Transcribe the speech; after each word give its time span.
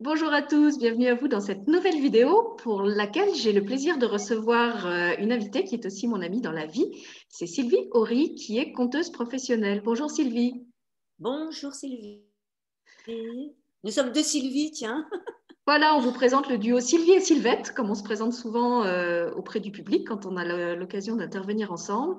Bonjour 0.00 0.32
à 0.32 0.42
tous, 0.42 0.78
bienvenue 0.78 1.08
à 1.08 1.16
vous 1.16 1.26
dans 1.26 1.40
cette 1.40 1.66
nouvelle 1.66 2.00
vidéo 2.00 2.54
pour 2.62 2.82
laquelle 2.82 3.34
j'ai 3.34 3.52
le 3.52 3.64
plaisir 3.64 3.98
de 3.98 4.06
recevoir 4.06 4.86
euh, 4.86 5.10
une 5.18 5.32
invitée 5.32 5.64
qui 5.64 5.74
est 5.74 5.84
aussi 5.84 6.06
mon 6.06 6.22
amie 6.22 6.40
dans 6.40 6.52
la 6.52 6.66
vie. 6.66 7.04
C'est 7.28 7.48
Sylvie 7.48 7.88
Horry 7.90 8.36
qui 8.36 8.58
est 8.58 8.70
conteuse 8.70 9.10
professionnelle. 9.10 9.82
Bonjour 9.84 10.08
Sylvie. 10.08 10.64
Bonjour 11.18 11.74
Sylvie. 11.74 12.22
Nous 13.08 13.90
sommes 13.90 14.12
deux 14.12 14.22
Sylvie, 14.22 14.70
tiens. 14.70 15.04
Voilà, 15.68 15.94
on 15.94 16.00
vous 16.00 16.12
présente 16.12 16.48
le 16.48 16.56
duo 16.56 16.80
Sylvie 16.80 17.12
et 17.12 17.20
Sylvette, 17.20 17.74
comme 17.74 17.90
on 17.90 17.94
se 17.94 18.02
présente 18.02 18.32
souvent 18.32 18.84
euh, 18.84 19.30
auprès 19.32 19.60
du 19.60 19.70
public 19.70 20.08
quand 20.08 20.24
on 20.24 20.38
a 20.38 20.74
l'occasion 20.74 21.14
d'intervenir 21.14 21.70
ensemble. 21.70 22.16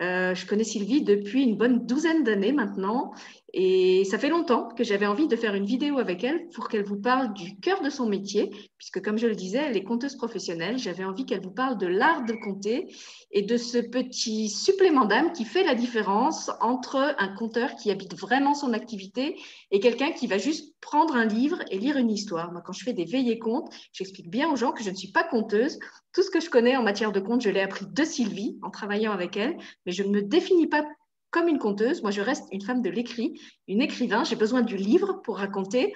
Euh, 0.00 0.34
je 0.34 0.44
connais 0.44 0.64
Sylvie 0.64 1.00
depuis 1.00 1.44
une 1.44 1.56
bonne 1.56 1.86
douzaine 1.86 2.24
d'années 2.24 2.52
maintenant 2.52 3.14
et 3.52 4.04
ça 4.04 4.18
fait 4.18 4.28
longtemps 4.28 4.68
que 4.68 4.84
j'avais 4.84 5.06
envie 5.06 5.26
de 5.26 5.34
faire 5.34 5.54
une 5.54 5.64
vidéo 5.64 5.98
avec 5.98 6.22
elle 6.22 6.48
pour 6.50 6.68
qu'elle 6.68 6.84
vous 6.84 7.00
parle 7.00 7.32
du 7.32 7.58
cœur 7.58 7.82
de 7.82 7.90
son 7.90 8.06
métier, 8.06 8.50
puisque 8.78 9.02
comme 9.02 9.18
je 9.18 9.26
le 9.26 9.34
disais, 9.34 9.58
elle 9.58 9.76
est 9.76 9.82
conteuse 9.82 10.16
professionnelle. 10.16 10.78
J'avais 10.78 11.04
envie 11.04 11.26
qu'elle 11.26 11.42
vous 11.42 11.50
parle 11.50 11.76
de 11.78 11.86
l'art 11.86 12.24
de 12.24 12.34
compter 12.34 12.94
et 13.32 13.42
de 13.42 13.56
ce 13.56 13.78
petit 13.78 14.48
supplément 14.48 15.04
d'âme 15.04 15.32
qui 15.32 15.44
fait 15.44 15.64
la 15.64 15.74
différence 15.74 16.50
entre 16.60 17.14
un 17.18 17.28
conteur 17.28 17.74
qui 17.74 17.90
habite 17.90 18.16
vraiment 18.16 18.54
son 18.54 18.72
activité 18.72 19.36
et 19.70 19.80
quelqu'un 19.80 20.12
qui 20.12 20.28
va 20.28 20.38
juste 20.38 20.74
prendre 20.80 21.14
un 21.14 21.26
livre 21.26 21.58
et 21.70 21.78
lire 21.78 21.96
une 21.96 22.10
histoire. 22.10 22.52
Moi, 22.52 22.62
quand 22.64 22.72
je 22.72 22.84
fais 22.84 22.92
des 22.92 23.04
veillées 23.04 23.38
comptes, 23.38 23.72
j'explique 23.92 24.30
bien 24.30 24.50
aux 24.50 24.56
gens 24.56 24.72
que 24.72 24.84
je 24.84 24.90
ne 24.90 24.96
suis 24.96 25.10
pas 25.10 25.24
conteuse. 25.24 25.78
Tout 26.12 26.22
ce 26.22 26.30
que 26.30 26.40
je 26.40 26.50
connais 26.50 26.76
en 26.76 26.82
matière 26.82 27.12
de 27.12 27.20
compte, 27.20 27.42
je 27.42 27.50
l'ai 27.50 27.60
appris 27.60 27.86
de 27.86 28.04
Sylvie 28.04 28.58
en 28.62 28.70
travaillant 28.70 29.12
avec 29.12 29.36
elle, 29.36 29.56
mais 29.86 29.92
je 29.92 30.02
ne 30.02 30.10
me 30.10 30.22
définis 30.22 30.68
pas 30.68 30.84
comme 31.30 31.48
une 31.48 31.58
conteuse. 31.58 32.02
Moi, 32.02 32.10
je 32.10 32.20
reste 32.20 32.46
une 32.52 32.62
femme 32.62 32.82
de 32.82 32.90
l'écrit, 32.90 33.40
une 33.68 33.82
écrivain. 33.82 34.24
J'ai 34.24 34.36
besoin 34.36 34.62
du 34.62 34.76
livre 34.76 35.20
pour 35.22 35.38
raconter. 35.38 35.94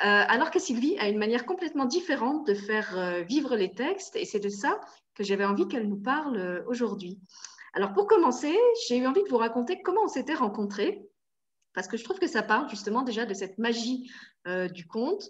Euh, 0.00 0.24
alors 0.26 0.50
que 0.50 0.58
Sylvie 0.58 0.98
a 0.98 1.08
une 1.08 1.18
manière 1.18 1.46
complètement 1.46 1.84
différente 1.84 2.46
de 2.46 2.54
faire 2.54 2.98
euh, 2.98 3.22
vivre 3.22 3.54
les 3.54 3.72
textes, 3.72 4.16
et 4.16 4.24
c'est 4.24 4.40
de 4.40 4.48
ça 4.48 4.80
que 5.14 5.22
j'avais 5.22 5.44
envie 5.44 5.68
qu'elle 5.68 5.88
nous 5.88 6.00
parle 6.00 6.36
euh, 6.38 6.64
aujourd'hui. 6.66 7.20
Alors 7.74 7.92
pour 7.92 8.06
commencer, 8.08 8.56
j'ai 8.88 8.96
eu 8.96 9.06
envie 9.06 9.22
de 9.22 9.28
vous 9.28 9.36
raconter 9.36 9.80
comment 9.82 10.02
on 10.02 10.08
s'était 10.08 10.34
rencontrés, 10.34 11.06
parce 11.72 11.86
que 11.86 11.96
je 11.96 12.04
trouve 12.04 12.18
que 12.18 12.26
ça 12.26 12.42
parle 12.42 12.68
justement 12.68 13.02
déjà 13.02 13.26
de 13.26 13.34
cette 13.34 13.58
magie 13.58 14.10
du 14.74 14.86
conte. 14.86 15.22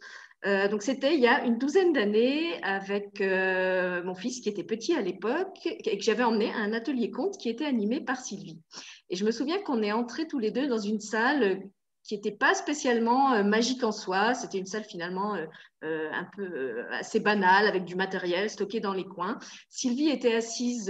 Donc 0.44 0.82
c'était 0.82 1.14
il 1.14 1.20
y 1.20 1.28
a 1.28 1.44
une 1.44 1.56
douzaine 1.56 1.92
d'années 1.92 2.60
avec 2.62 3.20
mon 3.20 4.14
fils 4.14 4.40
qui 4.40 4.48
était 4.48 4.64
petit 4.64 4.94
à 4.94 5.00
l'époque 5.00 5.58
et 5.64 5.96
que 5.96 6.02
j'avais 6.02 6.24
emmené 6.24 6.52
à 6.52 6.58
un 6.58 6.72
atelier 6.72 7.10
conte 7.10 7.38
qui 7.38 7.48
était 7.48 7.64
animé 7.64 8.00
par 8.00 8.20
Sylvie. 8.20 8.60
Et 9.08 9.16
je 9.16 9.24
me 9.24 9.30
souviens 9.30 9.60
qu'on 9.62 9.82
est 9.82 9.92
entrés 9.92 10.26
tous 10.26 10.38
les 10.38 10.50
deux 10.50 10.66
dans 10.66 10.78
une 10.78 11.00
salle 11.00 11.62
qui 12.04 12.14
n'était 12.14 12.32
pas 12.32 12.54
spécialement 12.54 13.32
euh, 13.32 13.42
magique 13.42 13.84
en 13.84 13.92
soi. 13.92 14.34
C'était 14.34 14.58
une 14.58 14.66
salle 14.66 14.84
finalement 14.84 15.34
euh, 15.34 15.46
euh, 15.84 16.10
un 16.12 16.28
peu 16.36 16.84
assez 16.90 17.20
banale 17.20 17.66
avec 17.66 17.84
du 17.84 17.94
matériel 17.94 18.50
stocké 18.50 18.80
dans 18.80 18.92
les 18.92 19.04
coins. 19.04 19.38
Sylvie 19.68 20.08
était 20.08 20.34
assise 20.34 20.86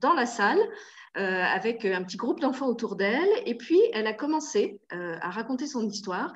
dans 0.00 0.14
la 0.14 0.26
salle 0.26 0.60
avec 1.14 1.84
un 1.84 2.04
petit 2.04 2.16
groupe 2.16 2.40
d'enfants 2.40 2.68
autour 2.68 2.94
d'elle 2.94 3.28
et 3.44 3.56
puis 3.56 3.80
elle 3.92 4.06
a 4.06 4.12
commencé 4.12 4.80
à 4.90 5.30
raconter 5.30 5.66
son 5.66 5.88
histoire. 5.88 6.32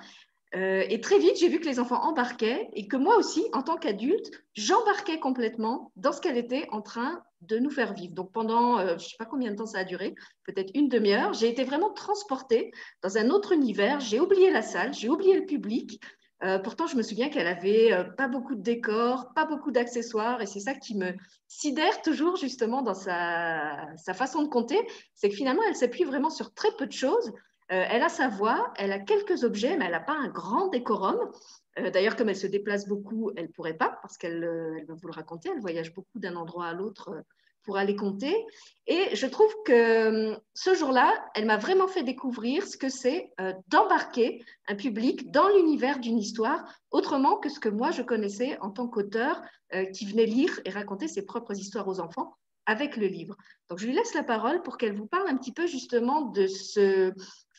Et 0.55 1.01
très 1.01 1.19
vite, 1.19 1.37
j'ai 1.37 1.49
vu 1.49 1.59
que 1.59 1.67
les 1.67 1.81
enfants 1.81 2.03
embarquaient 2.03 2.69
et 2.75 2.87
que 2.87 2.97
moi 2.97 3.17
aussi, 3.17 3.45
en 3.53 3.63
tant 3.63 3.77
qu'adulte, 3.77 4.31
j'embarquais 4.55 5.19
complètement 5.19 5.91
dans 5.97 6.13
ce 6.13 6.21
qu'elle 6.21 6.37
était 6.37 6.69
en 6.71 6.81
train 6.81 7.23
de 7.47 7.59
nous 7.59 7.71
faire 7.71 7.95
vivre. 7.95 8.15
Donc 8.15 8.33
pendant, 8.33 8.79
euh, 8.79 8.89
je 8.89 8.93
ne 8.93 8.99
sais 8.99 9.17
pas 9.19 9.25
combien 9.25 9.51
de 9.51 9.57
temps 9.57 9.67
ça 9.67 9.79
a 9.79 9.85
duré, 9.85 10.15
peut-être 10.45 10.71
une 10.75 10.89
demi-heure, 10.89 11.33
j'ai 11.35 11.49
été 11.49 11.65
vraiment 11.65 11.93
transportée 11.93 12.73
dans 13.03 13.19
un 13.19 13.31
autre 13.31 13.53
univers. 13.53 14.01
J'ai 14.01 14.21
oublié 14.21 14.51
la 14.51 14.63
salle, 14.63 14.95
j'ai 14.95 15.09
oublié 15.09 15.35
le 15.35 15.47
public. 15.47 16.01
Euh, 16.43 16.59
pourtant, 16.59 16.87
je 16.87 16.97
me 16.97 17.03
souviens 17.03 17.29
qu'elle 17.29 17.47
avait 17.47 17.93
euh, 17.93 18.05
pas 18.05 18.29
beaucoup 18.29 18.55
de 18.55 18.63
décors, 18.63 19.33
pas 19.35 19.47
beaucoup 19.47 19.71
d'accessoires, 19.71 20.43
et 20.43 20.47
c'est 20.47 20.61
ça 20.61 20.75
qui 20.75 20.97
me 20.97 21.13
sidère 21.49 22.03
toujours 22.03 22.37
justement 22.37 22.83
dans 22.83 22.95
sa 22.95 24.15
façon 24.15 24.43
de 24.43 24.49
compter, 24.49 24.79
c'est 25.15 25.29
que 25.29 25.37
finalement, 25.37 25.63
elle 25.69 25.77
s'appuie 25.77 26.05
vraiment 26.05 26.31
sur 26.31 26.53
très 26.53 26.71
peu 26.77 26.87
de 26.87 26.93
choses. 26.93 27.33
Elle 27.69 28.03
a 28.03 28.09
sa 28.09 28.29
voix, 28.29 28.73
elle 28.77 28.93
a 28.93 28.99
quelques 28.99 29.43
objets, 29.43 29.77
mais 29.77 29.87
elle 29.87 29.93
n'a 29.93 30.01
pas 30.01 30.17
un 30.17 30.29
grand 30.29 30.69
décorum. 30.69 31.19
Euh, 31.79 31.91
d'ailleurs, 31.91 32.17
comme 32.17 32.29
elle 32.29 32.37
se 32.37 32.47
déplace 32.47 32.87
beaucoup, 32.87 33.31
elle 33.37 33.47
ne 33.47 33.53
pourrait 33.53 33.77
pas, 33.77 33.99
parce 34.03 34.17
qu'elle 34.17 34.45
euh, 34.45 34.85
va 34.87 34.95
vous 34.95 35.07
le 35.07 35.13
raconter, 35.13 35.51
elle 35.53 35.61
voyage 35.61 35.93
beaucoup 35.95 36.19
d'un 36.19 36.37
endroit 36.37 36.67
à 36.67 36.73
l'autre 36.73 37.11
euh, 37.11 37.23
pour 37.65 37.79
aller 37.79 37.97
compter. 37.97 38.35
Et 38.87 39.17
je 39.17 39.27
trouve 39.27 39.53
que 39.65 40.37
ce 40.53 40.75
jour-là, 40.75 41.13
elle 41.35 41.47
m'a 41.47 41.57
vraiment 41.57 41.89
fait 41.89 42.03
découvrir 42.03 42.67
ce 42.67 42.77
que 42.77 42.91
c'est 42.91 43.33
d'embarquer 43.69 44.45
un 44.69 44.75
public 44.75 45.31
dans 45.31 45.49
l'univers 45.49 45.99
d'une 45.99 46.19
histoire, 46.19 46.63
autrement 46.91 47.39
que 47.39 47.49
ce 47.49 47.59
que 47.59 47.71
moi 47.71 47.91
je 47.91 48.03
connaissais 48.03 48.59
en 48.61 48.69
tant 48.69 48.87
qu'auteur 48.87 49.41
qui 49.95 50.05
venait 50.05 50.27
lire 50.27 50.61
et 50.67 50.71
raconter 50.71 51.09
ses 51.09 51.25
propres 51.25 51.55
histoires 51.55 51.89
aux 51.89 52.01
enfants 52.01 52.37
avec 52.67 52.99
le 52.99 53.07
livre. 53.07 53.35
Donc 53.71 53.79
je 53.79 53.87
lui 53.87 53.95
laisse 53.95 54.13
la 54.13 54.25
parole 54.25 54.61
pour 54.61 54.77
qu'elle 54.77 54.95
vous 54.95 55.07
parle 55.07 55.29
un 55.29 55.37
petit 55.39 55.53
peu 55.53 55.67
justement 55.67 56.23
de 56.23 56.47
ce 56.47 57.13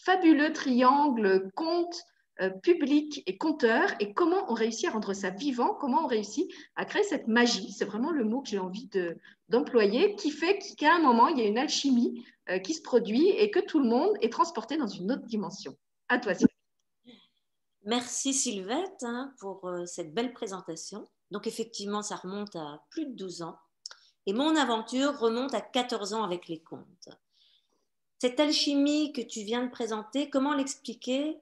fabuleux 0.05 0.53
triangle 0.53 1.49
conte, 1.55 2.05
euh, 2.41 2.49
public 2.49 3.23
et 3.27 3.37
conteur 3.37 3.89
et 3.99 4.13
comment 4.13 4.51
on 4.51 4.53
réussit 4.53 4.89
à 4.89 4.91
rendre 4.91 5.13
ça 5.13 5.29
vivant, 5.29 5.73
comment 5.73 6.03
on 6.03 6.07
réussit 6.07 6.51
à 6.75 6.83
créer 6.85 7.03
cette 7.03 7.27
magie, 7.27 7.71
c'est 7.71 7.85
vraiment 7.85 8.11
le 8.11 8.25
mot 8.25 8.41
que 8.41 8.49
j'ai 8.49 8.59
envie 8.59 8.89
d'employer, 9.49 10.15
qui 10.15 10.31
fait 10.31 10.59
qu'à 10.77 10.95
un 10.95 10.99
moment, 10.99 11.29
il 11.29 11.39
y 11.39 11.41
a 11.41 11.47
une 11.47 11.57
alchimie 11.57 12.25
euh, 12.49 12.59
qui 12.59 12.73
se 12.73 12.81
produit 12.81 13.29
et 13.29 13.51
que 13.51 13.59
tout 13.59 13.79
le 13.79 13.87
monde 13.87 14.17
est 14.21 14.31
transporté 14.31 14.75
dans 14.77 14.87
une 14.87 15.11
autre 15.13 15.25
dimension. 15.25 15.75
À 16.09 16.19
toi, 16.19 16.33
Sylvie. 16.33 16.51
Merci 17.85 18.33
Sylvette 18.33 19.03
hein, 19.03 19.33
pour 19.39 19.65
euh, 19.67 19.85
cette 19.85 20.13
belle 20.13 20.33
présentation. 20.33 21.07
Donc 21.31 21.47
effectivement, 21.47 22.01
ça 22.01 22.17
remonte 22.17 22.55
à 22.55 22.83
plus 22.89 23.05
de 23.05 23.13
12 23.13 23.43
ans. 23.43 23.57
Et 24.25 24.33
mon 24.33 24.55
aventure 24.55 25.17
remonte 25.19 25.53
à 25.53 25.61
14 25.61 26.13
ans 26.13 26.23
avec 26.23 26.47
les 26.47 26.59
contes. 26.59 27.09
Cette 28.25 28.39
alchimie 28.39 29.13
que 29.13 29.21
tu 29.21 29.41
viens 29.41 29.63
de 29.63 29.69
présenter, 29.69 30.31
comment 30.31 30.55
l'expliquer? 30.55 31.39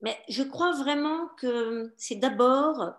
Mais 0.00 0.18
je 0.28 0.42
crois 0.42 0.72
vraiment 0.72 1.28
que 1.36 1.94
c'est 1.96 2.16
d'abord 2.16 2.94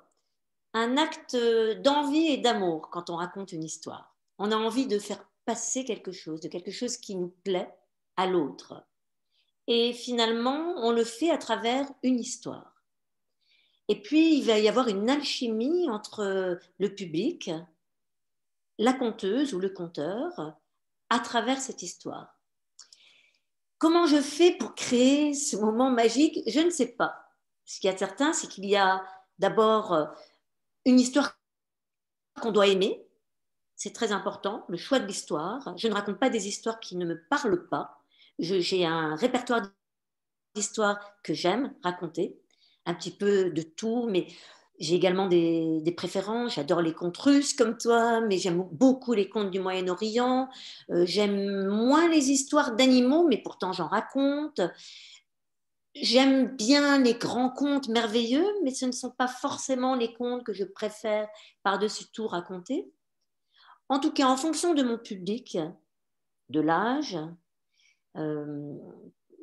un 0.74 0.96
acte 0.96 1.36
d'envie 1.82 2.28
et 2.28 2.38
d'amour 2.38 2.90
quand 2.90 3.10
on 3.10 3.18
raconte 3.18 3.52
une 3.52 3.66
histoire. 3.66 4.16
On 4.38 4.54
a 4.54 4.56
envie 4.56 4.88
de 4.88 4.98
faire 4.98 5.28
passer 5.44 5.84
quelque 5.84 6.14
chose, 6.14 6.40
de 6.40 6.48
quelque 6.48 6.72
chose 6.72 6.96
qui 6.96 7.18
nous 7.18 7.34
plaît 7.44 7.70
à 8.16 8.28
l'autre. 8.28 8.82
Et 9.68 9.92
finalement, 9.92 10.76
on 10.78 10.94
le 10.94 11.04
fait 11.04 11.32
à 11.32 11.38
travers 11.38 11.92
une 12.04 12.18
histoire. 12.18 12.82
Et 13.90 14.02
puis, 14.02 14.38
il 14.38 14.46
va 14.46 14.58
y 14.58 14.70
avoir 14.70 14.88
une 14.88 15.10
alchimie 15.10 15.90
entre 15.90 16.62
le 16.80 16.96
public, 16.96 17.52
la 18.78 18.94
conteuse 18.94 19.54
ou 19.54 19.60
le 19.60 19.70
conteur, 19.70 20.56
à 21.10 21.20
travers 21.20 21.60
cette 21.60 21.84
histoire. 21.84 22.41
Comment 23.82 24.06
je 24.06 24.22
fais 24.22 24.52
pour 24.52 24.76
créer 24.76 25.34
ce 25.34 25.58
moment 25.58 25.90
magique 25.90 26.38
Je 26.46 26.60
ne 26.60 26.70
sais 26.70 26.90
pas. 26.90 27.26
Ce 27.66 27.80
qui 27.80 27.88
est 27.88 27.98
certain, 27.98 28.32
c'est 28.32 28.46
qu'il 28.46 28.66
y 28.66 28.76
a 28.76 29.04
d'abord 29.40 29.94
euh, 29.94 30.06
une 30.86 31.00
histoire 31.00 31.36
qu'on 32.40 32.52
doit 32.52 32.68
aimer. 32.68 33.04
C'est 33.76 33.92
très 33.92 34.12
important, 34.12 34.66
le 34.70 34.78
choix 34.78 35.00
de 35.00 35.08
l'histoire. 35.08 35.76
Je 35.78 35.88
ne 35.88 35.96
raconte 35.96 36.20
pas 36.20 36.30
des 36.30 36.48
histoires 36.48 36.80
qui 36.80 36.96
ne 36.96 37.08
me 37.08 37.24
parlent 37.28 37.68
pas. 37.70 37.98
J'ai 38.38 38.86
un 38.86 39.16
répertoire 39.16 39.64
d'histoires 40.54 41.00
que 41.24 41.34
j'aime 41.34 41.74
raconter, 41.82 42.40
un 42.86 42.94
petit 42.94 43.10
peu 43.10 43.50
de 43.50 43.64
tout, 43.64 44.08
mais 44.08 44.28
j'ai 44.82 44.96
également 44.96 45.28
des, 45.28 45.94
préférences. 45.96 46.56
J'adore 46.56 46.82
les 46.82 46.94
contes 46.94 47.18
russes 47.18 47.54
comme 47.54 47.78
toi, 47.78 48.20
mais 48.22 48.40
j'aime 48.40 48.68
beaucoup 48.72 49.14
les 49.14 49.30
contes 49.30 49.52
du 49.52 49.60
Moyen-Orient. 49.60 50.50
Euh, 50.90 51.06
j'aime 51.06 51.68
moins 51.68 52.10
les 52.10 52.32
histoires 52.32 52.76
d'animaux, 52.76 53.28
mais 53.28 53.38
pourtant 53.38 53.74
j'en 53.74 53.88
raconte. 53.88 54.60
J'aime 55.94 56.56
bien 56.56 56.98
les 56.98 57.14
grands 57.14 57.52
contes 57.52 57.90
merveilleux, 57.90 58.48
mais 58.64 58.74
ce 58.74 58.86
ne 58.86 58.92
sont 58.92 59.12
pas 59.12 59.28
forcément 59.28 59.96
les 59.96 60.14
contes 60.14 60.44
que 60.44 60.54
je 60.54 60.64
préfère 60.64 61.28
par-dessus 61.64 62.06
tout 62.12 62.28
raconter. 62.28 62.92
En 63.88 64.00
tout 64.00 64.12
cas, 64.12 64.26
en 64.26 64.38
fonction 64.38 64.74
de 64.74 64.84
mon 64.84 64.98
public, 64.98 65.60
de 66.50 66.60
l'âge, 66.60 67.20
euh, 68.18 68.74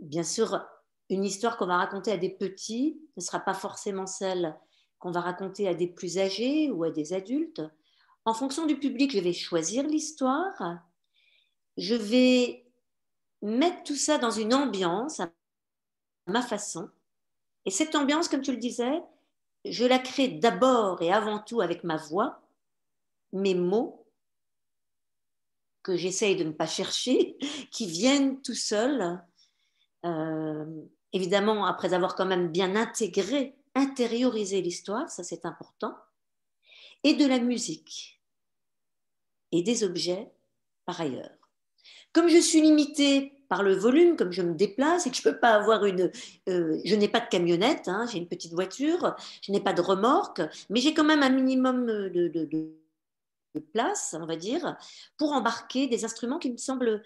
bien 0.02 0.24
sûr, 0.24 0.66
une 1.10 1.24
histoire 1.24 1.56
qu'on 1.56 1.66
va 1.66 1.76
raconter 1.76 2.10
à 2.10 2.16
des 2.16 2.30
petits 2.30 3.00
ne 3.16 3.22
sera 3.22 3.40
pas 3.40 3.54
forcément 3.54 4.06
celle 4.06 4.56
qu'on 4.98 5.10
va 5.10 5.20
raconter 5.20 5.68
à 5.68 5.74
des 5.74 5.86
plus 5.86 6.18
âgés 6.18 6.70
ou 6.70 6.84
à 6.84 6.90
des 6.90 7.12
adultes. 7.12 7.62
En 8.24 8.34
fonction 8.34 8.66
du 8.66 8.78
public, 8.78 9.12
je 9.12 9.20
vais 9.20 9.32
choisir 9.32 9.84
l'histoire, 9.84 10.80
je 11.76 11.94
vais 11.94 12.66
mettre 13.42 13.84
tout 13.84 13.96
ça 13.96 14.18
dans 14.18 14.30
une 14.30 14.52
ambiance 14.52 15.20
à 15.20 15.30
ma 16.26 16.42
façon. 16.42 16.90
Et 17.64 17.70
cette 17.70 17.94
ambiance, 17.94 18.28
comme 18.28 18.42
tu 18.42 18.52
le 18.52 18.58
disais, 18.58 19.02
je 19.64 19.84
la 19.84 19.98
crée 19.98 20.28
d'abord 20.28 21.02
et 21.02 21.12
avant 21.12 21.38
tout 21.38 21.60
avec 21.60 21.84
ma 21.84 21.96
voix, 21.96 22.42
mes 23.32 23.54
mots, 23.54 24.06
que 25.82 25.96
j'essaye 25.96 26.36
de 26.36 26.44
ne 26.44 26.52
pas 26.52 26.66
chercher, 26.66 27.36
qui 27.70 27.86
viennent 27.86 28.42
tout 28.42 28.54
seuls. 28.54 29.22
Euh, 30.04 30.82
évidemment, 31.12 31.66
après 31.66 31.94
avoir 31.94 32.14
quand 32.14 32.26
même 32.26 32.48
bien 32.48 32.76
intégré 32.76 33.57
intérioriser 33.78 34.60
l'histoire, 34.60 35.10
ça 35.10 35.24
c'est 35.24 35.46
important, 35.46 35.96
et 37.04 37.14
de 37.14 37.26
la 37.26 37.38
musique 37.38 38.20
et 39.52 39.62
des 39.62 39.84
objets 39.84 40.30
par 40.84 41.00
ailleurs. 41.00 41.30
Comme 42.12 42.28
je 42.28 42.38
suis 42.38 42.60
limitée 42.60 43.38
par 43.48 43.62
le 43.62 43.74
volume, 43.74 44.16
comme 44.16 44.32
je 44.32 44.42
me 44.42 44.54
déplace 44.54 45.06
et 45.06 45.10
que 45.10 45.16
je 45.16 45.22
peux 45.22 45.38
pas 45.38 45.54
avoir 45.54 45.84
une, 45.84 46.10
euh, 46.48 46.80
je 46.84 46.94
n'ai 46.94 47.08
pas 47.08 47.20
de 47.20 47.28
camionnette, 47.28 47.88
hein, 47.88 48.06
j'ai 48.10 48.18
une 48.18 48.28
petite 48.28 48.52
voiture, 48.52 49.16
je 49.42 49.52
n'ai 49.52 49.60
pas 49.60 49.72
de 49.72 49.80
remorque, 49.80 50.42
mais 50.68 50.80
j'ai 50.80 50.94
quand 50.94 51.04
même 51.04 51.22
un 51.22 51.30
minimum 51.30 51.86
de, 51.86 52.74
place, 53.72 54.14
on 54.18 54.26
va 54.26 54.36
dire, 54.36 54.76
pour 55.16 55.32
embarquer 55.32 55.88
des 55.88 56.04
instruments 56.04 56.38
qui 56.38 56.52
me 56.52 56.58
semblent 56.58 57.02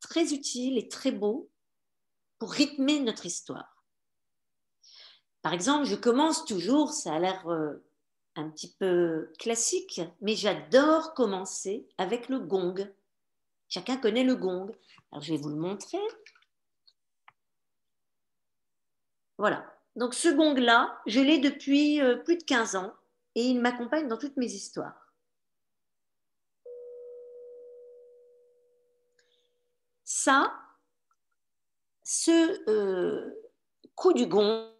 très 0.00 0.32
utiles 0.32 0.78
et 0.78 0.88
très 0.88 1.12
beaux 1.12 1.50
pour 2.38 2.50
rythmer 2.50 3.00
notre 3.00 3.26
histoire. 3.26 3.71
Par 5.42 5.52
exemple, 5.52 5.86
je 5.86 5.96
commence 5.96 6.44
toujours, 6.44 6.92
ça 6.92 7.14
a 7.14 7.18
l'air 7.18 7.48
euh, 7.48 7.84
un 8.36 8.48
petit 8.48 8.72
peu 8.78 9.32
classique, 9.38 10.00
mais 10.20 10.36
j'adore 10.36 11.14
commencer 11.14 11.86
avec 11.98 12.28
le 12.28 12.38
gong. 12.38 12.88
Chacun 13.68 13.96
connaît 13.96 14.22
le 14.22 14.36
gong. 14.36 14.70
Alors, 15.10 15.22
je 15.22 15.32
vais 15.32 15.40
vous 15.40 15.48
le 15.48 15.56
montrer. 15.56 15.98
Voilà. 19.36 19.66
Donc, 19.96 20.14
ce 20.14 20.28
gong-là, 20.28 21.00
je 21.06 21.20
l'ai 21.20 21.38
depuis 21.38 22.00
euh, 22.00 22.16
plus 22.16 22.36
de 22.38 22.44
15 22.44 22.76
ans 22.76 22.94
et 23.34 23.42
il 23.42 23.60
m'accompagne 23.60 24.06
dans 24.06 24.18
toutes 24.18 24.36
mes 24.36 24.46
histoires. 24.46 25.12
Ça, 30.04 30.54
ce 32.04 32.70
euh, 32.70 33.34
coup 33.96 34.12
du 34.12 34.26
gong 34.26 34.72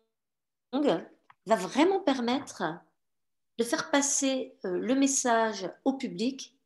va 0.80 1.56
vraiment 1.56 2.00
permettre 2.00 2.62
de 3.58 3.64
faire 3.64 3.90
passer 3.90 4.56
euh, 4.64 4.78
le 4.78 4.94
message 4.94 5.70
au 5.84 5.94
public. 5.94 6.56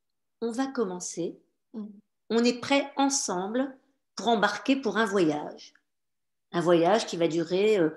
On 0.40 0.50
va 0.50 0.66
commencer. 0.66 1.38
Mm 1.74 1.86
on 2.30 2.44
est 2.44 2.60
prêt 2.60 2.92
ensemble 2.96 3.76
pour 4.14 4.28
embarquer 4.28 4.76
pour 4.76 4.96
un 4.96 5.06
voyage. 5.06 5.74
Un 6.52 6.60
voyage 6.60 7.06
qui 7.06 7.16
va 7.16 7.28
durer, 7.28 7.78
euh, 7.78 7.90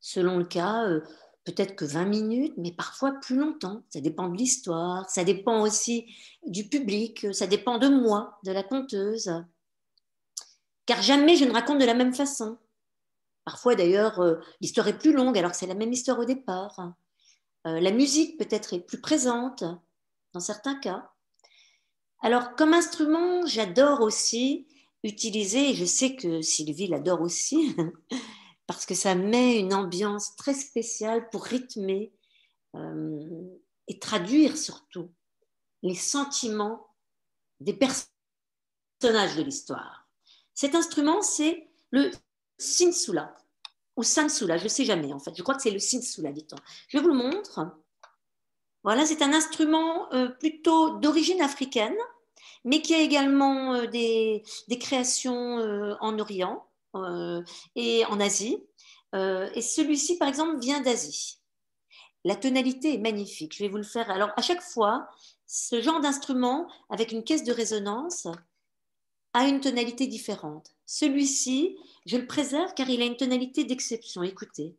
selon 0.00 0.38
le 0.38 0.44
cas, 0.44 0.84
euh, 0.84 1.02
peut-être 1.44 1.76
que 1.76 1.84
20 1.84 2.06
minutes, 2.06 2.54
mais 2.56 2.72
parfois 2.72 3.12
plus 3.20 3.36
longtemps. 3.36 3.82
Ça 3.90 4.00
dépend 4.00 4.28
de 4.28 4.36
l'histoire, 4.36 5.08
ça 5.10 5.24
dépend 5.24 5.62
aussi 5.62 6.06
du 6.46 6.68
public, 6.68 7.32
ça 7.32 7.46
dépend 7.46 7.78
de 7.78 7.88
moi, 7.88 8.38
de 8.44 8.52
la 8.52 8.62
conteuse. 8.62 9.30
Car 10.86 11.02
jamais 11.02 11.36
je 11.36 11.44
ne 11.44 11.52
raconte 11.52 11.78
de 11.78 11.84
la 11.84 11.94
même 11.94 12.14
façon. 12.14 12.58
Parfois 13.46 13.74
d'ailleurs, 13.76 14.20
euh, 14.20 14.34
l'histoire 14.60 14.88
est 14.88 14.98
plus 14.98 15.14
longue 15.14 15.38
alors 15.38 15.52
que 15.52 15.56
c'est 15.56 15.66
la 15.66 15.74
même 15.74 15.92
histoire 15.92 16.18
au 16.18 16.26
départ. 16.26 16.92
la 17.64 17.90
musique 17.90 18.38
peut-être 18.38 18.74
est 18.74 18.80
plus 18.80 19.00
présente 19.00 19.64
dans 20.34 20.40
certains 20.40 20.78
cas. 20.78 21.10
Alors, 22.20 22.54
comme 22.54 22.74
instrument, 22.74 23.46
j'adore 23.46 24.02
aussi 24.02 24.68
utiliser, 25.02 25.70
et 25.70 25.74
je 25.74 25.84
sais 25.84 26.16
que 26.16 26.42
Sylvie 26.42 26.88
l'adore 26.88 27.20
aussi, 27.20 27.74
parce 28.66 28.86
que 28.86 28.94
ça 28.94 29.14
met 29.14 29.58
une 29.58 29.74
ambiance 29.74 30.34
très 30.36 30.54
spéciale 30.54 31.28
pour 31.30 31.44
rythmer 31.44 32.12
euh, 32.74 33.58
et 33.88 33.98
traduire 33.98 34.56
surtout 34.56 35.12
les 35.82 35.94
sentiments 35.94 36.86
des 37.60 37.74
personnages 37.74 39.36
de 39.36 39.42
l'histoire. 39.42 40.08
Cet 40.54 40.74
instrument, 40.74 41.22
c'est 41.22 41.70
le 41.90 42.10
sinsula 42.58 43.34
ou 43.96 44.02
sansula, 44.02 44.56
je 44.58 44.64
ne 44.64 44.68
sais 44.68 44.84
jamais 44.84 45.12
en 45.12 45.18
fait. 45.18 45.34
Je 45.36 45.42
crois 45.42 45.54
que 45.54 45.62
c'est 45.62 45.70
le 45.70 45.78
sinsula, 45.78 46.32
dit-on. 46.32 46.56
Je 46.88 46.98
vous 46.98 47.08
le 47.08 47.14
montre. 47.14 47.60
Voilà, 48.82 49.04
c'est 49.04 49.22
un 49.22 49.32
instrument 49.32 50.12
euh, 50.12 50.28
plutôt 50.28 50.98
d'origine 50.98 51.42
africaine 51.42 51.96
mais 52.64 52.82
qui 52.82 52.94
a 52.94 53.00
également 53.00 53.74
euh, 53.74 53.86
des, 53.86 54.42
créations 54.80 55.58
euh, 55.58 55.94
en 56.00 56.18
Orient 56.18 56.66
et 57.74 58.06
en 58.06 58.20
Asie. 58.20 58.58
et 59.12 59.60
celui-ci, 59.60 60.16
par 60.16 60.28
exemple, 60.28 60.58
vient 60.58 60.80
d'Asie. 60.80 61.40
La 62.24 62.36
tonalité 62.36 62.94
est 62.94 62.98
magnifique. 62.98 63.54
Je 63.54 63.62
vais 63.62 63.68
vous 63.68 63.76
le 63.76 63.82
faire. 63.82 64.10
Alors, 64.10 64.30
à 64.36 64.40
chaque 64.40 64.62
fois, 64.62 65.06
ce 65.46 65.82
genre 65.82 66.00
d'instrument 66.00 66.66
avec 66.88 67.12
une 67.12 67.22
caisse 67.22 67.44
de 67.44 67.52
résonance 67.52 68.26
a 69.36 69.46
une 69.48 69.60
tonalité 69.60 70.06
différente. 70.06 70.74
Celui-ci, 70.86 71.76
je 72.06 72.16
le 72.16 72.26
préserve 72.26 72.72
car 72.72 72.88
il 72.88 73.02
a 73.02 73.04
une 73.04 73.18
tonalité 73.18 73.64
d'exception. 73.64 74.22
Écoutez. 74.22 74.74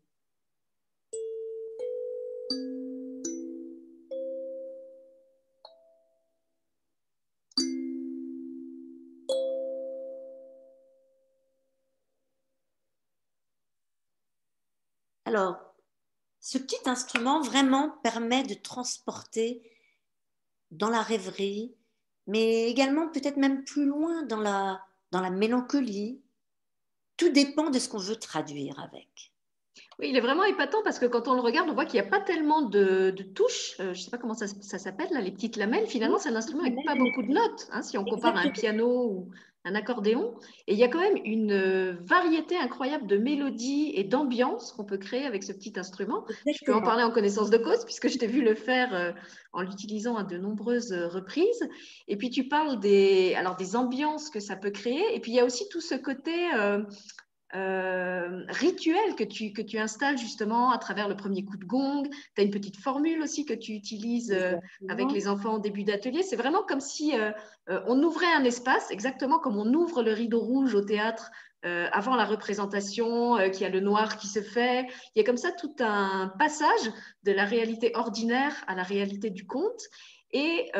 Alors, 15.26 15.58
ce 16.40 16.58
petit 16.58 16.78
instrument 16.88 17.42
vraiment 17.42 17.92
permet 18.02 18.42
de 18.42 18.56
transporter 18.56 19.62
dans 20.72 20.90
la 20.90 21.04
rêverie, 21.04 21.76
mais 22.28 22.70
également 22.70 23.08
peut-être 23.08 23.38
même 23.38 23.64
plus 23.64 23.86
loin 23.86 24.24
dans 24.24 24.40
la, 24.40 24.82
dans 25.12 25.22
la 25.22 25.30
mélancolie. 25.30 26.22
Tout 27.16 27.30
dépend 27.30 27.72
de 27.72 27.80
ce 27.80 27.90
qu'on 27.90 27.98
veut 27.98 28.18
traduire 28.18 28.80
avec. 28.80 29.32
Oui, 30.00 30.10
il 30.10 30.16
est 30.16 30.22
vraiment 30.22 30.44
épatant 30.44 30.84
parce 30.84 31.00
que 31.00 31.08
quand 31.08 31.28
on 31.28 31.34
le 31.34 31.42
regarde, 31.42 31.70
on 31.70 31.74
voit 31.74 31.86
qu'il 31.86 32.00
n'y 32.00 32.06
a 32.06 32.10
pas 32.10 32.20
tellement 32.20 32.62
de, 32.62 33.10
touches. 33.34 33.76
Euh, 33.80 33.94
je 33.94 34.00
ne 34.00 34.04
sais 34.06 34.12
pas 34.12 34.20
comment 34.20 34.36
ça, 34.36 34.48
s'appelle, 34.48 35.10
les 35.12 35.32
petites 35.32 35.56
lamelles. 35.56 35.88
Finalement, 35.88 36.20
c'est 36.20 36.30
un 36.30 36.36
instrument 36.36 36.62
avec 36.62 36.76
pas 36.86 36.96
beaucoup 36.96 37.24
de 37.24 37.32
notes, 37.32 37.68
hein, 37.72 37.82
si 37.82 37.98
on 37.98 38.06
compare 38.06 38.38
à 38.38 38.42
un 38.42 38.50
piano 38.50 39.06
ou 39.06 39.30
un 39.68 39.76
accordéon. 39.76 40.34
Et 40.68 40.74
il 40.74 40.80
y 40.80 40.84
a 40.84 40.88
quand 40.88 41.00
même 41.00 41.18
une 41.24 41.52
euh, 41.52 41.94
variété 42.06 42.58
incroyable 42.58 43.06
de 43.06 43.18
mélodies 43.18 43.92
et 43.96 44.04
d'ambiances 44.04 44.72
qu'on 44.72 44.86
peut 44.86 44.98
créer 44.98 45.26
avec 45.26 45.44
ce 45.44 45.52
petit 45.52 45.74
instrument. 45.78 46.26
Je 46.46 46.66
peux 46.66 46.74
en 46.74 46.82
parler 46.82 47.04
en 47.04 47.12
connaissance 47.12 47.50
de 47.50 47.58
cause, 47.58 47.84
puisque 47.86 48.08
je 48.08 48.18
t'ai 48.18 48.28
vu 48.28 48.42
le 48.42 48.56
faire 48.56 48.94
euh, 48.94 49.12
en 49.54 49.62
l'utilisant 49.62 50.16
à 50.16 50.24
de 50.24 50.38
nombreuses 50.38 50.94
euh, 50.94 51.08
reprises. 51.08 51.68
Et 52.08 52.16
puis 52.18 52.30
tu 52.30 52.48
parles 52.48 52.80
des, 52.80 53.36
alors, 53.36 53.56
des 53.56 53.76
ambiances 53.76 54.30
que 54.30 54.40
ça 54.40 54.56
peut 54.56 54.72
créer. 54.72 55.04
Et 55.14 55.20
puis 55.20 55.32
il 55.32 55.36
y 55.36 55.40
a 55.40 55.46
aussi 55.46 55.68
tout 55.70 55.82
ce 55.82 55.96
côté 55.96 56.34
euh, 56.56 56.84
rituel 58.50 59.16
que 59.16 59.24
tu, 59.24 59.54
que 59.54 59.62
tu 59.62 59.78
installes 59.78 60.18
justement 60.18 60.72
à 60.72 60.78
travers 60.78 61.08
le 61.08 61.16
premier 61.16 61.44
coup 61.44 61.58
de 61.58 61.66
gong. 61.66 62.04
Tu 62.36 62.42
as 62.42 62.44
une 62.44 62.52
petite 62.52 62.78
formule 62.78 63.22
aussi 63.22 63.46
que 63.46 63.54
tu 63.54 63.74
utilises 63.74 64.32
euh, 64.32 64.56
avec 64.90 65.12
les 65.12 65.28
enfants 65.28 65.56
au 65.56 65.60
début 65.60 65.84
d'atelier. 65.84 66.24
C'est 66.24 66.36
vraiment 66.36 66.64
comme 66.64 66.80
si 66.80 67.18
euh, 67.18 67.32
on 67.88 68.02
ouvrait 68.04 68.34
un 68.34 68.44
espace, 68.44 68.92
exactement 68.92 69.40
comme 69.40 69.58
on 69.58 69.74
ouvre 69.74 70.04
le 70.04 70.14
rideau 70.14 70.40
rouge 70.40 70.74
au 70.76 70.82
théâtre 70.82 71.32
avant 71.92 72.16
la 72.16 72.24
représentation, 72.24 73.36
qu'il 73.52 73.64
y 73.64 73.66
a 73.66 73.70
le 73.70 73.82
noir 73.82 74.16
qui 74.16 74.28
se 74.28 74.42
fait. 74.42 74.88
Il 75.14 75.20
y 75.20 75.20
a 75.20 75.26
comme 75.26 75.36
ça 75.36 75.52
tout 75.52 75.76
un 75.82 76.32
passage 76.40 76.92
de 77.24 77.34
la 77.34 77.44
réalité 77.44 77.92
ordinaire 77.94 78.54
à 78.68 78.76
la 78.76 78.84
réalité 78.84 79.32
du 79.32 79.46
conte. 79.46 79.82
Et 80.32 80.72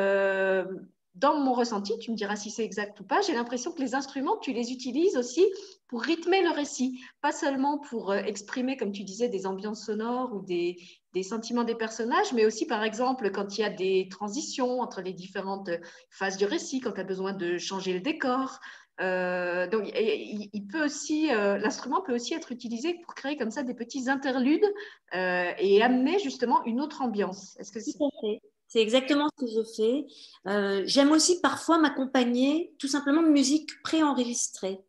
dans 1.20 1.40
mon 1.40 1.54
ressenti, 1.54 1.98
tu 2.00 2.12
me 2.12 2.16
diras 2.16 2.36
si 2.36 2.52
c'est 2.52 2.64
exact 2.64 3.00
ou 3.00 3.04
pas, 3.04 3.22
j'ai 3.22 3.34
l'impression 3.34 3.72
que 3.72 3.82
les 3.82 3.96
instruments, 3.96 4.38
tu 4.38 4.54
les 4.54 4.72
utilises 4.72 5.18
aussi 5.18 5.46
pour 5.88 6.02
rythmer 6.02 6.44
le 6.44 6.52
récit, 6.52 7.00
pas 7.22 7.32
seulement 7.32 7.80
pour 7.80 8.12
euh, 8.12 8.18
exprimer, 8.18 8.78
comme 8.78 8.92
tu 8.92 9.04
disais, 9.04 9.30
des 9.30 9.46
ambiances 9.46 9.86
sonores 9.86 10.34
ou 10.34 10.42
des, 10.42 10.78
sentiments 11.24 11.64
des 11.64 11.74
personnages, 11.74 12.32
mais 12.34 12.46
aussi, 12.46 12.68
par 12.68 12.84
exemple, 12.84 13.32
quand 13.32 13.58
il 13.58 13.62
y 13.62 13.64
a 13.64 13.72
des 13.72 14.08
transitions 14.12 14.82
entre 14.82 15.02
les 15.02 15.14
différentes 15.14 15.72
phases 16.12 16.38
du 16.38 16.46
récit, 16.46 16.80
quand 16.80 16.92
tu 16.92 17.00
as 17.00 17.04
besoin 17.04 17.34
de 17.34 17.58
changer 17.58 17.94
le 17.94 18.02
décor. 18.02 18.60
Euh, 19.02 19.68
donc, 19.68 19.92
il, 19.96 20.68
peut 20.68 20.86
aussi, 20.86 21.34
euh, 21.34 21.58
l'instrument 21.58 22.02
peut 22.02 22.14
aussi 22.14 22.36
être 22.36 22.52
utilisé 22.52 23.00
pour 23.04 23.16
créer 23.16 23.36
comme 23.36 23.50
ça 23.50 23.64
des 23.64 23.74
petits 23.74 24.12
interludes 24.12 24.66
et 25.14 25.82
amener 25.82 26.20
justement 26.20 26.64
une 26.66 26.82
autre 26.82 27.02
ambiance. 27.02 27.58
Est-ce 27.60 27.72
que 27.72 27.80
c'est 27.80 27.98
c'est 28.68 28.82
exactement 28.82 29.30
ce 29.38 29.46
que 29.46 29.52
je 29.52 29.64
fais. 29.76 30.06
Euh, 30.48 30.84
j'aime 30.86 31.12
aussi 31.12 31.40
parfois 31.42 31.78
m'accompagner 31.78 32.74
tout 32.80 32.88
simplement 32.88 33.22
de 33.22 33.30
musique 33.30 33.82
préenregistrée. 33.84 34.82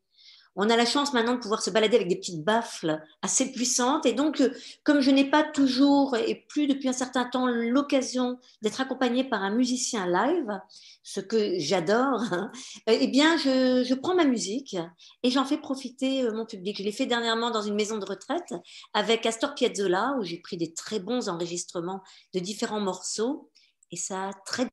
On 0.61 0.71
a 0.71 0.77
la 0.77 0.85
chance 0.85 1.13
maintenant 1.13 1.35
de 1.35 1.39
pouvoir 1.39 1.63
se 1.63 1.71
balader 1.71 1.95
avec 1.95 2.09
des 2.09 2.17
petites 2.17 2.43
baffles 2.43 3.01
assez 3.23 3.53
puissantes. 3.53 4.07
Et 4.07 4.13
donc, 4.13 4.41
euh, 4.41 4.53
comme 4.83 5.01
je 5.01 5.13
n'ai 5.13 5.31
pas 5.31 5.45
toujours 5.45 6.17
et 6.17 6.47
plus 6.49 6.67
depuis 6.67 6.89
un 6.89 6.93
certain 6.93 7.25
temps 7.25 7.47
l'occasion 7.47 8.41
d'être 8.61 8.81
accompagnée 8.81 9.23
par 9.23 9.45
un 9.45 9.55
musicien 9.55 10.09
live, 10.09 10.61
ce 11.05 11.21
que 11.21 11.61
j'adore, 11.61 12.21
hein, 12.33 12.51
eh 12.89 13.07
bien, 13.07 13.37
je, 13.37 13.85
je, 13.85 13.95
prends 13.95 14.17
ma 14.17 14.25
musique 14.25 14.77
et 15.23 15.31
j'en 15.31 15.45
fais 15.45 15.59
profiter 15.59 16.25
euh, 16.25 16.35
mon 16.35 16.45
public. 16.45 16.77
Je 16.77 16.83
l'ai 16.83 16.91
fait 16.91 17.07
dernièrement 17.07 17.53
dans 17.53 17.63
une 17.63 17.77
maison 17.77 17.99
de 17.99 18.05
retraite 18.05 18.53
avec 18.95 19.27
Astor 19.27 19.55
Piazzolla, 19.55 20.17
où 20.19 20.25
j'ai 20.25 20.39
pris 20.39 20.57
des 20.57 20.75
très 20.75 20.99
bons 20.99 21.29
enregistrements 21.29 22.03
de 22.35 22.41
différents 22.41 22.81
morceaux. 22.81 23.49
Et 23.91 23.97
ça 23.97 24.29
a 24.29 24.33
très 24.33 24.67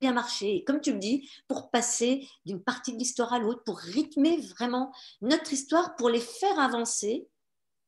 bien 0.00 0.12
marché. 0.12 0.64
Comme 0.66 0.80
tu 0.80 0.92
me 0.92 0.98
dis, 0.98 1.28
pour 1.48 1.70
passer 1.70 2.26
d'une 2.46 2.62
partie 2.62 2.92
de 2.92 2.98
l'histoire 2.98 3.32
à 3.32 3.38
l'autre, 3.38 3.62
pour 3.64 3.78
rythmer 3.78 4.36
vraiment 4.36 4.92
notre 5.20 5.52
histoire, 5.52 5.96
pour 5.96 6.08
les 6.08 6.20
faire 6.20 6.58
avancer 6.58 7.28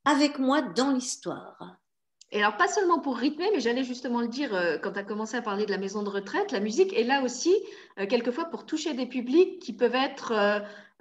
avec 0.04 0.38
moi 0.38 0.62
dans 0.62 0.90
l'histoire. 0.90 1.80
Et 2.32 2.42
alors, 2.42 2.56
pas 2.56 2.68
seulement 2.68 3.00
pour 3.00 3.16
rythmer, 3.16 3.50
mais 3.52 3.60
j'allais 3.60 3.82
justement 3.82 4.20
le 4.20 4.28
dire 4.28 4.54
euh, 4.54 4.78
quand 4.78 4.92
tu 4.92 4.98
as 5.00 5.04
commencé 5.04 5.36
à 5.36 5.42
parler 5.42 5.66
de 5.66 5.70
la 5.72 5.78
maison 5.78 6.02
de 6.02 6.08
retraite, 6.08 6.52
la 6.52 6.60
musique 6.60 6.96
est 6.96 7.02
là 7.02 7.22
aussi, 7.24 7.52
euh, 7.98 8.06
quelquefois, 8.06 8.44
pour 8.44 8.66
toucher 8.66 8.94
des 8.94 9.06
publics 9.06 9.60
qui 9.60 9.72
peuvent 9.72 9.96
être 9.96 10.32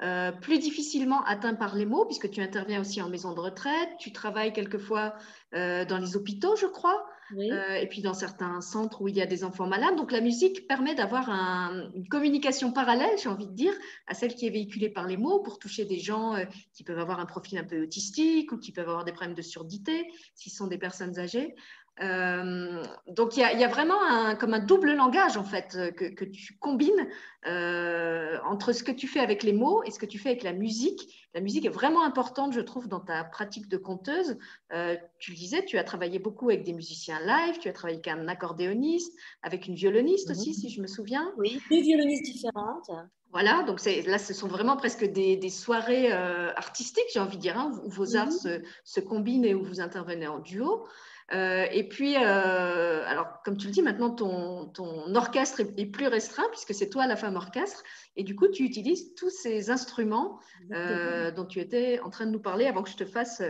euh, 0.01 0.31
plus 0.31 0.57
difficilement 0.57 1.23
atteints 1.25 1.53
par 1.53 1.75
les 1.75 1.85
mots, 1.85 2.05
puisque 2.05 2.31
tu 2.31 2.41
interviens 2.41 2.81
aussi 2.81 2.99
en 3.01 3.09
maison 3.09 3.33
de 3.33 3.39
retraite, 3.39 3.89
tu 3.99 4.11
travailles 4.11 4.53
quelquefois 4.53 5.13
dans 5.51 5.99
les 5.99 6.15
hôpitaux, 6.15 6.55
je 6.55 6.67
crois. 6.67 7.05
Euh, 7.37 7.75
et 7.75 7.87
puis 7.87 8.01
dans 8.01 8.13
certains 8.13 8.61
centres 8.61 9.01
où 9.01 9.07
il 9.07 9.15
y 9.15 9.21
a 9.21 9.25
des 9.25 9.43
enfants 9.43 9.67
malades. 9.67 9.95
Donc 9.95 10.11
la 10.11 10.21
musique 10.21 10.67
permet 10.67 10.95
d'avoir 10.95 11.29
une 11.29 12.07
communication 12.09 12.71
parallèle, 12.71 13.17
j'ai 13.21 13.29
envie 13.29 13.47
de 13.47 13.53
dire, 13.53 13.73
à 14.07 14.13
celle 14.13 14.35
qui 14.35 14.47
est 14.47 14.49
véhiculée 14.49 14.89
par 14.89 15.07
les 15.07 15.17
mots 15.17 15.39
pour 15.39 15.59
toucher 15.59 15.85
des 15.85 15.99
gens 15.99 16.35
euh, 16.35 16.45
qui 16.73 16.83
peuvent 16.83 16.99
avoir 16.99 17.19
un 17.19 17.25
profil 17.25 17.57
un 17.57 17.63
peu 17.63 17.83
autistique 17.83 18.51
ou 18.51 18.57
qui 18.57 18.71
peuvent 18.71 18.89
avoir 18.89 19.05
des 19.05 19.11
problèmes 19.11 19.35
de 19.35 19.41
surdité, 19.41 20.07
s'ils 20.35 20.51
sont 20.51 20.67
des 20.67 20.77
personnes 20.77 21.19
âgées. 21.19 21.55
Euh, 22.01 22.83
donc 23.07 23.35
il 23.35 23.41
y, 23.41 23.63
a 23.63 23.67
vraiment 23.67 24.01
un, 24.01 24.35
comme 24.35 24.53
un 24.53 24.59
double 24.59 24.93
langage 24.93 25.35
en 25.35 25.43
fait 25.43 25.77
que, 25.97 26.23
tu 26.23 26.57
combines 26.57 27.07
euh, 27.45 28.37
entre 28.45 28.71
ce 28.71 28.83
que 28.83 28.91
tu 28.91 29.07
fais 29.07 29.19
avec 29.19 29.43
les 29.43 29.51
mots 29.51 29.83
et 29.83 29.91
ce 29.91 29.99
que 29.99 30.05
tu 30.05 30.17
fais 30.17 30.29
avec 30.29 30.43
la 30.43 30.53
musique. 30.53 31.27
La 31.33 31.41
musique 31.41 31.65
est 31.65 31.69
vraiment 31.69 32.03
importante, 32.03 32.53
je 32.53 32.61
trouve, 32.61 32.87
dans 32.87 33.01
ta 33.01 33.23
pratique 33.23 33.67
de 33.67 33.77
conteuse. 33.77 34.37
Euh, 34.73 34.95
tu 35.19 35.31
le 35.31 35.37
disais, 35.37 35.65
tu 35.65 35.77
as 35.77 35.83
travaillé 35.83 36.19
beaucoup 36.19 36.49
avec 36.49 36.63
des 36.63 36.73
musiciens 36.73 37.19
live, 37.19 37.59
tu 37.59 37.67
as 37.67 37.73
travaillé 37.73 37.99
avec 37.99 38.07
un 38.07 38.27
accordéoniste, 38.29 39.13
avec 39.43 39.67
une 39.67 39.75
violoniste 39.75 40.31
aussi, 40.31 40.49
mhm. 40.49 40.55
si 40.55 40.69
je 40.69 40.81
me 40.81 40.87
souviens. 40.87 41.33
Oui, 41.37 41.61
deux 41.69 41.81
violonistes 41.81 42.25
différentes. 42.25 42.89
Voilà, 43.31 43.61
donc 43.63 43.79
là, 43.85 44.17
ce 44.17 44.33
sont 44.33 44.47
vraiment 44.47 44.75
presque 44.75 45.05
des, 45.05 45.49
soirées 45.49 46.11
artistiques, 46.11 47.05
j'ai 47.13 47.19
envie 47.19 47.37
de 47.37 47.41
dire, 47.41 47.59
hein, 47.59 47.79
où 47.83 47.89
vos 47.89 48.15
arts 48.15 48.27
mhm. 48.27 48.31
se, 48.31 48.61
se, 48.85 48.99
combinent 48.99 49.45
et 49.45 49.53
où 49.53 49.63
vous 49.63 49.81
intervenez 49.81 50.27
en 50.27 50.39
duo. 50.39 50.87
Euh, 51.33 51.65
et 51.71 51.87
puis, 51.87 52.15
euh, 52.17 53.03
alors, 53.05 53.41
comme 53.43 53.57
tu 53.57 53.67
le 53.67 53.73
dis, 53.73 53.81
maintenant, 53.81 54.09
ton, 54.09 54.67
ton 54.67 55.13
orchestre 55.15 55.61
est, 55.61 55.85
plus 55.85 56.07
restreint 56.07 56.47
puisque 56.51 56.73
c'est 56.73 56.89
toi 56.89 57.07
la 57.07 57.15
femme 57.15 57.35
orchestre. 57.35 57.83
Et 58.15 58.23
du 58.23 58.35
coup, 58.35 58.47
tu 58.47 58.63
utilises 58.63 59.13
tous 59.15 59.29
ces 59.29 59.69
instruments 59.69 60.39
euh, 60.73 61.31
dont 61.31 61.45
tu 61.45 61.59
étais 61.59 61.99
en 61.99 62.09
train 62.09 62.25
de 62.25 62.31
nous 62.31 62.39
parler 62.39 62.65
avant 62.65 62.83
que 62.83 62.89
je 62.89 62.97
te 62.97 63.05
fasse 63.05 63.41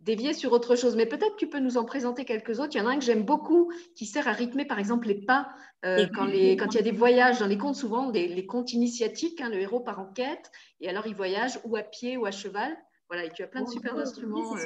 dévier 0.00 0.34
sur 0.34 0.52
autre 0.52 0.76
chose. 0.76 0.94
Mais 0.94 1.06
peut-être 1.06 1.36
tu 1.36 1.48
peux 1.48 1.58
nous 1.58 1.78
en 1.78 1.84
présenter 1.84 2.24
quelques 2.24 2.60
autres. 2.60 2.76
Il 2.76 2.78
y 2.78 2.80
en 2.80 2.86
a 2.86 2.90
un 2.90 2.98
que 2.98 3.04
j'aime 3.04 3.24
beaucoup 3.24 3.72
qui 3.96 4.06
sert 4.06 4.28
à 4.28 4.32
rythmer, 4.32 4.64
par 4.64 4.78
exemple, 4.78 5.08
les 5.08 5.14
pas. 5.14 5.48
quand, 5.82 6.26
les, 6.26 6.56
quand, 6.56 6.72
il 6.72 6.76
y 6.76 6.80
a 6.80 6.82
des 6.82 6.92
voyages 6.92 7.40
dans 7.40 7.46
les 7.46 7.58
contes, 7.58 7.76
souvent 7.76 8.10
les 8.10 8.46
contes 8.46 8.72
initiatiques, 8.72 9.40
hein, 9.40 9.48
le 9.48 9.58
héros 9.58 9.80
part 9.80 9.98
en 9.98 10.06
quête 10.06 10.50
et 10.80 10.88
alors 10.88 11.06
il 11.06 11.14
voyage 11.14 11.58
ou 11.64 11.76
à 11.76 11.82
pied 11.82 12.16
ou 12.16 12.26
à 12.26 12.30
cheval. 12.30 12.76
Voilà, 13.08 13.24
et 13.24 13.30
tu 13.30 13.42
as 13.42 13.46
plein 13.46 13.62
de 13.62 13.68
super 13.68 13.96
instruments 13.96 14.56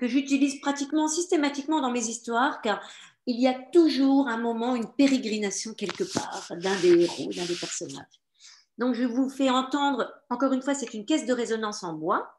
que 0.00 0.08
j'utilise 0.08 0.58
pratiquement 0.60 1.08
systématiquement 1.08 1.82
dans 1.82 1.90
mes 1.90 2.06
histoires, 2.06 2.62
car 2.62 2.80
il 3.26 3.38
y 3.38 3.46
a 3.46 3.52
toujours 3.52 4.28
un 4.28 4.38
moment, 4.38 4.74
une 4.74 4.90
pérégrination 4.90 5.74
quelque 5.74 6.04
part 6.04 6.50
d'un 6.56 6.74
des 6.80 7.02
héros, 7.02 7.30
d'un 7.30 7.44
des 7.44 7.54
personnages. 7.54 8.06
Donc 8.78 8.94
je 8.94 9.04
vous 9.04 9.28
fais 9.28 9.50
entendre, 9.50 10.10
encore 10.30 10.54
une 10.54 10.62
fois, 10.62 10.72
c'est 10.74 10.94
une 10.94 11.04
caisse 11.04 11.26
de 11.26 11.34
résonance 11.34 11.84
en 11.84 11.92
bois. 11.92 12.34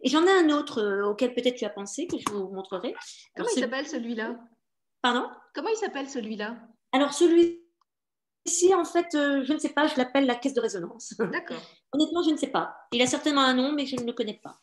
Et 0.00 0.08
j'en 0.08 0.24
ai 0.24 0.30
un 0.30 0.48
autre 0.48 0.80
euh, 0.80 1.04
auquel 1.04 1.34
peut-être 1.34 1.56
tu 1.56 1.66
as 1.66 1.70
pensé, 1.70 2.06
que 2.06 2.16
je 2.16 2.32
vous 2.32 2.48
montrerai. 2.48 2.94
Comment 3.36 3.50
il 3.54 3.60
s'appelle 3.60 3.86
celui-là? 3.86 4.40
Pardon? 5.02 5.28
Comment 5.54 5.68
il 5.68 5.76
s'appelle 5.76 6.08
celui-là? 6.08 6.56
Alors 6.92 7.12
celui-ci, 7.12 8.74
en 8.74 8.86
fait, 8.86 9.14
euh, 9.14 9.44
je 9.44 9.52
ne 9.52 9.58
sais 9.58 9.68
pas, 9.68 9.86
je 9.86 9.98
l'appelle 9.98 10.24
la 10.24 10.34
caisse 10.34 10.54
de 10.54 10.62
résonance. 10.62 11.12
D'accord. 11.18 11.60
Honnêtement, 11.92 12.22
je 12.22 12.30
ne 12.30 12.38
sais 12.38 12.50
pas. 12.50 12.74
Il 12.90 13.02
a 13.02 13.06
certainement 13.06 13.42
un 13.42 13.52
nom, 13.52 13.72
mais 13.72 13.84
je 13.84 13.96
ne 13.96 14.06
le 14.06 14.14
connais 14.14 14.40
pas. 14.42 14.58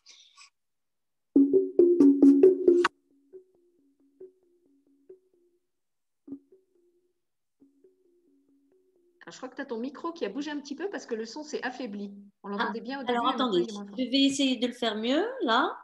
Je 9.32 9.38
crois 9.38 9.50
que 9.50 9.56
tu 9.56 9.62
as 9.62 9.66
ton 9.66 9.78
micro 9.78 10.12
qui 10.12 10.26
a 10.26 10.30
bougé 10.30 10.52
un 10.52 10.60
petit 10.60 10.76
peu 10.76 10.90
parce 10.90 11.06
que 11.06 11.16
le 11.16 11.26
son 11.26 11.44
s'est 11.44 11.62
affaibli. 11.64 12.14
On 12.44 12.50
l'entendait 12.50 12.82
bien 12.82 13.00
au 13.00 13.04
début. 13.04 13.14
Alors 13.14 13.28
attendez, 13.28 13.66
je 13.70 14.04
vais 14.10 14.22
essayer 14.22 14.58
de 14.58 14.68
le 14.68 14.74
faire 14.74 14.96
mieux 14.96 15.26
là. 15.44 15.78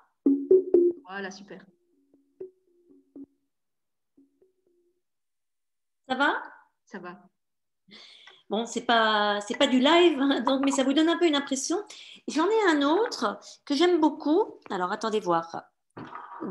Voilà, 1.03 1.31
super. 1.31 1.65
Ça 6.07 6.15
va? 6.15 6.41
Ça 6.85 6.99
va. 6.99 7.19
Bon, 8.49 8.65
c'est 8.65 8.85
pas 8.85 9.41
c'est 9.41 9.57
pas 9.57 9.67
du 9.67 9.79
live, 9.79 10.19
hein, 10.19 10.41
donc 10.41 10.63
mais 10.63 10.71
ça 10.71 10.83
vous 10.83 10.93
donne 10.93 11.09
un 11.09 11.17
peu 11.17 11.25
une 11.25 11.35
impression. 11.35 11.77
J'en 12.27 12.45
ai 12.45 12.69
un 12.69 12.83
autre 12.83 13.39
que 13.65 13.75
j'aime 13.75 13.99
beaucoup. 13.99 14.59
Alors 14.69 14.91
attendez 14.91 15.19
voir. 15.19 15.63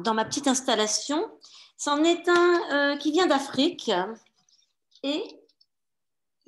Dans 0.02 0.14
ma 0.14 0.24
petite 0.24 0.48
installation, 0.48 1.30
c'en 1.76 2.02
est 2.02 2.28
un 2.28 2.72
euh, 2.72 2.96
qui 2.96 3.12
vient 3.12 3.26
d'Afrique 3.26 3.92
et 5.04 5.22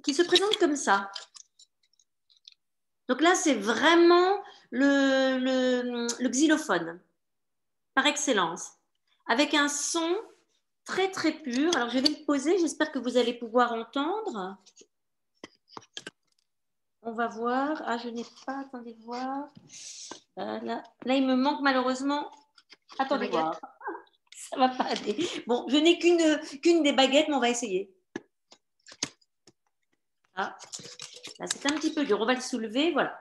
qui 0.06 0.14
se 0.14 0.22
présente 0.22 0.56
comme 0.58 0.76
ça. 0.76 1.10
Donc 3.08 3.20
là, 3.20 3.34
c'est 3.34 3.56
vraiment 3.56 4.40
le, 4.70 5.38
le, 6.20 6.28
xylophone 6.28 7.00
par 7.92 8.06
excellence, 8.06 8.74
avec 9.26 9.52
un 9.54 9.68
son 9.68 10.16
très 10.84 11.10
très 11.10 11.32
pur. 11.32 11.74
Alors 11.74 11.88
je 11.90 11.98
vais 11.98 12.08
le 12.08 12.24
poser, 12.24 12.56
j'espère 12.58 12.92
que 12.92 13.00
vous 13.00 13.16
allez 13.16 13.34
pouvoir 13.34 13.72
entendre. 13.72 14.56
On 17.02 17.12
va 17.12 17.26
voir. 17.26 17.82
Ah, 17.84 17.98
je 17.98 18.08
n'ai 18.08 18.24
pas, 18.46 18.60
attendez 18.60 18.96
voir. 19.00 19.48
Euh, 20.38 20.60
là, 20.60 20.84
il 21.04 21.26
me 21.26 21.34
manque 21.34 21.62
malheureusement. 21.62 22.30
Attendez 23.00 23.26
voir. 23.26 23.60
Ça 24.36 24.56
va 24.56 24.68
pas 24.68 24.84
aller. 24.84 25.28
Bon, 25.48 25.66
je 25.68 25.76
n'ai 25.76 25.98
qu'une 25.98 26.38
qu'une 26.60 26.84
des 26.84 26.92
baguettes, 26.92 27.26
mais 27.28 27.34
on 27.34 27.40
va 27.40 27.50
essayer. 27.50 27.95
Ah, 30.36 30.56
là, 31.38 31.46
c'est 31.46 31.66
un 31.66 31.74
petit 31.76 31.92
peu 31.94 32.04
dur. 32.04 32.20
On 32.20 32.26
va 32.26 32.34
le 32.34 32.40
soulever, 32.40 32.92
voilà. 32.92 33.18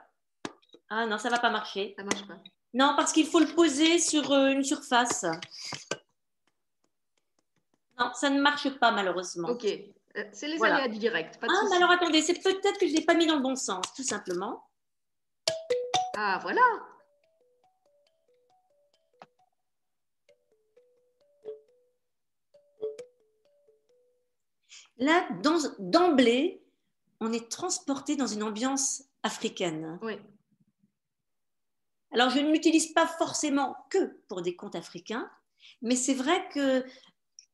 Ah 0.90 1.06
non, 1.06 1.18
ça 1.18 1.28
ne 1.28 1.34
va 1.34 1.40
pas 1.40 1.50
marcher. 1.50 1.94
Ça 1.96 2.04
marche 2.04 2.26
pas. 2.26 2.38
Non, 2.74 2.92
parce 2.96 3.12
qu'il 3.12 3.26
faut 3.26 3.40
le 3.40 3.54
poser 3.54 3.98
sur 3.98 4.30
euh, 4.32 4.50
une 4.50 4.62
surface. 4.62 5.24
Non, 7.98 8.12
ça 8.12 8.28
ne 8.28 8.40
marche 8.40 8.68
pas 8.78 8.92
malheureusement. 8.92 9.48
Ok, 9.48 9.64
euh, 9.64 10.24
c'est 10.32 10.48
les 10.48 10.62
aléas 10.62 10.88
du 10.88 10.98
direct. 10.98 11.38
ah, 11.42 11.46
mais 11.70 11.76
alors 11.76 11.90
attendez, 11.90 12.20
c'est 12.20 12.34
peut-être 12.34 12.78
que 12.78 12.86
je 12.86 12.92
ne 12.92 12.98
l'ai 12.98 13.04
pas 13.04 13.14
mis 13.14 13.26
dans 13.26 13.36
le 13.36 13.42
bon 13.42 13.56
sens, 13.56 13.82
tout 13.94 14.02
simplement. 14.02 14.62
Ah, 16.16 16.38
voilà. 16.42 16.60
Là, 24.98 25.28
d'emblée, 25.78 26.65
on 27.20 27.32
est 27.32 27.50
transporté 27.50 28.16
dans 28.16 28.26
une 28.26 28.42
ambiance 28.42 29.04
africaine. 29.22 29.98
Oui. 30.02 30.14
Alors, 32.12 32.30
je 32.30 32.38
ne 32.38 32.50
l'utilise 32.50 32.92
pas 32.92 33.06
forcément 33.06 33.76
que 33.90 34.20
pour 34.28 34.42
des 34.42 34.56
contes 34.56 34.76
africains, 34.76 35.28
mais 35.82 35.96
c'est 35.96 36.14
vrai 36.14 36.48
que 36.52 36.84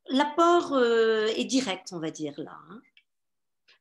l'apport 0.09 0.75
euh, 0.75 1.26
est 1.37 1.45
direct, 1.45 1.88
on 1.92 1.99
va 1.99 2.11
dire, 2.11 2.35
là. 2.38 2.57
Hein. 2.71 2.81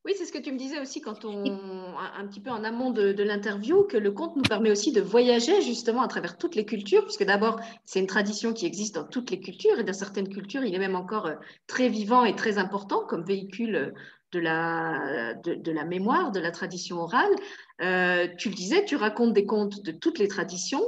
Oui, 0.03 0.13
c'est 0.17 0.25
ce 0.25 0.31
que 0.31 0.39
tu 0.39 0.51
me 0.51 0.57
disais 0.57 0.79
aussi 0.79 0.99
quand 0.99 1.25
on, 1.25 1.95
un 1.95 2.27
petit 2.27 2.39
peu 2.39 2.49
en 2.49 2.63
amont 2.63 2.89
de, 2.89 3.11
de 3.11 3.21
l'interview, 3.21 3.83
que 3.83 3.97
le 3.97 4.11
conte 4.11 4.35
nous 4.35 4.41
permet 4.41 4.71
aussi 4.71 4.91
de 4.91 5.01
voyager 5.01 5.61
justement 5.61 6.01
à 6.01 6.07
travers 6.07 6.39
toutes 6.39 6.55
les 6.55 6.65
cultures, 6.65 7.03
puisque 7.03 7.25
d'abord, 7.25 7.59
c'est 7.85 7.99
une 7.99 8.07
tradition 8.07 8.51
qui 8.51 8.65
existe 8.65 8.95
dans 8.95 9.03
toutes 9.03 9.29
les 9.29 9.39
cultures, 9.39 9.77
et 9.77 9.83
dans 9.83 9.93
certaines 9.93 10.29
cultures, 10.29 10.63
il 10.63 10.73
est 10.73 10.79
même 10.79 10.95
encore 10.95 11.27
euh, 11.27 11.35
très 11.67 11.87
vivant 11.87 12.25
et 12.25 12.35
très 12.35 12.57
important 12.57 13.05
comme 13.05 13.23
véhicule 13.23 13.93
de 14.31 14.39
la, 14.39 15.33
de, 15.43 15.71
la 15.71 15.85
mémoire, 15.85 16.31
de 16.31 16.39
la 16.39 16.51
tradition 16.51 16.97
orale. 16.99 17.31
Euh, 17.81 18.27
tu 18.37 18.49
le 18.49 18.55
disais, 18.55 18.85
tu 18.85 18.95
racontes 18.95 19.33
des 19.33 19.45
contes 19.45 19.81
de 19.81 19.91
toutes 19.91 20.19
les 20.19 20.27
traditions. 20.27 20.83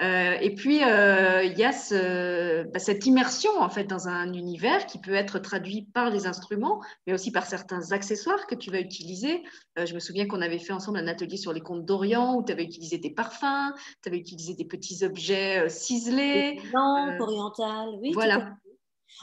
Euh, 0.00 0.36
et 0.40 0.54
puis, 0.54 0.82
euh, 0.84 1.44
il 1.44 1.56
y 1.56 1.64
a 1.64 1.72
ce, 1.72 2.64
bah, 2.64 2.78
cette 2.78 3.06
immersion 3.06 3.50
en 3.60 3.68
fait 3.68 3.84
dans 3.84 4.08
un 4.08 4.32
univers 4.32 4.86
qui 4.86 4.98
peut 4.98 5.14
être 5.14 5.38
traduit 5.38 5.82
par 5.82 6.10
les 6.10 6.26
instruments, 6.26 6.82
mais 7.06 7.14
aussi 7.14 7.30
par 7.30 7.46
certains 7.46 7.92
accessoires 7.92 8.46
que 8.46 8.54
tu 8.54 8.70
vas 8.70 8.80
utiliser. 8.80 9.42
je 9.76 9.94
me 9.94 10.00
souviens 10.00 10.26
qu'on 10.26 10.42
avait 10.42 10.58
fait 10.58 10.72
ensemble 10.72 10.98
un 10.98 11.06
atelier 11.06 11.36
sur 11.36 11.52
les 11.52 11.60
contes 11.60 11.84
d'Orient 11.84 12.36
où 12.36 12.44
tu 12.44 12.52
avais 12.52 12.64
utilisé 12.64 12.98
des 12.98 13.10
parfums, 13.10 13.72
tu 14.02 14.08
avais 14.08 14.18
utilisé 14.18 14.54
des 14.54 14.64
petits 14.64 15.04
objets 15.04 15.68
ciselés. 15.68 16.60
Des 16.60 17.20
orientales, 17.20 17.90
oui. 18.00 18.12
Voilà. 18.12 18.56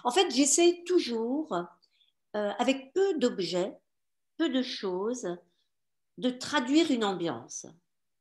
En 0.04 0.12
fait, 0.12 0.34
j'essaie 0.34 0.84
toujours 0.86 1.54
euh, 2.36 2.52
avec 2.60 2.94
peu 2.94 3.18
d'objets, 3.18 3.74
peu 4.38 4.50
de 4.50 4.62
choses, 4.62 5.28
de 6.18 6.30
traduire 6.30 6.92
une 6.92 7.04
ambiance. 7.04 7.66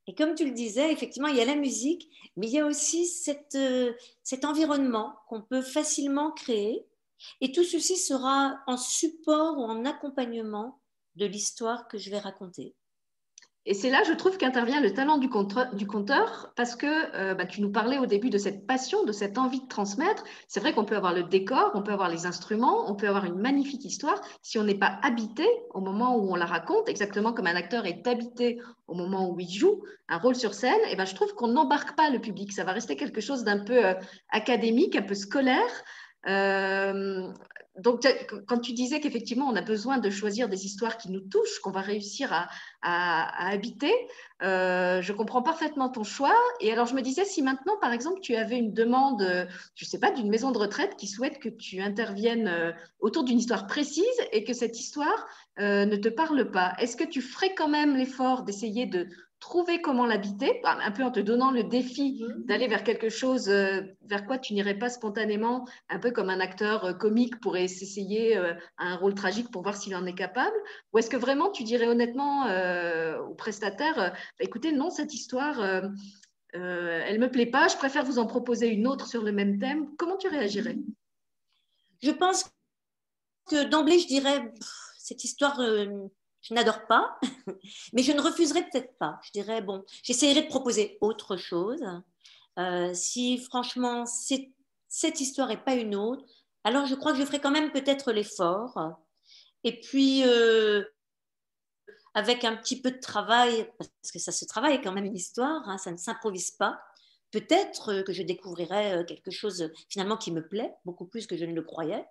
Et 0.07 0.15
comme 0.15 0.35
tu 0.35 0.45
le 0.45 0.51
disais, 0.53 0.93
effectivement, 0.93 1.29
il 1.29 1.37
y 1.37 1.41
a 1.41 1.45
la 1.45 1.55
musique, 1.55 2.11
mais 2.37 2.49
il 2.49 2.53
y 2.53 2.59
a 2.59 2.67
aussi 2.67 3.09
euh, 3.55 3.93
cet 4.23 4.45
environnement 4.45 5.15
qu'on 5.29 5.43
peut 5.43 5.63
facilement 5.63 6.33
créer. 6.33 6.85
Et 7.41 7.53
tout 7.53 7.65
ceci 7.65 7.97
sera 7.97 8.59
en 8.67 8.77
support 8.77 9.59
ou 9.59 9.63
en 9.63 9.85
accompagnement 9.85 10.81
de 11.17 11.27
l'histoire 11.27 11.87
que 11.87 11.99
je 11.99 12.11
vais 12.11 12.19
raconter. 12.19 12.75
Et 13.67 13.75
c'est 13.75 13.91
là, 13.91 14.03
je 14.07 14.15
trouve, 14.15 14.39
qu'intervient 14.39 14.81
le 14.81 14.95
talent 14.95 15.19
du 15.19 15.29
conteur, 15.29 16.53
parce 16.57 16.77
que 16.77 16.87
euh, 17.15 17.35
bah, 17.35 17.45
tu 17.45 17.61
nous 17.61 17.71
parlais 17.71 17.99
au 17.99 18.07
début 18.07 18.31
de 18.31 18.39
cette 18.39 18.67
passion, 18.67 19.05
de 19.05 19.13
cette 19.13 19.37
envie 19.37 19.61
de 19.61 19.69
transmettre. 19.69 20.25
C'est 20.49 20.61
vrai 20.61 20.73
qu'on 20.73 20.87
peut 20.87 20.97
avoir 20.97 21.13
le 21.13 21.25
décor, 21.25 21.71
on 21.75 21.83
peut 21.83 21.93
avoir 21.93 22.09
les 22.09 22.25
instruments, 22.25 22.91
on 22.91 22.95
peut 22.95 23.07
avoir 23.07 23.27
une 23.27 23.39
magnifique 23.39 23.85
histoire. 23.85 24.19
Si 24.41 24.59
on 24.59 24.65
n'est 24.65 24.79
pas 24.79 24.99
habité 25.03 25.47
au 25.75 25.81
moment 25.81 26.17
où 26.17 26.33
on 26.33 26.37
la 26.37 26.47
raconte, 26.47 26.89
exactement 26.89 27.35
comme 27.35 27.47
un 27.47 27.55
acteur 27.55 27.85
est 27.85 28.07
habité 28.07 28.59
au 28.89 28.95
moment 28.95 29.31
où 29.31 29.39
il 29.39 29.51
joue 29.51 29.83
un 30.09 30.17
rôle 30.17 30.37
sur 30.37 30.55
scène, 30.55 30.81
et 30.87 30.93
eh 30.93 30.97
ben, 30.97 31.05
je 31.05 31.15
trouve 31.15 31.35
qu'on 31.35 31.49
n'embarque 31.49 31.95
pas 31.97 32.09
le 32.09 32.19
public. 32.19 32.53
Ça 32.53 32.65
va 32.65 32.73
rester 32.73 32.97
quelque 32.97 33.21
chose 33.21 33.45
d'un 33.45 33.63
peu 33.63 33.85
euh, 33.85 33.95
académique, 34.31 34.97
un 34.97 35.03
peu 35.03 35.15
scolaire. 35.15 35.85
Euh, 36.27 37.31
donc, 37.79 38.07
quand 38.49 38.59
tu 38.59 38.73
disais 38.73 39.01
qu'effectivement, 39.01 39.47
on 39.47 39.55
a 39.55 39.63
besoin 39.63 39.99
de 39.99 40.11
choisir 40.11 40.49
des 40.49 40.67
histoires 40.67 40.99
qui 40.99 41.11
nous 41.11 41.21
touchent, 41.21 41.61
qu'on 41.63 41.71
va 41.71 41.81
réussir 41.81 42.33
à, 42.83 43.49
habiter, 43.49 43.93
euh, 44.43 45.01
je 45.01 45.13
comprends 45.13 45.43
parfaitement 45.43 45.89
ton 45.89 46.03
choix. 46.03 46.35
Et 46.61 46.73
alors, 46.73 46.87
je 46.87 46.95
me 46.95 47.01
disais, 47.01 47.25
si 47.25 47.43
maintenant, 47.43 47.77
par 47.81 47.93
exemple, 47.93 48.21
tu 48.21 48.35
avais 48.35 48.59
une 48.59 48.75
demande, 48.75 49.23
je 49.77 49.85
ne 49.85 49.89
sais 49.89 50.01
pas, 50.01 50.11
d'une 50.11 50.29
maison 50.29 50.51
de 50.51 50.59
retraite 50.59 50.97
qui 50.97 51.07
souhaite 51.07 51.39
que 51.39 51.49
tu 51.49 51.81
interviennes 51.81 52.49
euh, 52.49 52.73
autour 52.99 53.23
d'une 53.23 53.39
histoire 53.39 53.67
précise 53.69 54.05
et 54.33 54.43
que 54.43 54.53
cette 54.53 54.79
histoire 54.79 55.27
euh, 55.61 55.85
ne 55.87 55.97
te 55.97 56.09
parle 56.09 56.51
pas, 56.51 56.75
est-ce 56.79 56.97
que 56.97 57.05
tu 57.05 57.23
ferais 57.23 57.55
quand 57.55 57.69
même 57.69 57.97
l'effort 57.97 58.43
d'essayer 58.43 58.87
de 58.87 59.09
trouver 59.41 59.81
comment 59.81 60.07
l'habiter, 60.07 60.61
un 60.65 60.91
peu 60.93 61.03
en 61.03 61.11
te 61.11 61.19
donnant 61.19 61.51
le 61.51 61.65
défi 61.65 62.23
mhm. 62.23 62.45
d'aller 62.45 62.69
vers 62.69 62.85
quelque 62.85 63.09
chose 63.09 63.49
euh, 63.49 63.81
vers 64.03 64.27
quoi 64.27 64.39
tu 64.39 64.53
n'irais 64.53 64.79
pas 64.79 64.91
spontanément, 64.91 65.67
un 65.89 65.99
peu 65.99 66.11
comme 66.11 66.29
un 66.29 66.41
acteur 66.41 66.85
euh, 66.85 66.93
comique 66.93 67.41
pourrait 67.41 67.67
s'essayer 67.67 68.37
à 68.37 68.41
euh, 68.41 68.55
un 68.79 68.97
rôle 68.97 69.15
tragique 69.15 69.51
pour 69.51 69.63
voir 69.63 69.77
s'il 69.77 69.97
en 69.97 70.05
est 70.05 70.15
capable. 70.15 70.55
Ou 70.93 70.99
est-ce 70.99 71.09
que 71.09 71.17
vraiment 71.17 71.51
tu 71.51 71.65
dirais 71.65 71.89
honnêtement 71.89 72.45
au 73.21 73.35
prestataire, 73.35 73.97
bah, 73.97 74.15
écoutez, 74.41 74.73
non, 74.73 74.91
cette 74.91 75.15
histoire, 75.15 75.61
elle 76.53 77.15
ne 77.15 77.19
me 77.19 77.31
plaît 77.31 77.47
pas, 77.47 77.69
je 77.69 77.77
préfère 77.77 78.05
vous 78.05 78.19
en 78.19 78.27
proposer 78.27 78.69
une 78.69 78.87
autre 78.87 79.07
sur 79.07 79.23
le 79.23 79.33
même 79.33 79.59
thème. 79.59 79.89
Comment 79.97 80.17
tu 80.17 80.29
réagirais? 80.29 80.77
Je 82.03 82.11
pense 82.11 82.51
que 83.49 83.65
d'emblée, 83.65 83.99
je 83.99 84.07
dirais, 84.07 84.53
cette 84.99 85.25
histoire 85.25 85.61
je 86.43 86.55
n'adore 86.55 86.87
pas, 86.87 87.19
mais 87.93 88.03
je 88.03 88.13
ne 88.13 88.21
refuserai 88.21 88.63
peut-être 88.71 88.97
pas. 88.99 89.21
Je 89.23 89.33
dirais, 89.33 89.63
bon, 89.63 89.85
j'essaierai 90.03 90.43
de 90.43 90.49
proposer 90.49 90.99
autre 91.01 91.37
chose. 91.37 91.83
Euh, 92.59 92.93
si 92.95 93.39
franchement 93.39 94.05
cette 94.07 95.21
histoire 95.21 95.51
et 95.51 95.63
pas 95.63 95.75
une 95.75 95.95
autre, 95.95 96.25
alors 96.65 96.87
je 96.87 96.95
crois 96.95 97.13
que 97.13 97.19
je 97.19 97.25
ferai 97.25 97.41
quand 97.41 97.51
même 97.51 97.73
peut-être 97.73 98.13
l'effort. 98.13 98.99
Et 99.65 99.81
puis, 99.81 100.23
euh, 100.25 100.85
avec 102.15 102.45
un 102.45 102.57
petit 102.57 102.81
peu 102.81 102.91
de 102.91 102.99
travail, 102.99 103.71
parce 103.79 104.13
que 104.13 104.19
ça 104.19 104.33
se 104.33 104.45
travaille 104.45 104.81
quand 104.81 104.93
même 104.93 105.05
une 105.05 105.17
histoire, 105.17 105.69
hein, 105.69 105.79
ça 105.79 105.93
ne 105.93 105.97
s'improvise 105.97 106.51
pas, 106.51 106.81
peut-être 107.31 108.03
que 108.03 108.13
je 108.13 108.23
découvrirai 108.23 108.93
euh, 108.95 109.05
quelque 109.05 109.31
chose 109.31 109.71
finalement 109.89 110.17
qui 110.17 110.33
me 110.33 110.47
plaît, 110.47 110.75
beaucoup 110.85 111.07
plus 111.07 111.27
que 111.27 111.37
je 111.37 111.45
ne 111.45 111.55
le 111.55 111.63
croyais 111.63 112.05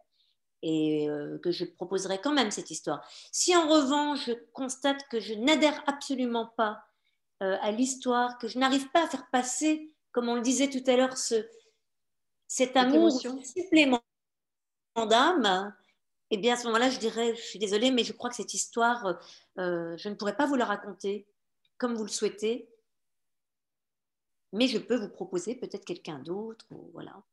et 0.61 1.09
euh, 1.09 1.37
que 1.39 1.51
je 1.51 1.65
proposerai 1.65 2.19
quand 2.19 2.33
même 2.33 2.51
cette 2.51 2.71
histoire. 2.71 3.07
Si 3.31 3.55
en 3.55 3.67
revanche 3.67 4.25
je 4.25 4.33
constate 4.53 5.07
que 5.09 5.19
je 5.19 5.33
n'adhère 5.33 5.83
absolument 5.87 6.47
pas 6.57 6.83
euh, 7.41 7.57
à 7.61 7.71
l'histoire, 7.71 8.37
que 8.37 8.47
je 8.47 8.59
n'arrive 8.59 8.89
pas 8.91 9.05
à 9.05 9.07
faire 9.07 9.27
passer, 9.31 9.95
comme 10.11 10.27
on 10.27 10.35
le 10.35 10.41
disait 10.41 10.69
tout 10.69 10.83
à 10.89 10.95
l'heure, 10.95 11.17
ce, 11.17 11.47
cet 12.47 12.75
amour 12.75 13.21
supplément 13.43 14.01
d'âme, 14.95 15.73
eh 16.31 16.37
bien 16.37 16.53
à 16.53 16.57
ce 16.57 16.65
moment-là, 16.65 16.89
je 16.89 16.99
dirais, 16.99 17.35
je 17.35 17.41
suis 17.41 17.59
désolée, 17.59 17.91
mais 17.91 18.03
je 18.03 18.13
crois 18.13 18.29
que 18.29 18.35
cette 18.35 18.53
histoire, 18.53 19.19
euh, 19.57 19.95
je 19.97 20.09
ne 20.09 20.15
pourrais 20.15 20.35
pas 20.35 20.45
vous 20.45 20.55
la 20.55 20.65
raconter 20.65 21.27
comme 21.77 21.95
vous 21.95 22.03
le 22.03 22.09
souhaitez, 22.09 22.69
mais 24.51 24.67
je 24.67 24.77
peux 24.77 24.95
vous 24.95 25.09
proposer 25.09 25.55
peut-être 25.55 25.85
quelqu'un 25.85 26.19
d'autre, 26.19 26.65
voilà. 26.93 27.23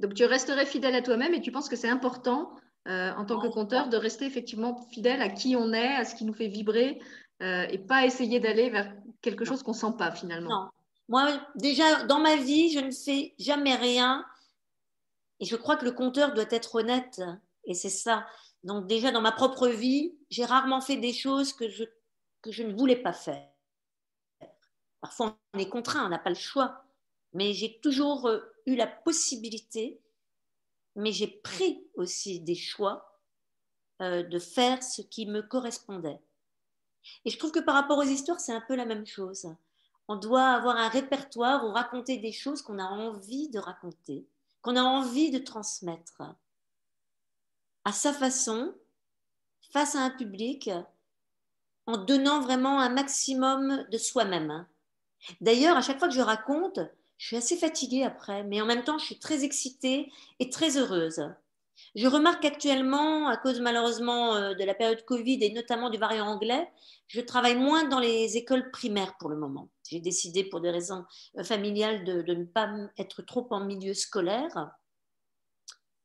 Donc 0.00 0.14
tu 0.14 0.24
resterais 0.24 0.66
fidèle 0.66 0.94
à 0.94 1.02
toi-même 1.02 1.34
et 1.34 1.40
tu 1.40 1.52
penses 1.52 1.68
que 1.68 1.76
c'est 1.76 1.88
important 1.88 2.54
euh, 2.88 3.12
en 3.12 3.24
tant 3.24 3.40
que 3.40 3.46
conteur 3.48 3.88
de 3.88 3.96
rester 3.96 4.26
effectivement 4.26 4.76
fidèle 4.90 5.22
à 5.22 5.28
qui 5.28 5.56
on 5.56 5.72
est, 5.72 5.94
à 5.94 6.04
ce 6.04 6.14
qui 6.14 6.24
nous 6.24 6.34
fait 6.34 6.48
vibrer 6.48 7.00
euh, 7.42 7.66
et 7.70 7.78
pas 7.78 8.04
essayer 8.04 8.40
d'aller 8.40 8.70
vers 8.70 8.92
quelque 9.22 9.44
chose 9.44 9.62
qu'on 9.62 9.72
ne 9.72 9.76
sent 9.76 9.94
pas 9.96 10.10
finalement. 10.10 10.50
Non. 10.50 10.68
Moi, 11.08 11.40
déjà, 11.54 12.04
dans 12.04 12.18
ma 12.18 12.36
vie, 12.36 12.70
je 12.70 12.80
ne 12.80 12.90
fais 12.90 13.34
jamais 13.38 13.74
rien 13.74 14.24
et 15.40 15.44
je 15.44 15.56
crois 15.56 15.76
que 15.76 15.84
le 15.84 15.92
conteur 15.92 16.34
doit 16.34 16.44
être 16.50 16.74
honnête 16.74 17.20
et 17.64 17.74
c'est 17.74 17.90
ça. 17.90 18.26
Donc 18.62 18.86
déjà, 18.86 19.10
dans 19.10 19.20
ma 19.20 19.32
propre 19.32 19.68
vie, 19.68 20.14
j'ai 20.30 20.44
rarement 20.44 20.80
fait 20.80 20.96
des 20.96 21.12
choses 21.12 21.52
que 21.52 21.68
je, 21.68 21.84
que 22.42 22.50
je 22.50 22.62
ne 22.62 22.74
voulais 22.74 22.96
pas 22.96 23.12
faire. 23.12 23.48
Parfois, 25.00 25.38
on 25.52 25.58
est 25.58 25.68
contraint, 25.68 26.06
on 26.06 26.08
n'a 26.08 26.18
pas 26.18 26.30
le 26.30 26.36
choix. 26.36 26.84
Mais 27.34 27.52
j'ai 27.52 27.78
toujours 27.80 28.26
euh, 28.26 28.40
eu 28.66 28.76
la 28.76 28.86
possibilité, 28.86 30.00
mais 30.96 31.12
j'ai 31.12 31.28
pris 31.28 31.86
aussi 31.94 32.40
des 32.40 32.54
choix 32.54 33.20
euh, 34.00 34.22
de 34.22 34.38
faire 34.38 34.82
ce 34.82 35.02
qui 35.02 35.26
me 35.26 35.42
correspondait. 35.42 36.20
Et 37.24 37.30
je 37.30 37.38
trouve 37.38 37.52
que 37.52 37.60
par 37.60 37.74
rapport 37.74 37.98
aux 37.98 38.02
histoires, 38.02 38.40
c'est 38.40 38.54
un 38.54 38.60
peu 38.60 38.74
la 38.74 38.86
même 38.86 39.06
chose. 39.06 39.46
On 40.08 40.16
doit 40.16 40.48
avoir 40.48 40.76
un 40.76 40.88
répertoire 40.88 41.64
ou 41.64 41.70
raconter 41.70 42.18
des 42.18 42.32
choses 42.32 42.62
qu'on 42.62 42.78
a 42.78 42.84
envie 42.84 43.48
de 43.48 43.58
raconter, 43.58 44.26
qu'on 44.62 44.76
a 44.76 44.82
envie 44.82 45.30
de 45.30 45.38
transmettre 45.38 46.22
à 47.84 47.92
sa 47.92 48.12
façon, 48.12 48.74
face 49.70 49.94
à 49.94 50.00
un 50.00 50.10
public, 50.10 50.70
en 51.86 51.98
donnant 51.98 52.40
vraiment 52.40 52.80
un 52.80 52.88
maximum 52.88 53.86
de 53.90 53.98
soi-même. 53.98 54.66
D'ailleurs, 55.40 55.76
à 55.76 55.82
chaque 55.82 55.98
fois 55.98 56.08
que 56.08 56.14
je 56.14 56.20
raconte, 56.20 56.80
je 57.18 57.26
suis 57.26 57.36
assez 57.36 57.56
fatiguée 57.56 58.02
après, 58.02 58.44
mais 58.44 58.60
en 58.60 58.66
même 58.66 58.84
temps, 58.84 58.98
je 58.98 59.04
suis 59.04 59.18
très 59.18 59.44
excitée 59.44 60.12
et 60.40 60.50
très 60.50 60.76
heureuse. 60.76 61.22
Je 61.94 62.06
remarque 62.06 62.42
qu'actuellement, 62.42 63.28
à 63.28 63.36
cause 63.36 63.60
malheureusement 63.60 64.34
euh, 64.34 64.54
de 64.54 64.64
la 64.64 64.74
période 64.74 65.04
Covid 65.04 65.38
et 65.42 65.52
notamment 65.52 65.90
du 65.90 65.98
variant 65.98 66.26
anglais, 66.26 66.70
je 67.08 67.20
travaille 67.20 67.56
moins 67.56 67.84
dans 67.84 67.98
les 67.98 68.36
écoles 68.36 68.70
primaires 68.70 69.16
pour 69.18 69.28
le 69.28 69.36
moment. 69.36 69.68
J'ai 69.88 70.00
décidé 70.00 70.44
pour 70.44 70.60
des 70.60 70.70
raisons 70.70 71.04
euh, 71.38 71.44
familiales 71.44 72.04
de, 72.04 72.22
de, 72.22 72.34
ne 72.34 72.44
pas 72.44 72.70
être 72.98 73.22
trop 73.22 73.46
en 73.50 73.64
milieu 73.64 73.94
scolaire. 73.94 74.72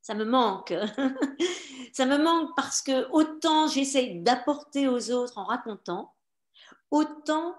Ça 0.01 0.13
me 0.15 0.25
manque. 0.25 0.73
Ça 1.93 2.05
me 2.05 2.17
manque 2.17 2.55
parce 2.55 2.81
que 2.81 3.09
autant 3.11 3.67
j'essaye 3.67 4.21
d'apporter 4.21 4.87
aux 4.87 5.11
autres 5.11 5.37
en 5.37 5.43
racontant, 5.43 6.13
autant 6.91 7.55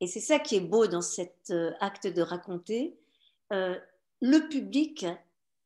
et 0.00 0.06
c'est 0.06 0.20
ça 0.20 0.38
qui 0.38 0.56
est 0.56 0.60
beau 0.60 0.86
dans 0.86 1.02
cet 1.02 1.50
euh, 1.50 1.72
acte 1.80 2.06
de 2.06 2.22
raconter, 2.22 2.98
euh, 3.52 3.78
le 4.20 4.48
public 4.48 5.06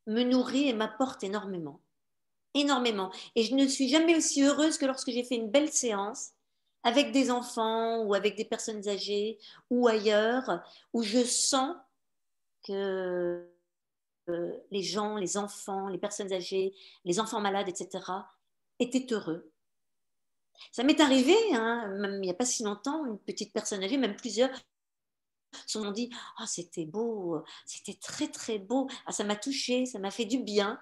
me 0.07 0.23
nourrit 0.23 0.69
et 0.69 0.73
m'apporte 0.73 1.23
énormément. 1.23 1.81
Énormément. 2.55 3.13
Et 3.37 3.45
je 3.45 3.55
ne 3.55 3.67
suis 3.67 3.89
jamais 3.89 4.17
aussi 4.17 4.43
heureuse 4.43 4.79
que 4.79 4.87
lorsque 4.87 5.11
j'ai 5.11 5.25
fait 5.25 5.37
une 5.37 5.51
belle 5.51 5.71
séance 5.71 6.31
avec 6.83 7.13
des 7.13 7.31
enfants 7.31 8.03
ou 8.03 8.15
avec 8.15 8.37
des 8.37 8.45
personnes 8.45 8.87
âgées 8.89 9.39
ou 9.71 9.89
ailleurs, 9.89 10.63
où 10.93 11.03
je 11.03 11.25
sens 11.25 11.75
que 12.67 13.49
euh, 14.29 14.53
les 14.71 14.83
gens, 14.83 15.17
les 15.17 15.37
enfants, 15.37 15.89
les 15.89 15.99
personnes 15.99 16.33
âgées, 16.33 16.75
les 17.05 17.21
enfants 17.21 17.41
malades, 17.41 17.69
etc., 17.69 18.05
étaient 18.79 19.13
heureux 19.13 19.51
ça 20.73 20.83
m'est 20.85 21.01
arrivé, 21.01 21.37
hein, 21.53 21.89
même 21.99 22.15
il 22.17 22.27
n'y 22.27 22.31
a 22.31 22.35
pas 22.35 22.45
si 22.45 22.63
longtemps, 22.63 23.05
une 23.07 23.19
petite 23.19 23.53
personne 23.53 23.83
âgée, 23.83 23.97
même 23.97 24.17
plusieurs, 24.17 24.51
se 25.67 25.79
sont 25.79 25.91
dit 25.93 26.11
oh, 26.41 26.45
c'était 26.47 26.85
beau, 26.85 27.43
c'était 27.67 27.99
très 28.01 28.29
très 28.29 28.59
beau, 28.59 28.89
ah, 29.07 29.13
ça 29.13 29.25
m'a 29.25 29.37
touché, 29.37 29.87
ça 29.87 29.99
m'a 29.99 30.11
fait 30.11 30.25
du 30.25 30.39
bien. 30.39 30.81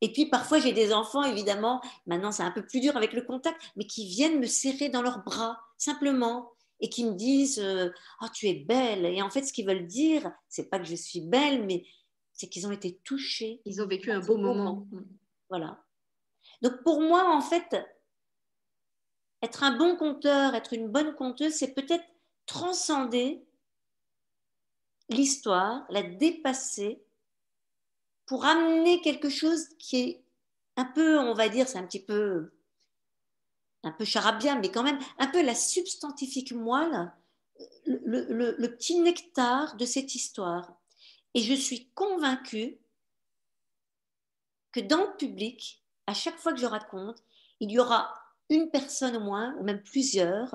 Et 0.00 0.12
puis 0.12 0.26
parfois 0.26 0.58
j'ai 0.58 0.72
des 0.72 0.92
enfants, 0.92 1.24
évidemment, 1.24 1.80
maintenant 2.06 2.32
c'est 2.32 2.42
un 2.42 2.50
peu 2.50 2.64
plus 2.66 2.80
dur 2.80 2.96
avec 2.96 3.12
le 3.12 3.22
contact, 3.22 3.60
mais 3.76 3.86
qui 3.86 4.06
viennent 4.06 4.40
me 4.40 4.46
serrer 4.46 4.88
dans 4.88 5.02
leurs 5.02 5.24
bras, 5.24 5.60
simplement, 5.78 6.52
et 6.80 6.88
qui 6.88 7.04
me 7.04 7.14
disent 7.14 7.60
euh, 7.60 7.90
oh 8.20 8.26
tu 8.32 8.48
es 8.48 8.54
belle. 8.54 9.06
Et 9.06 9.22
en 9.22 9.30
fait, 9.30 9.42
ce 9.44 9.52
qu'ils 9.52 9.66
veulent 9.66 9.86
dire, 9.86 10.30
c'est 10.48 10.68
pas 10.68 10.78
que 10.78 10.84
je 10.84 10.94
suis 10.94 11.20
belle, 11.20 11.64
mais 11.66 11.84
c'est 12.32 12.48
qu'ils 12.48 12.66
ont 12.66 12.72
été 12.72 13.00
touchés. 13.04 13.62
Ils 13.64 13.80
ont 13.80 13.86
vécu 13.86 14.10
un 14.10 14.20
beau 14.20 14.36
moment. 14.36 14.86
Voilà. 15.48 15.82
Donc 16.62 16.82
pour 16.82 17.00
moi, 17.00 17.34
en 17.34 17.40
fait, 17.40 17.76
être 19.44 19.62
un 19.62 19.76
bon 19.76 19.96
conteur, 19.96 20.54
être 20.54 20.72
une 20.72 20.88
bonne 20.88 21.14
conteuse, 21.14 21.52
c'est 21.52 21.74
peut-être 21.74 22.04
transcender 22.46 23.46
l'histoire, 25.10 25.84
la 25.90 26.02
dépasser 26.02 27.02
pour 28.26 28.44
amener 28.46 29.00
quelque 29.02 29.28
chose 29.28 29.68
qui 29.78 29.96
est 29.96 30.24
un 30.76 30.86
peu, 30.86 31.18
on 31.18 31.34
va 31.34 31.48
dire, 31.48 31.68
c'est 31.68 31.78
un 31.78 31.86
petit 31.86 32.02
peu, 32.02 32.52
un 33.82 33.92
peu 33.92 34.04
charabia, 34.04 34.56
mais 34.56 34.70
quand 34.70 34.82
même 34.82 34.98
un 35.18 35.26
peu 35.26 35.42
la 35.42 35.54
substantifique 35.54 36.52
moelle, 36.52 37.12
le, 37.84 38.56
le 38.58 38.76
petit 38.76 38.98
nectar 38.98 39.76
de 39.76 39.84
cette 39.84 40.14
histoire. 40.14 40.74
Et 41.34 41.42
je 41.42 41.54
suis 41.54 41.90
convaincue 41.90 42.78
que 44.72 44.80
dans 44.80 45.04
le 45.04 45.16
public, 45.16 45.84
à 46.06 46.14
chaque 46.14 46.38
fois 46.38 46.52
que 46.52 46.60
je 46.60 46.66
raconte, 46.66 47.22
il 47.60 47.70
y 47.70 47.78
aura 47.78 48.23
une 48.50 48.70
personne 48.70 49.16
au 49.16 49.20
moins, 49.20 49.54
ou 49.58 49.64
même 49.64 49.82
plusieurs, 49.82 50.54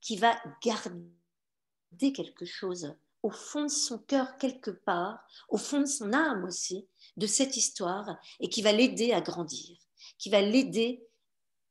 qui 0.00 0.16
va 0.16 0.36
garder 0.62 2.12
quelque 2.12 2.44
chose 2.44 2.94
au 3.22 3.30
fond 3.30 3.62
de 3.62 3.68
son 3.68 3.98
cœur 3.98 4.36
quelque 4.36 4.70
part, 4.70 5.26
au 5.48 5.56
fond 5.56 5.80
de 5.80 5.86
son 5.86 6.12
âme 6.12 6.44
aussi, 6.44 6.86
de 7.16 7.26
cette 7.26 7.56
histoire, 7.56 8.18
et 8.38 8.50
qui 8.50 8.60
va 8.60 8.70
l'aider 8.70 9.12
à 9.12 9.22
grandir, 9.22 9.78
qui 10.18 10.28
va 10.28 10.42
l'aider 10.42 11.02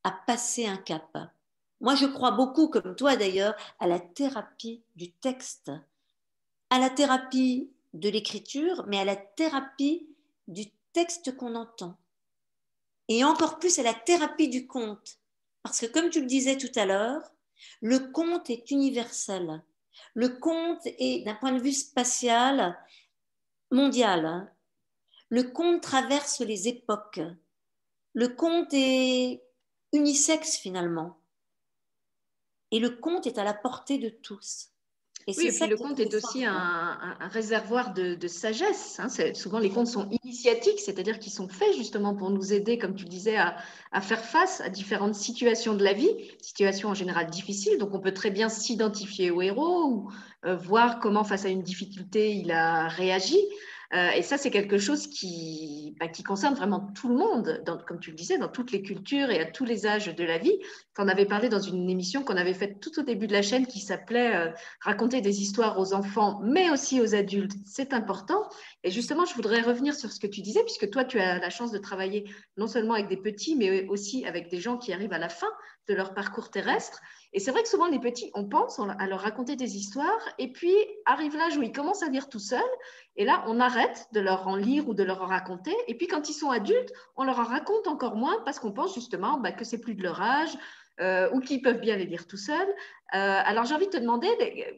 à 0.02 0.10
passer 0.10 0.66
un 0.66 0.76
cap. 0.76 1.16
Moi, 1.80 1.94
je 1.94 2.06
crois 2.06 2.32
beaucoup, 2.32 2.68
comme 2.68 2.96
toi 2.96 3.16
d'ailleurs, 3.16 3.54
à 3.78 3.86
la 3.86 4.00
thérapie 4.00 4.82
du 4.96 5.12
texte, 5.12 5.70
à 6.70 6.80
la 6.80 6.90
thérapie 6.90 7.70
de 7.92 8.08
l'écriture, 8.08 8.84
mais 8.88 8.98
à 8.98 9.04
la 9.04 9.16
thérapie 9.16 10.08
du 10.48 10.66
texte 10.92 11.36
qu'on 11.36 11.54
entend. 11.54 11.96
Et 13.06 13.22
encore 13.22 13.58
plus 13.58 13.78
à 13.78 13.84
la 13.84 13.94
thérapie 13.94 14.48
du 14.48 14.66
conte. 14.66 15.18
Parce 15.64 15.80
que 15.80 15.86
comme 15.86 16.10
tu 16.10 16.20
le 16.20 16.26
disais 16.26 16.58
tout 16.58 16.70
à 16.76 16.84
l'heure, 16.84 17.22
le 17.80 17.98
conte 17.98 18.50
est 18.50 18.70
universel. 18.70 19.62
Le 20.12 20.28
conte 20.28 20.86
est, 20.86 21.24
d'un 21.24 21.34
point 21.34 21.52
de 21.52 21.60
vue 21.60 21.72
spatial, 21.72 22.78
mondial. 23.70 24.52
Le 25.30 25.42
conte 25.42 25.82
traverse 25.82 26.40
les 26.40 26.68
époques. 26.68 27.20
Le 28.12 28.28
conte 28.28 28.74
est 28.74 29.42
unisexe 29.92 30.58
finalement. 30.58 31.18
Et 32.70 32.78
le 32.78 32.90
conte 32.90 33.26
est 33.26 33.38
à 33.38 33.44
la 33.44 33.54
portée 33.54 33.98
de 33.98 34.10
tous. 34.10 34.73
Et 35.26 35.34
oui, 35.38 35.46
et 35.46 35.52
puis 35.52 35.66
le 35.66 35.76
conte 35.76 36.00
est 36.00 36.14
aussi 36.14 36.44
un, 36.44 36.98
réservoir 37.30 37.94
de, 37.94 38.28
sagesse. 38.28 39.00
Hein. 39.00 39.08
Souvent, 39.34 39.58
les 39.58 39.70
contes 39.70 39.86
sont 39.86 40.08
initiatiques, 40.22 40.80
c'est-à-dire 40.80 41.18
qu'ils 41.18 41.32
sont 41.32 41.48
faits 41.48 41.74
justement 41.76 42.14
pour 42.14 42.30
nous 42.30 42.52
aider, 42.52 42.76
comme 42.76 42.94
tu 42.94 43.06
disais, 43.06 43.36
à, 43.36 43.56
faire 44.00 44.24
face 44.24 44.60
à 44.60 44.68
différentes 44.68 45.14
situations 45.14 45.74
de 45.74 45.82
la 45.82 45.94
vie, 45.94 46.10
situations 46.42 46.90
en 46.90 46.94
général 46.94 47.30
difficiles. 47.30 47.78
Donc, 47.78 47.94
on 47.94 48.00
peut 48.00 48.12
très 48.12 48.30
bien 48.30 48.48
s'identifier 48.48 49.30
au 49.30 49.40
héros 49.40 49.84
ou 49.84 50.10
euh, 50.44 50.56
voir 50.56 51.00
comment, 51.00 51.24
face 51.24 51.46
à 51.46 51.48
une 51.48 51.62
difficulté, 51.62 52.34
il 52.34 52.50
a 52.50 52.88
réagi. 52.88 53.38
Euh, 53.94 54.10
et 54.10 54.22
ça, 54.22 54.38
c'est 54.38 54.50
quelque 54.50 54.78
chose 54.78 55.06
qui, 55.06 55.94
bah, 56.00 56.06
concerne 56.26 56.54
vraiment 56.54 56.80
tout 56.94 57.08
le 57.08 57.14
monde, 57.14 57.62
comme 57.86 58.00
tu 58.00 58.10
le 58.10 58.16
disais, 58.16 58.38
dans 58.38 58.48
toutes 58.48 58.72
les 58.72 58.82
cultures 58.82 59.30
et 59.30 59.40
à 59.40 59.44
tous 59.44 59.64
les 59.64 59.86
âges 59.86 60.14
de 60.14 60.24
la 60.24 60.38
vie. 60.38 60.58
Tu 60.96 61.02
en 61.02 61.06
avais 61.06 61.26
parlé 61.26 61.48
dans 61.48 61.60
une 61.60 61.88
émission 61.88 62.24
qu'on 62.24 62.36
avait 62.36 62.54
faite 62.54 62.80
tout 62.80 62.98
au 62.98 63.02
début 63.02 63.28
de 63.28 63.32
la 63.32 63.42
chaîne 63.42 63.66
qui 63.66 63.80
s'appelait 63.80 64.34
euh, 64.34 64.50
Raconter 64.80 65.20
des 65.20 65.42
histoires 65.42 65.78
aux 65.78 65.94
enfants, 65.94 66.40
mais 66.42 66.70
aussi 66.70 67.00
aux 67.00 67.14
adultes. 67.14 67.52
C'est 67.66 67.92
important. 67.92 68.48
Et 68.82 68.90
justement, 68.90 69.24
je 69.26 69.34
voudrais 69.34 69.60
revenir 69.60 69.94
sur 69.94 70.10
ce 70.10 70.18
que 70.18 70.26
tu 70.26 70.40
disais, 70.40 70.62
puisque 70.64 70.90
toi, 70.90 71.04
tu 71.04 71.20
as 71.20 71.38
la 71.38 71.50
chance 71.50 71.70
de 71.70 71.78
travailler 71.78 72.24
non 72.56 72.66
seulement 72.66 72.94
avec 72.94 73.08
des 73.08 73.16
petits, 73.16 73.54
mais 73.54 73.86
aussi 73.86 74.24
avec 74.26 74.50
des 74.50 74.60
gens 74.60 74.76
qui 74.76 74.92
arrivent 74.92 75.12
à 75.12 75.18
la 75.18 75.28
fin 75.28 75.48
de 75.88 75.94
leur 75.94 76.14
parcours 76.14 76.50
terrestre. 76.50 77.00
Et 77.34 77.40
c'est 77.40 77.50
vrai 77.50 77.62
que 77.64 77.68
souvent, 77.68 77.88
les 77.88 77.98
petits, 77.98 78.30
on 78.34 78.44
pense 78.44 78.78
à 78.78 79.06
leur 79.08 79.20
raconter 79.20 79.56
des 79.56 79.76
histoires, 79.76 80.28
et 80.38 80.52
puis 80.52 80.74
arrive 81.04 81.36
l'âge 81.36 81.56
où 81.56 81.62
ils 81.62 81.72
commencent 81.72 82.04
à 82.04 82.08
lire 82.08 82.28
tout 82.28 82.38
seuls, 82.38 82.62
et 83.16 83.24
là, 83.24 83.44
on 83.48 83.58
arrête 83.58 84.06
de 84.12 84.20
leur 84.20 84.46
en 84.46 84.54
lire 84.54 84.88
ou 84.88 84.94
de 84.94 85.02
leur 85.02 85.20
en 85.20 85.26
raconter. 85.26 85.74
Et 85.88 85.96
puis, 85.96 86.06
quand 86.06 86.28
ils 86.28 86.32
sont 86.32 86.50
adultes, 86.50 86.92
on 87.16 87.24
leur 87.24 87.40
en 87.40 87.44
raconte 87.44 87.88
encore 87.88 88.14
moins 88.14 88.40
parce 88.44 88.60
qu'on 88.60 88.72
pense 88.72 88.94
justement 88.94 89.38
bah, 89.38 89.50
que 89.50 89.64
c'est 89.64 89.80
plus 89.80 89.96
de 89.96 90.02
leur 90.04 90.22
âge 90.22 90.56
euh, 91.00 91.28
ou 91.32 91.40
qu'ils 91.40 91.60
peuvent 91.60 91.80
bien 91.80 91.96
les 91.96 92.06
lire 92.06 92.28
tout 92.28 92.36
seuls. 92.36 92.68
Euh, 93.14 93.40
alors, 93.44 93.64
j'ai 93.64 93.74
envie 93.74 93.86
de 93.86 93.92
te 93.92 93.96
demander, 93.96 94.28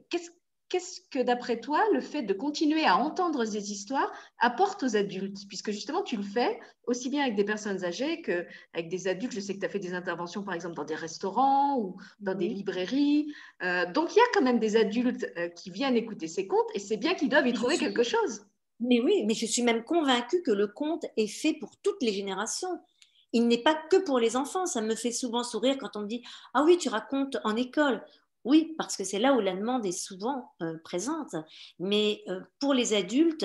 qu'est-ce 0.08 0.30
qu'est-ce 0.68 1.00
que, 1.10 1.22
d'après 1.22 1.60
toi, 1.60 1.82
le 1.92 2.00
fait 2.00 2.22
de 2.22 2.32
continuer 2.32 2.84
à 2.84 2.96
entendre 2.96 3.44
ces 3.44 3.72
histoires 3.72 4.10
apporte 4.38 4.82
aux 4.82 4.96
adultes? 4.96 5.38
Puisque 5.48 5.70
justement, 5.70 6.02
tu 6.02 6.16
le 6.16 6.22
fais 6.22 6.58
aussi 6.86 7.08
bien 7.08 7.22
avec 7.22 7.36
des 7.36 7.44
personnes 7.44 7.84
âgées 7.84 8.22
qu'avec 8.22 8.88
des 8.88 9.08
adultes. 9.08 9.32
Je 9.32 9.40
sais 9.40 9.54
que 9.54 9.60
tu 9.60 9.66
as 9.66 9.68
fait 9.68 9.78
des 9.78 9.94
interventions, 9.94 10.42
par 10.42 10.54
exemple, 10.54 10.74
dans 10.74 10.84
des 10.84 10.94
restaurants 10.94 11.78
ou 11.78 11.96
dans 12.20 12.34
des 12.34 12.48
librairies. 12.48 13.32
Euh, 13.62 13.90
donc, 13.92 14.14
il 14.14 14.18
y 14.18 14.20
a 14.20 14.30
quand 14.34 14.42
même 14.42 14.58
des 14.58 14.76
adultes 14.76 15.26
euh, 15.36 15.48
qui 15.48 15.70
viennent 15.70 15.96
écouter 15.96 16.28
ces 16.28 16.46
contes 16.46 16.68
et 16.74 16.78
c'est 16.78 16.96
bien 16.96 17.14
qu'ils 17.14 17.28
doivent 17.28 17.46
y 17.46 17.52
trouver 17.52 17.78
quelque 17.78 18.02
chose. 18.02 18.46
Mais 18.80 19.00
oui, 19.00 19.24
mais 19.26 19.34
je 19.34 19.46
suis 19.46 19.62
même 19.62 19.84
convaincue 19.84 20.42
que 20.42 20.50
le 20.50 20.66
conte 20.66 21.06
est 21.16 21.28
fait 21.28 21.54
pour 21.54 21.76
toutes 21.82 22.02
les 22.02 22.12
générations. 22.12 22.80
Il 23.32 23.48
n'est 23.48 23.62
pas 23.62 23.74
que 23.74 23.96
pour 23.96 24.18
les 24.18 24.36
enfants. 24.36 24.66
Ça 24.66 24.80
me 24.80 24.94
fait 24.94 25.12
souvent 25.12 25.42
sourire 25.42 25.76
quand 25.78 25.96
on 25.96 26.02
me 26.02 26.06
dit 26.06 26.22
Ah 26.54 26.62
oui, 26.62 26.76
tu 26.78 26.88
racontes 26.88 27.38
en 27.44 27.56
école. 27.56 28.02
Oui, 28.46 28.76
parce 28.78 28.96
que 28.96 29.02
c'est 29.02 29.18
là 29.18 29.34
où 29.34 29.40
la 29.40 29.56
demande 29.56 29.84
est 29.84 29.90
souvent 29.90 30.52
euh, 30.62 30.78
présente. 30.84 31.34
Mais 31.80 32.22
euh, 32.28 32.40
pour 32.60 32.74
les 32.74 32.94
adultes, 32.94 33.44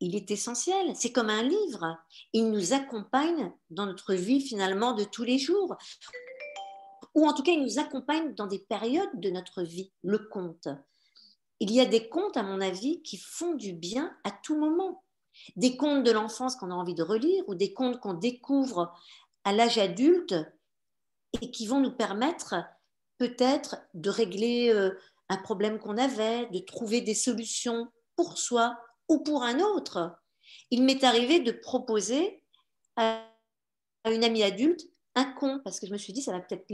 il 0.00 0.14
est 0.14 0.30
essentiel. 0.30 0.94
C'est 0.94 1.12
comme 1.12 1.30
un 1.30 1.42
livre. 1.42 1.96
Il 2.34 2.50
nous 2.50 2.74
accompagne 2.74 3.50
dans 3.70 3.86
notre 3.86 4.12
vie 4.12 4.42
finalement 4.42 4.92
de 4.92 5.04
tous 5.04 5.24
les 5.24 5.38
jours. 5.38 5.74
Ou 7.14 7.26
en 7.26 7.32
tout 7.32 7.42
cas, 7.42 7.52
il 7.52 7.62
nous 7.62 7.78
accompagne 7.78 8.34
dans 8.34 8.46
des 8.46 8.58
périodes 8.58 9.18
de 9.18 9.30
notre 9.30 9.62
vie, 9.62 9.90
le 10.02 10.18
conte. 10.18 10.68
Il 11.60 11.72
y 11.72 11.80
a 11.80 11.86
des 11.86 12.10
contes, 12.10 12.36
à 12.36 12.42
mon 12.42 12.60
avis, 12.60 13.00
qui 13.02 13.16
font 13.16 13.54
du 13.54 13.72
bien 13.72 14.14
à 14.24 14.30
tout 14.30 14.58
moment. 14.58 15.02
Des 15.56 15.78
contes 15.78 16.04
de 16.04 16.10
l'enfance 16.10 16.56
qu'on 16.56 16.70
a 16.70 16.74
envie 16.74 16.94
de 16.94 17.02
relire 17.02 17.44
ou 17.48 17.54
des 17.54 17.72
contes 17.72 17.98
qu'on 17.98 18.12
découvre 18.12 18.92
à 19.44 19.54
l'âge 19.54 19.78
adulte 19.78 20.34
et 21.40 21.50
qui 21.50 21.66
vont 21.66 21.80
nous 21.80 21.96
permettre 21.96 22.56
peut-être 23.22 23.76
de 23.94 24.10
régler 24.10 24.70
euh, 24.74 24.98
un 25.28 25.36
problème 25.36 25.78
qu'on 25.78 25.96
avait, 25.96 26.46
de 26.46 26.58
trouver 26.58 27.02
des 27.02 27.14
solutions 27.14 27.86
pour 28.16 28.36
soi 28.36 28.76
ou 29.08 29.20
pour 29.20 29.44
un 29.44 29.60
autre. 29.60 30.18
Il 30.72 30.82
m'est 30.82 31.04
arrivé 31.04 31.38
de 31.38 31.52
proposer 31.52 32.42
à 32.96 33.24
une 34.10 34.24
amie 34.24 34.42
adulte 34.42 34.84
un 35.14 35.32
conte, 35.34 35.62
parce 35.62 35.78
que 35.78 35.86
je 35.86 35.92
me 35.92 35.98
suis 35.98 36.12
dit, 36.12 36.20
ça 36.20 36.32
va 36.32 36.40
peut-être 36.40 36.68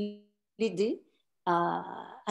l'aider 0.58 1.04
à, 1.44 1.84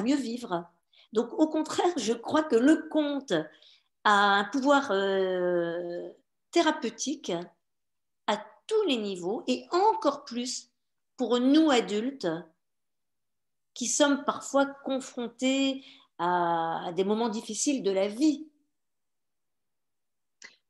mieux 0.03 0.15
vivre. 0.15 0.65
Donc, 1.13 1.31
au 1.33 1.47
contraire, 1.47 1.93
je 1.97 2.13
crois 2.13 2.41
que 2.41 2.55
le 2.55 2.89
conte 2.89 3.33
a 4.03 4.39
un 4.39 4.45
pouvoir 4.45 4.89
euh, 4.89 6.09
thérapeutique 6.49 7.31
à 8.25 8.43
tous 8.65 8.83
les 8.87 8.97
niveaux 8.97 9.43
et 9.45 9.67
encore 9.69 10.23
plus 10.23 10.71
pour 11.17 11.39
nous 11.39 11.69
adultes 11.69 12.27
qui 13.77 13.85
sommes 13.85 14.23
parfois 14.25 14.65
confrontés 14.65 15.85
à, 16.17 16.91
des 16.95 17.03
moments 17.03 17.29
difficiles 17.29 17.83
de 17.83 17.91
la 17.91 18.07
vie. 18.07 18.49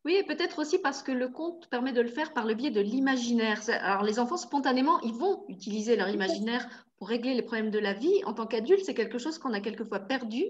Oui, 0.04 0.16
et 0.16 0.24
peut-être 0.24 0.60
aussi 0.60 0.78
parce 0.78 1.04
que 1.04 1.14
le 1.14 1.30
conte 1.30 1.70
permet 1.70 1.94
de 1.94 2.02
le 2.02 2.10
faire 2.10 2.34
par 2.34 2.46
le 2.46 2.54
biais 2.54 2.70
de 2.70 2.82
l'imaginaire. 2.82 3.62
Alors, 3.70 4.04
les 4.04 4.20
enfants, 4.20 4.36
spontanément, 4.36 5.00
ils 5.02 5.14
vont 5.14 5.46
utiliser 5.48 5.96
leur 5.96 6.10
imaginaire 6.10 6.68
pour 6.98 7.08
régler 7.08 7.34
les 7.34 7.44
problèmes 7.44 7.72
de 7.72 7.80
la 7.80 7.94
vie. 7.94 8.24
En 8.26 8.34
tant 8.34 8.46
qu'adulte, 8.46 8.84
c'est 8.86 8.94
quelque 8.94 9.20
chose 9.20 9.38
qu'on 9.38 9.54
a 9.54 9.62
quelquefois 9.62 10.02
perdu 10.02 10.44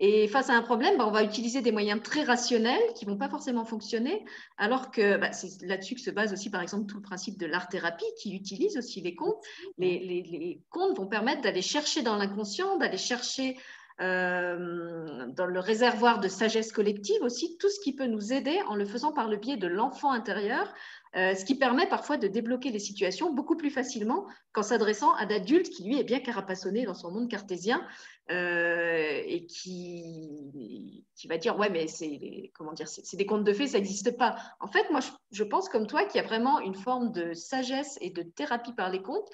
et 0.00 0.28
face 0.28 0.48
à 0.48 0.54
un 0.54 0.62
problème, 0.62 0.96
bah, 0.96 1.06
on 1.08 1.10
va 1.10 1.24
utiliser 1.24 1.60
des 1.60 1.72
moyens 1.72 2.00
très 2.02 2.22
rationnels 2.22 2.80
qui 2.94 3.04
ne 3.04 3.10
vont 3.10 3.16
pas 3.16 3.28
forcément 3.28 3.64
fonctionner, 3.64 4.24
alors 4.56 4.92
que 4.92 5.16
bah, 5.16 5.32
c'est 5.32 5.60
là-dessus 5.66 5.96
que 5.96 6.00
se 6.00 6.10
base 6.10 6.32
aussi, 6.32 6.50
par 6.50 6.62
exemple, 6.62 6.86
tout 6.86 6.96
le 6.96 7.02
principe 7.02 7.36
de 7.36 7.46
l'art-thérapie 7.46 8.04
qui 8.20 8.34
utilise 8.36 8.76
aussi 8.78 9.00
les 9.00 9.16
contes. 9.16 9.42
Les, 9.76 9.98
les, 9.98 10.62
contes 10.70 10.96
vont 10.96 11.08
permettre 11.08 11.42
d'aller 11.42 11.62
chercher 11.62 12.02
dans 12.02 12.16
l'inconscient, 12.16 12.76
d'aller 12.76 12.96
chercher 12.96 13.56
euh, 14.00 15.26
dans 15.26 15.46
le 15.46 15.58
réservoir 15.58 16.20
de 16.20 16.28
sagesse 16.28 16.70
collective 16.70 17.20
aussi 17.22 17.58
tout 17.58 17.68
ce 17.68 17.80
qui 17.80 17.96
peut 17.96 18.06
nous 18.06 18.32
aider 18.32 18.56
en 18.68 18.76
le 18.76 18.84
faisant 18.84 19.12
par 19.12 19.28
le 19.28 19.36
biais 19.36 19.56
de 19.56 19.66
l'enfant 19.66 20.12
intérieur 20.12 20.72
euh, 21.16 21.34
ce 21.34 21.44
qui 21.44 21.56
permet 21.56 21.88
parfois 21.88 22.16
de 22.16 22.28
débloquer 22.28 22.70
les 22.70 22.78
situations 22.78 23.32
beaucoup 23.32 23.56
plus 23.56 23.70
facilement 23.70 24.26
qu'en 24.52 24.62
s'adressant 24.62 25.14
à 25.14 25.26
d'adultes 25.26 25.70
qui, 25.70 25.82
lui, 25.82 25.98
est 25.98 26.04
bien 26.04 26.20
carapassonné 26.20 26.84
dans 26.84 26.94
son 26.94 27.10
monde 27.10 27.28
cartésien 27.28 27.84
euh, 28.30 29.20
et 29.26 29.46
qui, 29.46 31.04
qui, 31.16 31.26
va 31.26 31.38
dire 31.38 31.58
Ouais, 31.58 31.70
mais 31.70 31.88
c'est 31.88 32.52
comment 32.54 32.74
dire, 32.74 32.86
c'est 32.86 33.16
des 33.16 33.26
contes 33.26 33.44
de 33.44 33.52
fées, 33.52 33.66
ça 33.66 33.78
n'existe 33.78 34.16
pas. 34.16 34.36
En 34.60 34.68
fait, 34.68 34.88
moi, 34.90 35.00
je, 35.32 35.42
pense 35.42 35.68
comme 35.68 35.88
toi 35.88 36.04
qu'il 36.04 36.20
y 36.20 36.24
a 36.24 36.26
vraiment 36.26 36.60
une 36.60 36.76
forme 36.76 37.10
de 37.10 37.32
sagesse 37.32 37.98
et 38.00 38.10
de 38.10 38.22
thérapie 38.22 38.74
par 38.74 38.90
les 38.90 39.02
contes 39.02 39.28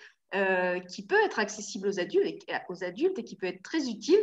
qui 0.88 1.06
peut 1.06 1.22
être 1.24 1.38
accessible 1.38 1.86
aux 1.86 2.00
adultes, 2.00 2.44
aux 2.68 2.82
adultes 2.82 3.20
et 3.20 3.24
qui 3.24 3.36
peut 3.36 3.46
être 3.46 3.62
très 3.62 3.88
utile 3.88 4.18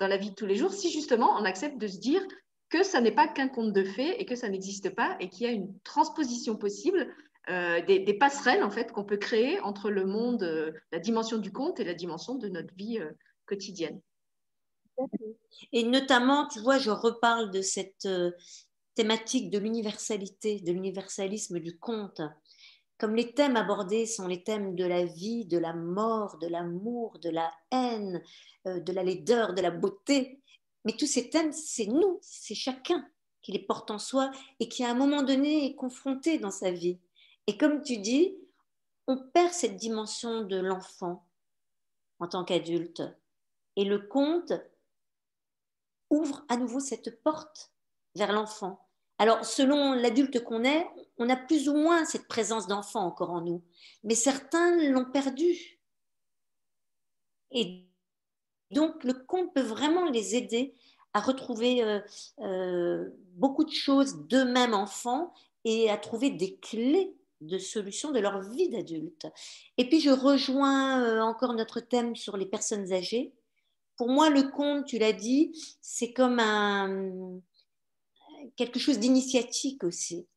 dans 0.00 0.08
la 0.08 0.16
vie 0.16 0.30
de 0.30 0.34
tous 0.34 0.46
les 0.46 0.56
jours 0.56 0.72
si 0.72 0.90
justement 0.90 1.30
on 1.38 1.44
accepte 1.44 1.78
de 1.78 1.86
se 1.86 1.98
dire 1.98 2.22
que 2.70 2.82
ça 2.82 3.00
n'est 3.00 3.14
pas 3.14 3.28
qu'un 3.28 3.48
conte 3.48 3.72
de 3.72 3.84
fées 3.84 4.20
et 4.20 4.24
que 4.24 4.34
ça 4.34 4.48
n'existe 4.48 4.94
pas 4.94 5.16
et 5.20 5.28
qu'il 5.28 5.46
y 5.46 5.50
a 5.50 5.52
une 5.52 5.78
transposition 5.80 6.56
possible, 6.56 7.12
euh, 7.48 7.84
des, 7.84 8.14
passerelles 8.14 8.62
en 8.62 8.70
fait 8.70 8.92
qu'on 8.92 9.04
peut 9.04 9.16
créer 9.16 9.60
entre 9.60 9.90
le 9.90 10.06
monde, 10.06 10.44
euh, 10.44 10.72
la 10.92 11.00
dimension 11.00 11.38
du 11.38 11.52
conte 11.52 11.80
et 11.80 11.84
la 11.84 11.94
dimension 11.94 12.36
de 12.36 12.48
notre 12.48 12.72
vie 12.74 12.98
euh, 12.98 13.10
quotidienne. 13.46 14.00
Et 15.72 15.82
notamment, 15.82 16.46
tu 16.48 16.60
vois, 16.60 16.78
je 16.78 16.90
reparle 16.90 17.50
de 17.50 17.62
cette 17.62 18.06
thématique 18.94 19.50
de 19.50 19.58
l'universalité, 19.58 20.60
de 20.60 20.72
l'universalisme 20.72 21.58
du 21.58 21.78
conte. 21.78 22.20
Comme 23.00 23.16
les 23.16 23.32
thèmes 23.32 23.56
abordés 23.56 24.06
sont 24.06 24.28
les 24.28 24.44
thèmes 24.44 24.76
de 24.76 24.84
la 24.84 25.04
vie, 25.04 25.46
de 25.46 25.58
la 25.58 25.72
mort, 25.72 26.38
de 26.38 26.46
l'amour, 26.46 27.18
de 27.18 27.30
la 27.30 27.50
haine, 27.72 28.22
de 28.66 28.92
la 28.92 29.02
laideur, 29.02 29.54
de 29.54 29.62
la 29.62 29.70
beauté, 29.70 30.40
mais 30.84 30.92
tous 30.92 31.06
ces 31.06 31.30
thèmes, 31.30 31.52
c'est 31.52 31.86
nous, 31.86 32.18
c'est 32.22 32.54
chacun 32.54 33.08
qui 33.42 33.52
les 33.52 33.58
porte 33.58 33.90
en 33.90 33.98
soi 33.98 34.30
et 34.60 34.68
qui 34.68 34.84
à 34.84 34.90
un 34.90 34.94
moment 34.94 35.22
donné 35.22 35.66
est 35.66 35.74
confronté 35.74 36.38
dans 36.38 36.50
sa 36.50 36.70
vie. 36.70 36.98
Et 37.46 37.56
comme 37.56 37.82
tu 37.82 37.98
dis, 37.98 38.36
on 39.06 39.18
perd 39.18 39.52
cette 39.52 39.76
dimension 39.76 40.42
de 40.42 40.56
l'enfant 40.56 41.26
en 42.18 42.28
tant 42.28 42.44
qu'adulte. 42.44 43.02
Et 43.76 43.84
le 43.84 43.98
conte 43.98 44.52
ouvre 46.10 46.44
à 46.48 46.56
nouveau 46.56 46.80
cette 46.80 47.22
porte 47.22 47.72
vers 48.14 48.32
l'enfant. 48.32 48.89
Alors, 49.20 49.44
selon 49.44 49.92
l'adulte 49.92 50.42
qu'on 50.42 50.64
est, 50.64 50.86
on 51.18 51.28
a 51.28 51.36
plus 51.36 51.68
ou 51.68 51.74
moins 51.74 52.06
cette 52.06 52.26
présence 52.26 52.66
d'enfant 52.66 53.04
encore 53.04 53.28
en 53.28 53.42
nous, 53.42 53.62
mais 54.02 54.14
certains 54.14 54.74
l'ont 54.90 55.04
perdu. 55.04 55.78
Et 57.50 57.84
donc, 58.70 59.04
le 59.04 59.12
conte 59.12 59.52
peut 59.52 59.60
vraiment 59.60 60.08
les 60.08 60.36
aider 60.36 60.72
à 61.12 61.20
retrouver 61.20 61.84
euh, 61.84 62.00
euh, 62.38 63.10
beaucoup 63.34 63.64
de 63.64 63.72
choses 63.72 64.26
d'eux-mêmes 64.26 64.72
enfants 64.72 65.34
et 65.66 65.90
à 65.90 65.98
trouver 65.98 66.30
des 66.30 66.56
clés 66.56 67.14
de 67.42 67.58
solutions 67.58 68.12
de 68.12 68.20
leur 68.20 68.40
vie 68.40 68.70
d'adulte. 68.70 69.26
Et 69.76 69.86
puis 69.86 70.00
je 70.00 70.08
rejoins 70.08 71.04
euh, 71.04 71.20
encore 71.20 71.52
notre 71.52 71.80
thème 71.80 72.16
sur 72.16 72.38
les 72.38 72.46
personnes 72.46 72.90
âgées. 72.90 73.34
Pour 73.98 74.08
moi, 74.08 74.30
le 74.30 74.44
conte, 74.44 74.86
tu 74.86 74.96
l'as 74.96 75.12
dit, 75.12 75.52
c'est 75.82 76.14
comme 76.14 76.38
un, 76.38 77.42
quelque 78.56 78.78
chose 78.78 78.98
d'initiatique 78.98 79.84
aussi. 79.84 80.28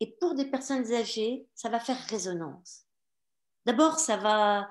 Et 0.00 0.16
pour 0.20 0.34
des 0.34 0.46
personnes 0.46 0.92
âgées, 0.92 1.46
ça 1.54 1.68
va 1.68 1.78
faire 1.78 1.98
résonance. 2.08 2.86
D'abord, 3.66 3.98
ça 3.98 4.16
va 4.16 4.70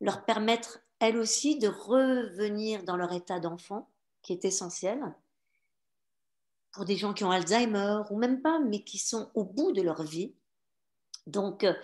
leur 0.00 0.24
permettre, 0.24 0.80
elles 0.98 1.18
aussi, 1.18 1.58
de 1.58 1.68
revenir 1.68 2.84
dans 2.84 2.96
leur 2.96 3.12
état 3.12 3.38
d'enfant, 3.38 3.90
qui 4.22 4.32
est 4.32 4.44
essentiel. 4.44 5.00
Pour 6.72 6.84
des 6.86 6.96
gens 6.96 7.12
qui 7.12 7.24
ont 7.24 7.30
Alzheimer, 7.30 8.02
ou 8.10 8.16
même 8.16 8.40
pas, 8.40 8.58
mais 8.58 8.82
qui 8.82 8.98
sont 8.98 9.30
au 9.34 9.44
bout 9.44 9.72
de 9.72 9.82
leur 9.82 10.02
vie, 10.02 10.34
donc, 11.26 11.64
euh, 11.64 11.74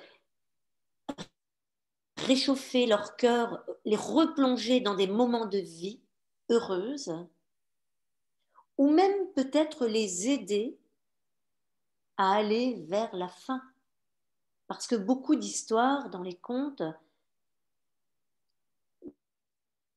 réchauffer 2.17 2.87
leur 2.87 3.17
cœur, 3.17 3.65
les 3.85 3.97
replonger 3.97 4.81
dans 4.81 4.95
des 4.95 5.07
moments 5.07 5.47
de 5.47 5.59
vie 5.59 6.03
heureuses, 6.51 7.13
ou 8.79 8.91
même 8.91 9.33
peut-être 9.35 9.87
les 9.87 10.29
aider 10.29 10.79
à 12.17 12.33
aller 12.37 12.85
vers 12.89 13.15
la 13.15 13.29
fin. 13.29 13.63
Parce 14.69 14.87
que 14.87 14.95
beaucoup 14.95 15.37
d'histoires 15.37 16.11
dans 16.11 16.23
les 16.23 16.37
contes, 16.37 16.83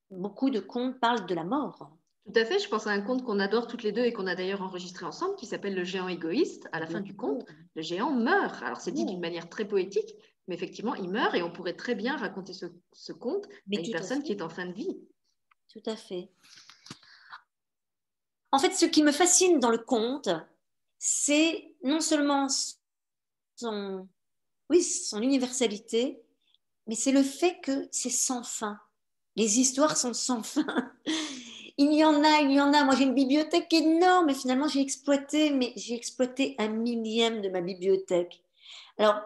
beaucoup 0.09 0.49
de 0.49 0.59
contes 0.59 0.99
parlent 0.99 1.25
de 1.25 1.35
la 1.35 1.43
mort. 1.43 1.91
Tout 2.25 2.39
à 2.39 2.45
fait, 2.45 2.59
je 2.59 2.69
pense 2.69 2.87
à 2.87 2.91
un 2.91 3.01
conte 3.01 3.23
qu'on 3.23 3.39
adore 3.39 3.67
toutes 3.67 3.83
les 3.83 3.91
deux 3.91 4.03
et 4.03 4.13
qu'on 4.13 4.27
a 4.27 4.35
d'ailleurs 4.35 4.61
enregistré 4.61 5.05
ensemble 5.05 5.35
qui 5.35 5.45
s'appelle 5.45 5.75
Le 5.75 5.83
géant 5.83 6.07
égoïste. 6.07 6.69
À 6.71 6.79
la 6.79 6.87
fin 6.87 7.01
du 7.01 7.15
conte, 7.15 7.45
le 7.75 7.81
géant 7.81 8.11
meurt. 8.11 8.61
Alors 8.63 8.79
c'est 8.79 8.91
dit 8.91 9.05
d'une 9.05 9.19
manière 9.19 9.49
très 9.49 9.65
poétique, 9.65 10.15
mais 10.47 10.55
effectivement, 10.55 10.95
il 10.95 11.09
meurt 11.09 11.35
et 11.35 11.41
on 11.41 11.51
pourrait 11.51 11.75
très 11.75 11.95
bien 11.95 12.15
raconter 12.15 12.53
ce, 12.53 13.11
conte 13.13 13.47
à 13.47 13.79
une 13.79 13.91
personne 13.91 14.23
qui 14.23 14.31
est 14.31 14.41
en 14.41 14.49
fin 14.49 14.67
de 14.67 14.73
vie. 14.73 14.99
Tout 15.69 15.83
à 15.85 15.95
fait. 15.95 16.29
En 18.51 18.59
fait, 18.59 18.73
ce 18.73 18.85
qui 18.85 19.03
me 19.03 19.11
fascine 19.11 19.59
dans 19.59 19.69
le 19.69 19.77
conte, 19.77 20.29
c'est 20.99 21.73
non 21.83 21.99
seulement 21.99 22.47
son, 23.55 24.07
oui, 24.69 24.83
son 24.83 25.21
universalité, 25.21 26.21
mais 26.87 26.95
c'est 26.95 27.11
le 27.11 27.23
fait 27.23 27.59
que 27.61 27.87
c'est 27.91 28.09
sans 28.09 28.43
fin. 28.43 28.79
Les 29.35 29.59
histoires 29.59 29.97
sont 29.97 30.13
sans 30.13 30.43
fin 30.43 30.65
il 31.77 31.93
y 31.93 32.03
en 32.03 32.23
a, 32.23 32.41
il 32.41 32.51
y 32.51 32.61
en 32.61 32.73
a. 32.73 32.83
Moi, 32.83 32.95
j'ai 32.95 33.03
une 33.03 33.13
bibliothèque 33.13 33.73
énorme 33.73 34.29
et 34.29 34.33
finalement, 34.33 34.67
j'ai 34.67 34.81
exploité, 34.81 35.51
mais 35.51 35.73
j'ai 35.75 35.95
exploité 35.95 36.55
un 36.59 36.67
millième 36.69 37.41
de 37.41 37.49
ma 37.49 37.61
bibliothèque. 37.61 38.43
Alors, 38.97 39.21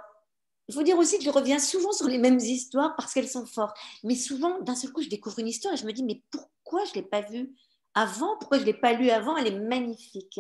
il 0.68 0.76
faut 0.76 0.84
dire 0.84 0.98
aussi 0.98 1.18
que 1.18 1.24
je 1.24 1.30
reviens 1.30 1.60
souvent 1.60 1.92
sur 1.92 2.08
les 2.08 2.18
mêmes 2.18 2.40
histoires 2.40 2.96
parce 2.96 3.14
qu'elles 3.14 3.30
sont 3.30 3.46
fortes. 3.46 3.78
Mais 4.04 4.16
souvent, 4.16 4.60
d'un 4.62 4.76
seul 4.76 4.92
coup, 4.92 5.02
je 5.02 5.10
découvre 5.10 5.40
une 5.40 5.48
histoire 5.48 5.74
et 5.74 5.78
je 5.78 5.86
me 5.86 5.94
dis, 5.94 6.04
mais 6.04 6.22
pourquoi 6.32 6.86
je 6.86 6.92
ne 6.92 6.96
l'ai 6.96 7.04
pas 7.04 7.22
vue? 7.22 7.54
Avant 7.96 8.38
Pourquoi 8.38 8.58
je 8.58 8.64
ne 8.64 8.68
l'ai 8.68 8.74
pas 8.74 8.94
lue 8.94 9.10
avant? 9.10 9.36
Elle 9.38 9.48
est 9.48 9.60
magnifique. 9.60 10.40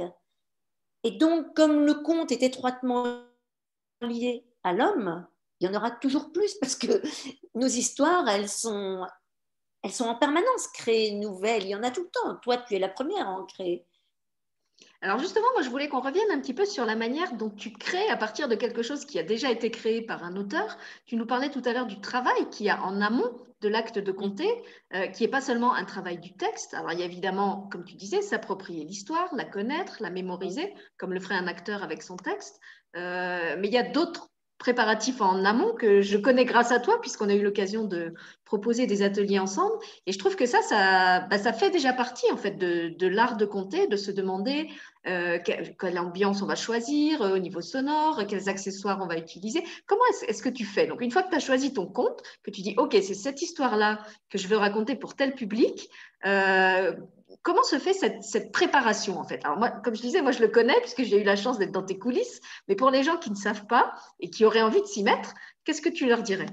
Et 1.04 1.12
donc, 1.12 1.56
comme 1.56 1.86
le 1.86 1.96
conte 1.96 2.32
est 2.32 2.44
étroitement 2.44 3.24
lié 4.02 4.46
à 4.64 4.74
l'homme, 4.74 5.26
il 5.60 5.68
y 5.68 5.70
en 5.70 5.76
aura 5.76 5.92
toujours 5.92 6.32
plus 6.32 6.54
parce 6.60 6.76
que 6.76 7.02
nos 7.56 7.68
histoires, 7.68 8.28
elles 8.28 8.50
sont, 8.50 9.06
elles 9.82 9.94
sont 9.94 10.06
en 10.06 10.16
permanence 10.16 10.68
créées 10.74 11.14
nouvelles. 11.14 11.64
Il 11.64 11.70
y 11.70 11.76
en 11.76 11.84
a 11.84 11.92
tout 11.92 12.04
le 12.04 12.10
temps. 12.10 12.36
Toi, 12.38 12.58
tu 12.58 12.76
es 12.76 12.80
la 12.80 12.90
première 12.90 13.28
à 13.28 13.32
en 13.32 13.46
créer. 13.46 13.86
Alors 15.06 15.20
justement, 15.20 15.46
moi, 15.54 15.62
je 15.62 15.70
voulais 15.70 15.88
qu'on 15.88 16.00
revienne 16.00 16.32
un 16.32 16.40
petit 16.40 16.56
peu 16.56 16.66
sur 16.66 16.84
la 16.84 16.96
manière 16.96 17.34
dont 17.34 17.52
tu 17.52 17.72
crées 17.72 18.10
à 18.10 18.18
partir 18.18 18.48
de 18.48 18.56
quelque 18.56 18.82
chose 18.82 19.06
qui 19.06 19.20
a 19.20 19.24
déjà 19.24 19.52
été 19.52 19.70
créé 19.70 20.02
par 20.02 20.24
un 20.24 20.36
auteur. 20.36 20.80
Tu 21.06 21.16
nous 21.16 21.28
parlais 21.28 21.52
tout 21.52 21.62
à 21.64 21.74
l'heure 21.74 21.86
du 21.86 22.02
travail 22.02 22.50
qu'il 22.50 22.66
y 22.66 22.72
a 22.72 22.82
en 22.82 23.00
amont 23.02 23.32
de 23.62 23.70
l'acte 23.70 24.00
de 24.00 24.12
compter, 24.12 24.50
euh, 24.96 25.06
qui 25.06 25.22
n'est 25.22 25.30
pas 25.30 25.42
seulement 25.42 25.76
un 25.76 25.86
travail 25.86 26.18
du 26.18 26.34
texte. 26.34 26.74
Alors 26.74 26.92
il 26.92 26.98
y 27.00 27.04
a 27.04 27.06
évidemment, 27.06 27.70
comme 27.72 27.86
tu 27.86 27.94
disais, 27.94 28.24
s'approprier 28.24 28.84
l'histoire, 28.84 29.30
la 29.36 29.46
connaître, 29.46 29.98
la 30.00 30.10
mémoriser, 30.10 30.74
comme 30.98 31.14
le 31.14 31.20
ferait 31.20 31.36
un 31.36 31.46
acteur 31.46 31.84
avec 31.84 32.02
son 32.02 32.18
texte. 32.18 32.60
Euh, 32.96 33.58
mais 33.60 33.68
il 33.68 33.74
y 33.76 33.78
a 33.78 33.84
d'autres 33.84 34.32
préparatifs 34.58 35.22
en 35.22 35.44
amont 35.44 35.74
que 35.74 36.02
je 36.02 36.18
connais 36.18 36.46
grâce 36.46 36.72
à 36.72 36.80
toi, 36.80 37.00
puisqu'on 37.02 37.30
a 37.30 37.34
eu 37.36 37.44
l'occasion 37.44 37.84
de 37.84 38.14
proposer 38.46 38.88
des 38.88 39.02
ateliers 39.02 39.40
ensemble. 39.40 39.76
Et 40.06 40.12
je 40.12 40.20
trouve 40.20 40.36
que 40.36 40.46
ça, 40.46 40.62
ça, 40.62 41.22
bah, 41.22 41.38
ça 41.38 41.52
fait 41.52 41.72
déjà 41.72 41.94
partie 41.94 42.32
en 42.32 42.38
fait 42.38 42.52
de, 42.52 42.90
de 42.98 43.08
l'art 43.08 43.38
de 43.38 43.46
compter, 43.46 43.88
de 43.88 43.98
se 43.98 44.12
demander 44.12 44.70
euh, 45.08 45.38
quelle, 45.44 46.00
ambiance 46.00 46.42
on 46.42 46.48
va 46.48 46.56
choisir 46.56 47.22
euh, 47.22 47.36
au 47.36 47.38
niveau 47.38 47.62
sonore, 47.62 48.26
quels 48.28 48.50
accessoires 48.50 49.00
on 49.04 49.08
va 49.08 49.18
utiliser. 49.18 49.64
Comment 49.86 50.02
est-ce 50.28 50.42
que 50.42 50.50
tu 50.50 50.66
fais? 50.66 50.88
Donc, 50.88 51.02
une 51.02 51.12
fois 51.12 51.22
que 51.22 51.30
tu 51.30 51.36
as 51.36 51.40
choisi 51.40 51.74
ton 51.74 51.86
compte, 51.86 52.24
que 52.44 52.50
tu 52.50 52.62
dis, 52.62 52.74
OK, 52.78 52.94
c'est 52.94 53.14
cette 53.14 53.42
histoire-là 53.42 54.00
que 54.30 54.38
je 54.38 54.48
veux 54.48 54.58
raconter 54.58 54.96
pour 54.96 55.16
tel 55.16 55.36
public, 55.36 55.90
euh, 56.26 56.94
comment 57.46 57.64
se 57.64 57.78
fait 57.78 57.94
cette, 57.94 58.52
préparation 58.52 59.20
en 59.20 59.24
fait? 59.24 59.40
Alors 59.46 59.58
moi, 59.58 59.70
comme 59.70 59.96
je 59.96 60.02
disais, 60.02 60.22
moi 60.22 60.32
je 60.32 60.42
le 60.42 60.48
connais 60.50 60.78
puisque 60.82 61.04
j'ai 61.04 61.22
eu 61.22 61.24
la 61.24 61.36
chance 61.36 61.60
d'être 61.60 61.72
dans 61.72 61.84
tes 61.86 61.98
coulisses, 61.98 62.42
mais 62.68 62.76
pour 62.76 62.90
les 62.90 63.04
gens 63.04 63.18
qui 63.18 63.30
ne 63.30 63.36
savent 63.36 63.68
pas 63.68 63.94
et 64.20 64.30
qui 64.32 64.44
auraient 64.44 64.64
envie 64.64 64.82
de 64.82 64.88
s'y 64.88 65.04
mettre, 65.04 65.34
qu'est-ce 65.64 65.82
que 65.82 65.90
tu 65.90 66.08
leur 66.08 66.24
dirais? 66.24 66.50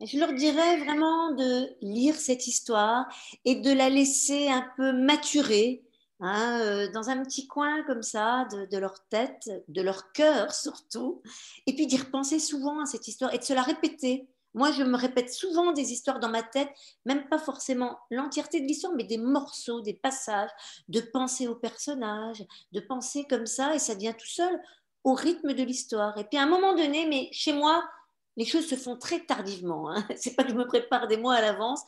Je 0.00 0.18
leur 0.18 0.32
dirais 0.32 0.78
vraiment 0.78 1.32
de 1.32 1.68
lire 1.82 2.16
cette 2.16 2.46
histoire 2.46 3.06
et 3.44 3.56
de 3.56 3.70
la 3.70 3.90
laisser 3.90 4.48
un 4.48 4.66
peu 4.76 4.92
maturer 4.92 5.84
hein, 6.20 6.58
euh, 6.62 6.90
dans 6.90 7.10
un 7.10 7.22
petit 7.22 7.46
coin 7.46 7.82
comme 7.84 8.02
ça 8.02 8.48
de, 8.50 8.64
de, 8.64 8.78
leur 8.78 9.06
tête, 9.08 9.50
de 9.68 9.82
leur 9.82 10.10
cœur 10.12 10.54
surtout, 10.54 11.22
et 11.66 11.74
puis 11.74 11.86
d'y 11.86 11.98
repenser 11.98 12.38
souvent 12.38 12.80
à 12.80 12.86
cette 12.86 13.06
histoire 13.06 13.32
et 13.34 13.38
de 13.38 13.44
se 13.44 13.52
la 13.52 13.62
répéter 13.62 14.26
moi, 14.54 14.70
je 14.70 14.82
me 14.82 14.96
répète 14.96 15.32
souvent 15.32 15.72
des 15.72 15.92
histoires 15.92 16.20
dans 16.20 16.28
ma 16.28 16.42
tête, 16.42 16.70
même 17.06 17.28
pas 17.28 17.38
forcément 17.38 17.98
l'entièreté 18.10 18.60
de 18.60 18.66
l'histoire, 18.66 18.92
mais 18.94 19.04
des 19.04 19.18
morceaux, 19.18 19.80
des 19.80 19.94
passages, 19.94 20.50
de 20.88 21.00
penser 21.00 21.48
aux 21.48 21.54
personnages, 21.54 22.44
de 22.72 22.80
penser 22.80 23.24
comme 23.28 23.46
ça, 23.46 23.74
et 23.74 23.78
ça 23.78 23.94
vient 23.94 24.12
tout 24.12 24.26
seul 24.26 24.60
au 25.04 25.14
rythme 25.14 25.54
de 25.54 25.62
l'histoire. 25.62 26.16
Et 26.18 26.24
puis 26.24 26.38
à 26.38 26.42
un 26.42 26.46
moment 26.46 26.74
donné, 26.74 27.06
mais 27.06 27.28
chez 27.32 27.52
moi, 27.52 27.82
les 28.36 28.44
choses 28.44 28.66
se 28.66 28.76
font 28.76 28.96
très 28.96 29.20
tardivement. 29.20 29.90
Hein. 29.90 30.06
C'est 30.16 30.34
pas 30.34 30.44
que 30.44 30.50
je 30.50 30.54
me 30.54 30.66
prépare 30.66 31.08
des 31.08 31.16
mois 31.16 31.34
à 31.34 31.40
l'avance. 31.40 31.82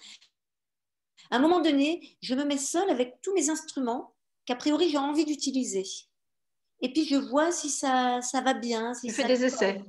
À 1.30 1.36
un 1.36 1.38
moment 1.38 1.60
donné, 1.60 2.16
je 2.22 2.34
me 2.34 2.44
mets 2.44 2.58
seule 2.58 2.90
avec 2.90 3.20
tous 3.22 3.34
mes 3.34 3.50
instruments 3.50 4.14
qu'a 4.46 4.56
priori 4.56 4.90
j'ai 4.90 4.98
envie 4.98 5.24
d'utiliser. 5.24 5.84
Et 6.80 6.92
puis 6.92 7.06
je 7.06 7.16
vois 7.16 7.50
si 7.50 7.70
ça, 7.70 8.20
ça 8.20 8.40
va 8.40 8.52
bien. 8.52 8.94
Si 8.94 9.08
tu 9.08 9.14
fais 9.14 9.24
des 9.24 9.44
essais. 9.44 9.82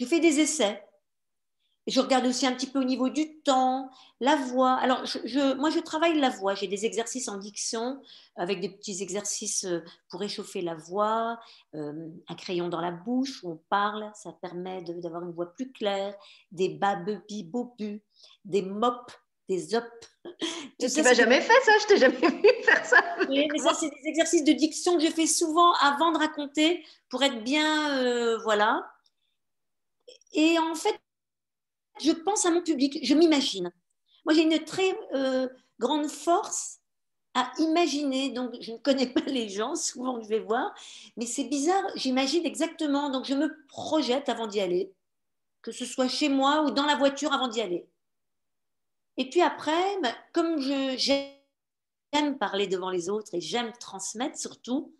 Je 0.00 0.06
fais 0.06 0.20
des 0.20 0.40
essais 0.40 0.85
je 1.86 2.00
regarde 2.00 2.26
aussi 2.26 2.46
un 2.46 2.52
petit 2.52 2.66
peu 2.66 2.80
au 2.80 2.84
niveau 2.84 3.08
du 3.08 3.38
temps, 3.42 3.90
la 4.20 4.34
voix. 4.34 4.74
Alors, 4.74 5.04
je, 5.06 5.54
moi, 5.54 5.70
je 5.70 5.78
travaille 5.78 6.18
la 6.18 6.30
voix. 6.30 6.54
J'ai 6.54 6.66
des 6.66 6.84
exercices 6.84 7.28
en 7.28 7.36
diction 7.36 8.00
avec 8.34 8.60
des 8.60 8.68
petits 8.68 9.02
exercices 9.02 9.64
euh, 9.64 9.84
pour 10.10 10.20
réchauffer 10.20 10.62
la 10.62 10.74
voix, 10.74 11.38
euh, 11.74 12.08
un 12.28 12.34
crayon 12.34 12.68
dans 12.68 12.80
la 12.80 12.90
bouche 12.90 13.44
où 13.44 13.52
on 13.52 13.60
parle, 13.68 14.10
ça 14.14 14.32
permet 14.32 14.82
d'avoir 14.82 15.22
une 15.22 15.32
voix 15.32 15.54
plus 15.54 15.70
claire, 15.70 16.14
des 16.50 16.70
babebi 16.70 17.44
bobu, 17.44 18.02
des 18.44 18.62
mops, 18.62 19.14
des 19.48 19.76
op. 19.76 19.84
Tu 20.78 20.86
ne 20.86 21.14
jamais 21.14 21.40
fait 21.40 21.60
ça, 21.64 21.72
je 21.82 21.86
t'ai 21.86 21.96
jamais 21.98 22.18
vu 22.20 22.64
faire 22.64 22.84
ça. 22.84 23.00
Oui, 23.28 23.46
mais 23.52 23.58
ça, 23.58 23.74
c'est 23.74 23.90
des 23.90 24.08
exercices 24.08 24.44
de 24.44 24.52
diction 24.52 24.98
que 24.98 25.04
je 25.04 25.10
fais 25.10 25.26
souvent 25.26 25.72
avant 25.74 26.10
de 26.10 26.18
raconter 26.18 26.84
pour 27.08 27.22
être 27.22 27.44
bien, 27.44 27.98
euh, 28.00 28.38
voilà. 28.38 28.84
Et 30.32 30.58
en 30.58 30.74
fait, 30.74 30.98
je 32.00 32.12
pense 32.12 32.46
à 32.46 32.50
mon 32.50 32.62
public, 32.62 32.98
je 33.02 33.14
m'imagine. 33.14 33.72
Moi, 34.24 34.34
j'ai 34.34 34.42
une 34.42 34.64
très 34.64 34.96
euh, 35.14 35.48
grande 35.78 36.08
force 36.08 36.80
à 37.34 37.52
imaginer, 37.58 38.30
donc 38.30 38.54
je 38.60 38.72
ne 38.72 38.78
connais 38.78 39.06
pas 39.12 39.20
les 39.26 39.48
gens, 39.48 39.74
souvent 39.74 40.20
je 40.20 40.28
vais 40.28 40.40
voir, 40.40 40.74
mais 41.16 41.26
c'est 41.26 41.44
bizarre, 41.44 41.84
j'imagine 41.94 42.46
exactement, 42.46 43.10
donc 43.10 43.24
je 43.24 43.34
me 43.34 43.66
projette 43.68 44.28
avant 44.28 44.46
d'y 44.46 44.60
aller, 44.60 44.92
que 45.62 45.70
ce 45.70 45.84
soit 45.84 46.08
chez 46.08 46.28
moi 46.28 46.62
ou 46.62 46.70
dans 46.70 46.86
la 46.86 46.96
voiture 46.96 47.32
avant 47.32 47.48
d'y 47.48 47.60
aller. 47.60 47.86
Et 49.18 49.28
puis 49.28 49.42
après, 49.42 50.00
bah, 50.02 50.14
comme 50.32 50.60
j'aime 50.60 52.38
parler 52.38 52.66
devant 52.66 52.90
les 52.90 53.08
autres 53.08 53.34
et 53.34 53.40
j'aime 53.40 53.72
transmettre 53.78 54.38
surtout, 54.38 54.94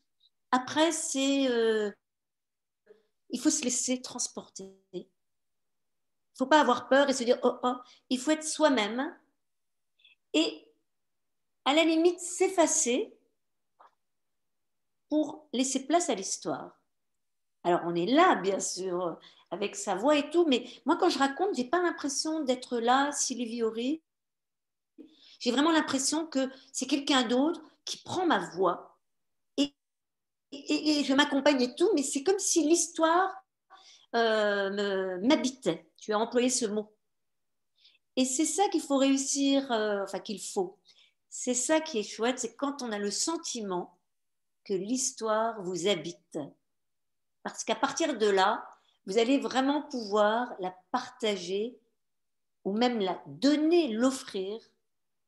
après, 0.50 0.92
c'est... 0.92 1.48
Euh, 1.48 1.90
il 3.30 3.40
faut 3.40 3.50
se 3.50 3.62
laisser 3.62 4.00
transporter 4.00 4.72
faut 6.37 6.46
pas 6.46 6.61
avoir 6.61 6.88
peur 6.88 7.09
et 7.09 7.14
se 7.14 7.25
dire 7.25 7.38
oh, 7.42 7.59
oh, 7.62 7.75
il 8.11 8.18
faut 8.18 8.31
être 8.31 8.44
soi-même. 8.44 9.16
Et 10.33 10.68
à 11.64 11.75
la 11.75 11.85
limite 11.85 12.20
s'effacer 12.20 13.16
pour 15.09 15.49
laisser 15.53 15.87
place 15.87 16.11
à 16.11 16.14
l'histoire. 16.14 16.81
Alors 17.64 17.81
on 17.85 17.94
est 17.94 18.07
là, 18.07 18.37
bien 18.37 18.61
sûr, 18.61 19.18
avec 19.51 19.77
sa 19.77 19.94
voix 19.94 20.16
et 20.16 20.31
tout, 20.31 20.46
mais 20.46 20.68
moi 20.85 20.96
quand 20.96 21.09
je 21.09 21.18
raconte, 21.18 21.55
j'ai 21.55 21.64
pas 21.64 21.83
l'impression 21.83 22.44
d'être 22.44 22.79
là, 22.79 23.11
Sylvie 23.12 23.62
Horry. 23.62 24.03
J'ai 25.40 25.51
vraiment 25.51 25.72
l'impression 25.72 26.27
que 26.27 26.51
c'est 26.72 26.87
quelqu'un 26.87 27.22
d'autre 27.22 27.61
qui 27.85 27.99
prend 27.99 28.27
ma 28.27 28.38
voix 28.51 28.99
et, 30.53 31.01
et, 31.01 31.05
je 31.05 31.12
m'accompagne 31.12 31.61
et 31.61 31.75
tout, 31.75 31.90
mais 31.94 32.03
c'est 32.03 32.22
comme 32.22 32.38
si 32.38 32.62
l'histoire 32.62 33.35
euh, 34.16 35.18
m'habitait. 35.20 35.90
Tu 35.98 36.12
as 36.12 36.18
employé 36.18 36.50
ce 36.50 36.66
mot. 36.66 36.92
Et 38.16 38.24
c'est 38.24 38.46
ça 38.46 38.68
qu'il 38.68 38.81
faut 38.81 38.96
réussir, 38.96 39.70
euh, 39.70 40.02
enfin 40.02 40.20
qu'il 40.20 40.40
faut. 40.40 40.79
C'est 41.29 41.55
ça 41.55 41.81
qui 41.81 41.98
est 41.98 42.02
chouette, 42.02 42.38
c'est 42.38 42.57
quand 42.57 42.83
on 42.83 42.92
a 42.92 42.98
le 42.98 43.11
sentiment 43.11 43.98
que 44.64 44.72
l'histoire 44.72 45.62
vous 45.62 45.87
habite. 45.87 46.38
Parce 47.42 47.62
qu'à 47.62 47.74
partir 47.74 48.16
de 48.16 48.26
là, 48.26 48.66
vous 49.07 49.18
allez 49.18 49.38
vraiment 49.38 49.83
pouvoir 49.83 50.55
la 50.61 50.74
partager 50.90 51.79
ou 52.64 52.72
même 52.72 53.00
la 53.00 53.22
donner, 53.26 53.88
l'offrir 53.92 54.61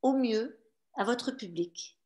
au 0.02 0.14
mieux 0.14 0.58
à 0.94 1.04
votre 1.04 1.30
public. 1.30 1.97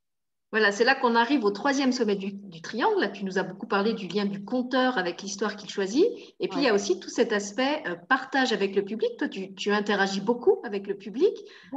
Voilà, 0.53 0.71
c'est 0.71 0.85
là 0.85 0.95
qu'on 0.95 1.15
arrive 1.15 1.45
au 1.45 1.51
troisième 1.51 1.93
sommet 1.93 2.15
du, 2.15 2.39
triangle. 2.61 3.01
Là, 3.01 3.09
tu 3.09 3.25
nous 3.25 3.39
as 3.39 3.43
beaucoup 3.43 3.67
parlé 3.67 3.95
du 3.95 4.07
lien 4.07 4.27
du 4.27 4.45
conteur 4.45 4.99
avec 4.99 5.23
l'histoire 5.23 5.57
qu'il 5.57 5.71
choisit. 5.71 6.05
Et 6.41 6.49
puis, 6.49 6.61
il 6.61 6.65
y 6.65 6.69
a 6.69 6.75
aussi 6.75 7.01
tout 7.01 7.09
cet 7.09 7.33
aspect 7.33 7.83
euh, 7.87 7.97
partage 7.97 8.53
avec 8.53 8.77
le 8.77 8.85
public. 8.85 9.17
Toi, 9.17 9.29
tu, 9.29 9.71
interagis 9.73 10.21
beaucoup 10.21 10.61
avec 10.63 10.87
le 10.87 10.95
public, 10.95 11.33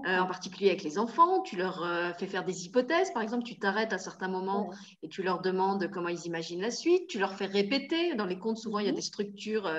euh, 0.06 0.20
en 0.20 0.28
particulier 0.28 0.68
avec 0.68 0.84
les 0.84 1.00
enfants. 1.00 1.42
Tu 1.42 1.56
leur 1.56 1.84
euh, 1.84 2.12
fais 2.20 2.28
faire 2.28 2.44
des 2.44 2.66
hypothèses. 2.66 3.12
Par 3.14 3.24
exemple, 3.24 3.46
tu 3.46 3.58
t'arrêtes 3.58 3.94
à 3.94 3.98
certains 3.98 4.28
moments 4.28 4.70
et 5.02 5.08
tu 5.08 5.24
leur 5.24 5.40
demandes 5.40 5.90
comment 5.90 6.10
ils 6.10 6.26
imaginent 6.26 6.62
la 6.62 6.72
suite. 6.72 7.08
Tu 7.08 7.18
leur 7.18 7.34
fais 7.34 7.46
répéter. 7.46 8.14
Dans 8.16 8.26
les 8.26 8.38
contes, 8.38 8.58
souvent, 8.58 8.80
il 8.80 8.88
y 8.88 8.90
a 8.90 8.92
mhm. 8.92 8.98
des 8.98 9.02
structures 9.02 9.72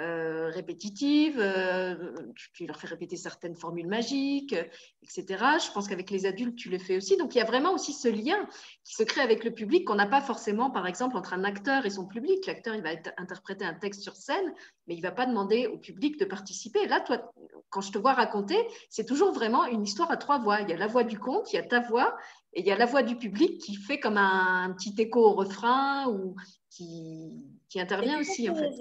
euh, 0.00 0.50
répétitives, 0.52 1.38
euh, 1.38 2.12
tu, 2.52 2.66
leur 2.66 2.80
fais 2.80 2.88
répéter 2.88 3.16
certaines 3.16 3.54
formules 3.54 3.86
magiques, 3.86 4.54
etc. 5.02 5.24
Je 5.64 5.72
pense 5.72 5.86
qu'avec 5.86 6.10
les 6.10 6.26
adultes, 6.26 6.56
tu 6.56 6.68
le 6.68 6.78
fais 6.78 6.96
aussi. 6.96 7.16
Donc, 7.16 7.34
il 7.34 7.38
y 7.38 7.40
a 7.40 7.44
vraiment 7.44 7.72
aussi 7.72 7.92
ce 7.92 8.08
lien 8.08 8.48
qui 8.82 8.94
se 8.94 9.04
crée 9.04 9.20
avec 9.20 9.44
le 9.44 9.52
public 9.52 9.86
qu'on 9.86 9.94
n'a 9.94 10.06
pas 10.06 10.20
forcément, 10.20 10.70
par 10.70 10.88
exemple, 10.88 11.16
entre 11.16 11.32
un 11.32 11.44
acteur 11.44 11.86
et 11.86 11.90
son 11.90 12.06
public. 12.06 12.44
L'acteur, 12.46 12.74
il 12.74 12.82
va 12.82 12.90
interpréter 13.16 13.64
un 13.64 13.74
texte 13.74 14.02
sur 14.02 14.16
scène, 14.16 14.52
mais 14.88 14.94
il 14.94 14.98
ne 14.98 15.02
va 15.02 15.12
pas 15.12 15.26
demander 15.26 15.68
au 15.68 15.78
public 15.78 16.18
de 16.18 16.24
participer. 16.24 16.86
Là, 16.86 17.00
toi, 17.00 17.32
quand 17.70 17.80
je 17.80 17.92
te 17.92 17.98
vois 17.98 18.14
raconter, 18.14 18.58
c'est 18.90 19.06
toujours 19.06 19.32
vraiment 19.32 19.64
une 19.66 19.84
histoire 19.84 20.10
à 20.10 20.16
trois 20.16 20.38
voix. 20.38 20.60
Il 20.60 20.70
y 20.70 20.72
a 20.72 20.76
la 20.76 20.88
voix 20.88 21.04
du 21.04 21.18
conte, 21.20 21.52
il 21.52 21.56
y 21.56 21.58
a 21.58 21.62
ta 21.62 21.80
voix, 21.80 22.16
et 22.52 22.60
il 22.60 22.66
y 22.66 22.70
a 22.70 22.76
la 22.76 22.86
voix 22.86 23.02
du 23.02 23.16
public 23.16 23.60
qui 23.60 23.74
fait 23.74 23.98
comme 23.98 24.16
un, 24.16 24.72
petit 24.76 24.94
écho 24.98 25.20
au 25.20 25.32
refrain 25.34 26.08
ou 26.08 26.36
qui, 26.74 27.30
qui 27.68 27.80
intervient 27.80 28.18
aussi, 28.20 28.48
en 28.50 28.54
fait. 28.56 28.72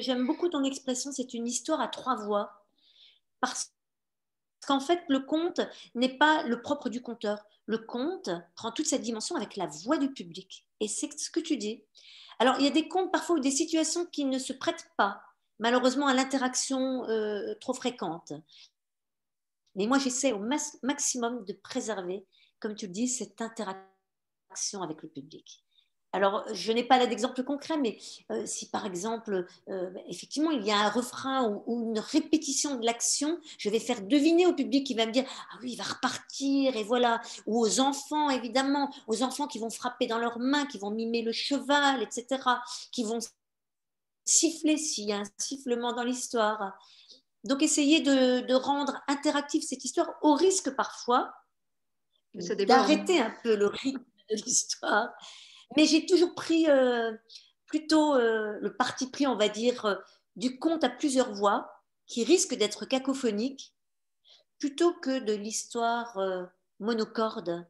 J'aime 0.00 0.26
beaucoup 0.26 0.48
ton 0.48 0.62
expression, 0.62 1.10
c'est 1.10 1.32
une 1.32 1.46
histoire 1.46 1.80
à 1.80 1.88
trois 1.88 2.16
voix. 2.16 2.64
Parce 3.40 3.72
qu'en 4.66 4.80
fait, 4.80 5.00
le 5.08 5.20
conte 5.20 5.60
n'est 5.94 6.16
pas 6.16 6.42
le 6.44 6.60
propre 6.60 6.90
du 6.90 7.00
conteur. 7.00 7.44
Le 7.66 7.78
conte 7.78 8.30
prend 8.54 8.72
toute 8.72 8.86
cette 8.86 9.02
dimension 9.02 9.36
avec 9.36 9.56
la 9.56 9.66
voix 9.66 9.96
du 9.96 10.12
public. 10.12 10.66
Et 10.80 10.88
c'est 10.88 11.18
ce 11.18 11.30
que 11.30 11.40
tu 11.40 11.56
dis. 11.56 11.82
Alors, 12.38 12.56
il 12.58 12.64
y 12.64 12.68
a 12.68 12.72
des 12.72 12.88
contes 12.88 13.10
parfois 13.10 13.36
ou 13.36 13.40
des 13.40 13.50
situations 13.50 14.04
qui 14.06 14.24
ne 14.26 14.38
se 14.38 14.52
prêtent 14.52 14.90
pas, 14.96 15.22
malheureusement, 15.58 16.08
à 16.08 16.14
l'interaction 16.14 17.08
euh, 17.08 17.54
trop 17.60 17.74
fréquente. 17.74 18.32
Mais 19.76 19.86
moi, 19.86 19.98
j'essaie 19.98 20.32
au 20.32 20.44
maximum 20.82 21.44
de 21.46 21.54
préserver, 21.54 22.26
comme 22.60 22.74
tu 22.74 22.86
le 22.86 22.92
dis, 22.92 23.08
cette 23.08 23.40
interaction 23.40 24.82
avec 24.82 25.02
le 25.02 25.08
public. 25.08 25.64
Alors, 26.12 26.44
je 26.52 26.72
n'ai 26.72 26.84
pas 26.84 26.98
là 26.98 27.06
d'exemple 27.06 27.42
concret, 27.42 27.78
mais 27.78 27.98
euh, 28.30 28.44
si 28.44 28.68
par 28.68 28.84
exemple, 28.84 29.46
euh, 29.68 29.90
effectivement, 30.08 30.50
il 30.50 30.62
y 30.62 30.70
a 30.70 30.76
un 30.76 30.90
refrain 30.90 31.62
ou, 31.66 31.90
une 31.90 31.98
répétition 31.98 32.76
de 32.76 32.84
l'action, 32.84 33.40
je 33.56 33.70
vais 33.70 33.80
faire 33.80 34.02
deviner 34.02 34.46
au 34.46 34.52
public 34.52 34.86
qui 34.86 34.94
va 34.94 35.06
me 35.06 35.12
dire 35.12 35.24
Ah 35.52 35.58
oui, 35.62 35.72
il 35.72 35.76
va 35.76 35.84
repartir, 35.84 36.76
et 36.76 36.84
voilà. 36.84 37.22
Ou 37.46 37.58
aux 37.58 37.80
enfants, 37.80 38.28
évidemment, 38.28 38.92
aux 39.06 39.22
enfants 39.22 39.46
qui 39.46 39.58
vont 39.58 39.70
frapper 39.70 40.06
dans 40.06 40.18
leurs 40.18 40.38
mains, 40.38 40.66
qui 40.66 40.78
vont 40.78 40.90
mimer 40.90 41.22
le 41.22 41.32
cheval, 41.32 42.02
etc., 42.02 42.42
qui 42.90 43.04
vont 43.04 43.18
siffler 44.26 44.76
s'il 44.76 45.08
y 45.08 45.12
a 45.12 45.18
un 45.18 45.24
sifflement 45.38 45.94
dans 45.94 46.04
l'histoire. 46.04 46.78
Donc, 47.44 47.62
essayer 47.62 48.00
de, 48.00 48.54
rendre 48.54 49.00
interactive 49.08 49.62
cette 49.62 49.84
histoire 49.84 50.10
au 50.20 50.34
risque 50.34 50.70
parfois 50.76 51.32
d'arrêter 52.34 53.20
un 53.20 53.34
peu 53.42 53.56
le 53.56 53.66
rythme 53.66 54.04
de 54.30 54.36
l'histoire 54.36 55.10
mais 55.76 55.86
j'ai 55.86 56.06
toujours 56.06 56.34
pris 56.34 56.68
euh, 56.68 57.12
plutôt 57.66 58.14
euh, 58.14 58.58
le 58.60 58.74
parti 58.74 59.10
pris, 59.10 59.26
on 59.26 59.36
va 59.36 59.48
dire, 59.48 59.84
euh, 59.84 59.94
du 60.36 60.58
conte 60.58 60.84
à 60.84 60.88
plusieurs 60.88 61.32
voix, 61.32 61.70
qui 62.06 62.24
risque 62.24 62.54
d'être 62.54 62.84
cacophonique, 62.84 63.74
plutôt 64.58 64.92
que 64.92 65.18
de 65.18 65.32
l'histoire 65.32 66.18
monocorde, 66.78 67.66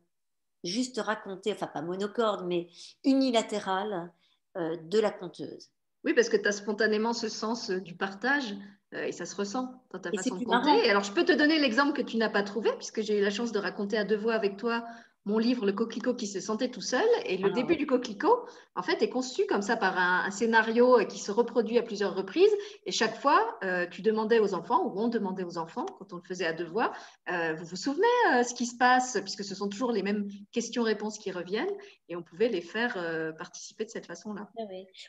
juste 0.64 1.00
racontée, 1.00 1.52
enfin 1.52 1.66
pas 1.66 1.82
monocorde, 1.82 2.46
mais 2.46 2.68
unilatérale 3.04 4.12
de 4.56 4.98
la 4.98 5.10
conteuse. 5.10 5.70
Oui, 6.04 6.12
parce 6.12 6.28
que 6.28 6.36
tu 6.36 6.46
as 6.48 6.52
spontanément 6.52 7.12
ce 7.12 7.28
sens 7.28 7.70
du 7.70 7.94
partage 7.94 8.56
et 8.92 9.12
ça 9.12 9.26
se 9.26 9.36
ressent 9.36 9.72
dans 9.90 10.00
ta 10.00 10.10
façon 10.10 10.36
de 10.36 10.44
compter. 10.44 10.90
Alors, 10.90 11.04
je 11.04 11.12
peux 11.12 11.24
te 11.24 11.32
donner 11.32 11.58
l'exemple 11.58 11.92
que 11.92 12.02
tu 12.02 12.16
n'as 12.16 12.30
pas 12.30 12.42
trouvé, 12.42 12.70
puisque 12.76 13.02
j'ai 13.02 13.18
eu 13.18 13.22
la 13.22 13.30
chance 13.30 13.52
de 13.52 13.58
raconter 13.58 13.96
à 13.96 14.04
deux 14.04 14.16
voix 14.16 14.34
avec 14.34 14.56
toi 14.56 14.84
mon 15.24 15.38
livre 15.38 15.66
Le 15.66 15.72
coquelicot 15.72 16.14
qui 16.14 16.26
se 16.26 16.40
sentait 16.40 16.68
tout 16.68 16.80
seul. 16.80 17.06
Et 17.26 17.36
le 17.36 17.50
ah 17.50 17.52
début 17.52 17.76
du 17.76 17.86
coquelicot, 17.86 18.46
en 18.74 18.82
fait, 18.82 19.02
est 19.02 19.08
conçu 19.08 19.46
comme 19.46 19.62
ça 19.62 19.76
par 19.76 19.96
un, 19.98 20.30
scénario 20.30 20.98
qui 21.06 21.18
se 21.18 21.30
reproduit 21.30 21.78
à 21.78 21.82
plusieurs 21.82 22.14
reprises. 22.14 22.52
Et 22.86 22.92
chaque 22.92 23.20
fois, 23.20 23.58
euh, 23.62 23.86
tu 23.86 24.02
demandais 24.02 24.38
aux 24.38 24.54
enfants, 24.54 24.86
ou 24.86 25.00
on 25.00 25.08
demandait 25.08 25.44
aux 25.44 25.58
enfants, 25.58 25.86
quand 25.86 26.12
on 26.12 26.16
le 26.16 26.22
faisait 26.22 26.46
à 26.46 26.52
deux 26.52 26.66
voix, 26.66 26.92
euh, 27.30 27.54
vous 27.54 27.64
vous 27.64 27.76
souvenez 27.76 28.06
euh, 28.32 28.42
ce 28.42 28.54
qui 28.54 28.66
se 28.66 28.76
passe 28.76 29.18
Puisque 29.22 29.44
ce 29.44 29.54
sont 29.54 29.68
toujours 29.68 29.92
les 29.92 30.02
mêmes 30.02 30.28
questions-réponses 30.52 31.18
qui 31.18 31.30
reviennent. 31.30 31.72
Et 32.08 32.16
on 32.16 32.22
pouvait 32.22 32.48
les 32.48 32.60
faire 32.60 32.94
participer 33.38 33.84
de 33.84 33.90
cette 33.90 34.06
façon-là. 34.06 34.48
Ah 34.58 34.62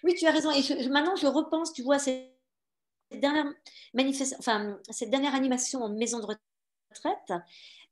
oui. 0.04 0.14
tu 0.16 0.26
as 0.28 0.32
raison. 0.32 0.52
Et 0.52 0.90
maintenant, 0.90 1.16
je 1.16 1.28
repense, 1.28 1.74
tu 1.74 1.82
vois, 1.82 2.00
cette 2.00 2.30
dernière, 3.12 3.52
enfin, 4.40 4.78
cette 4.90 5.10
dernière 5.10 5.36
animation 5.36 5.82
en 5.82 5.90
maison 5.90 6.20
de 6.20 6.26
retraite 6.26 6.53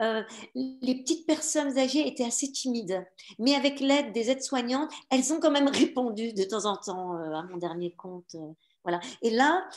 euh, 0.01 0.23
les 0.55 0.95
petites 0.95 1.27
personnes 1.27 1.77
âgées 1.77 2.07
étaient 2.07 2.25
assez 2.25 2.51
timides. 2.51 3.05
Mais 3.39 3.55
avec 3.55 3.79
l'aide 3.79 4.11
des 4.13 4.31
aides-soignantes, 4.31 4.91
elles 5.09 5.31
ont 5.31 5.39
quand 5.39 5.51
même 5.51 5.67
répondu 5.67 6.33
de 6.33 6.43
temps 6.43 6.65
en 6.65 6.77
temps 6.77 7.15
euh, 7.15 7.33
à 7.33 7.43
mon 7.43 7.57
dernier 7.57 7.91
compte. 7.91 8.35
Euh, 8.35 8.53
voilà. 8.83 8.99
Et 9.21 9.29
là, 9.29 9.67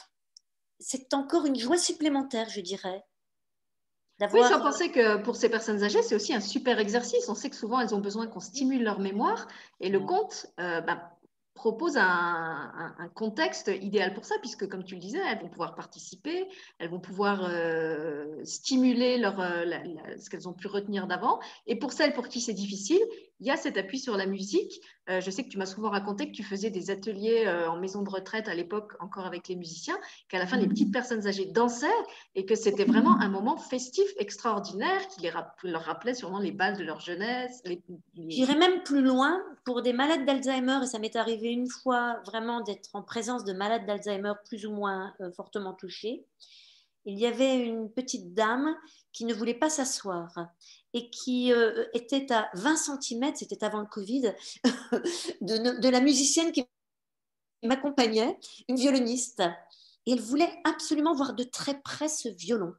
c'est 0.78 1.12
encore 1.14 1.46
une 1.46 1.58
joie 1.58 1.78
supplémentaire, 1.78 2.48
je 2.48 2.60
dirais. 2.60 3.04
Oui, 4.32 4.42
sans 4.44 4.60
penser 4.60 4.92
que 4.92 5.16
pour 5.22 5.34
ces 5.34 5.48
personnes 5.48 5.82
âgées, 5.82 6.00
c'est 6.00 6.14
aussi 6.14 6.32
un 6.32 6.40
super 6.40 6.78
exercice. 6.78 7.28
On 7.28 7.34
sait 7.34 7.50
que 7.50 7.56
souvent, 7.56 7.80
elles 7.80 7.96
ont 7.96 8.00
besoin 8.00 8.28
qu'on 8.28 8.40
stimule 8.40 8.84
leur 8.84 9.00
mémoire. 9.00 9.48
Et 9.80 9.88
le 9.88 9.98
compte, 9.98 10.46
bah, 10.56 11.13
propose 11.54 11.96
un, 11.96 12.92
contexte 13.14 13.70
idéal 13.80 14.12
pour 14.12 14.24
ça, 14.24 14.34
puisque 14.40 14.68
comme 14.68 14.84
tu 14.84 14.94
le 14.94 15.00
disais, 15.00 15.20
elles 15.30 15.38
vont 15.38 15.48
pouvoir 15.48 15.74
participer, 15.74 16.48
elles 16.78 16.90
vont 16.90 17.00
pouvoir 17.00 17.46
euh, 17.48 18.44
stimuler 18.44 19.22
euh, 19.22 20.16
ce 20.18 20.28
qu'elles 20.28 20.48
ont 20.48 20.52
pu 20.52 20.66
retenir 20.66 21.06
d'avant. 21.06 21.38
Et 21.66 21.76
pour 21.76 21.92
celles 21.92 22.12
pour 22.12 22.28
qui 22.28 22.40
c'est 22.40 22.54
difficile, 22.54 23.00
il 23.40 23.46
y 23.46 23.50
a 23.50 23.56
cet 23.56 23.76
appui 23.76 23.98
sur 23.98 24.16
la 24.16 24.26
musique. 24.26 24.80
Euh, 25.10 25.20
je 25.20 25.30
sais 25.30 25.44
que 25.44 25.48
tu 25.48 25.58
m'as 25.58 25.66
souvent 25.66 25.90
raconté 25.90 26.30
que 26.30 26.36
tu 26.36 26.42
faisais 26.42 26.70
des 26.70 26.90
ateliers 26.90 27.46
en 27.68 27.78
maison 27.78 28.02
de 28.02 28.10
retraite 28.10 28.48
à 28.48 28.54
l'époque, 28.54 28.92
encore 29.00 29.26
avec 29.26 29.48
les 29.48 29.56
musiciens, 29.56 29.98
qu'à 30.28 30.38
la 30.38 30.46
fin, 30.46 30.56
les 30.56 30.68
petites 30.68 30.92
personnes 30.92 31.26
âgées 31.26 31.46
dansaient 31.46 31.86
et 32.34 32.46
que 32.46 32.54
c'était 32.54 32.84
vraiment 32.84 33.20
un 33.20 33.28
moment 33.28 33.56
festif 33.56 34.06
extraordinaire 34.18 35.06
qui 35.08 35.20
les 35.20 35.32
leur 35.64 35.82
rappelait 35.82 36.14
sûrement 36.14 36.38
les 36.38 36.52
balles 36.52 36.76
de 36.76 36.84
leur 36.84 37.00
jeunesse. 37.00 37.62
J'irais 38.28 38.56
même 38.56 38.82
plus 38.82 39.02
loin 39.02 39.42
pour 39.64 39.82
des 39.82 39.92
malades 39.92 40.24
d'Alzheimer, 40.24 40.80
et 40.82 40.87
ça 40.87 40.98
m'est 40.98 41.16
arrivé 41.16 41.48
une 41.48 41.68
fois 41.68 42.20
vraiment 42.26 42.60
d'être 42.60 42.90
en 42.94 43.02
présence 43.02 43.44
de 43.44 43.52
malades 43.52 43.87
d'Alzheimer 43.87 44.32
plus 44.46 44.66
ou 44.66 44.72
moins 44.72 45.14
euh, 45.20 45.32
fortement 45.32 45.72
touchés, 45.74 46.24
il 47.06 47.18
y 47.18 47.26
avait 47.26 47.58
une 47.58 47.90
petite 47.90 48.35
dame 48.35 48.74
qui 49.12 49.24
ne 49.24 49.35
voulait 49.35 49.54
pas 49.54 49.68
s'asseoir 49.68 50.32
et 50.94 51.10
qui 51.10 51.52
euh, 51.52 51.84
était 51.92 52.32
à 52.32 52.48
20 52.54 52.76
cm, 52.76 53.34
c'était 53.34 53.64
avant 53.64 53.80
le 53.80 53.86
Covid, 53.86 54.32
de, 55.40 55.88
la 55.88 56.00
musicienne 56.00 56.52
qui 56.52 56.64
m'accompagnait, 57.64 58.38
une 58.68 58.76
violoniste. 58.76 59.42
Et 60.06 60.12
elle 60.12 60.20
voulait 60.20 60.52
absolument 60.62 61.14
voir 61.14 61.34
de 61.34 61.42
très 61.42 61.80
près 61.80 62.08
ce 62.08 62.28
violon. 62.28 62.74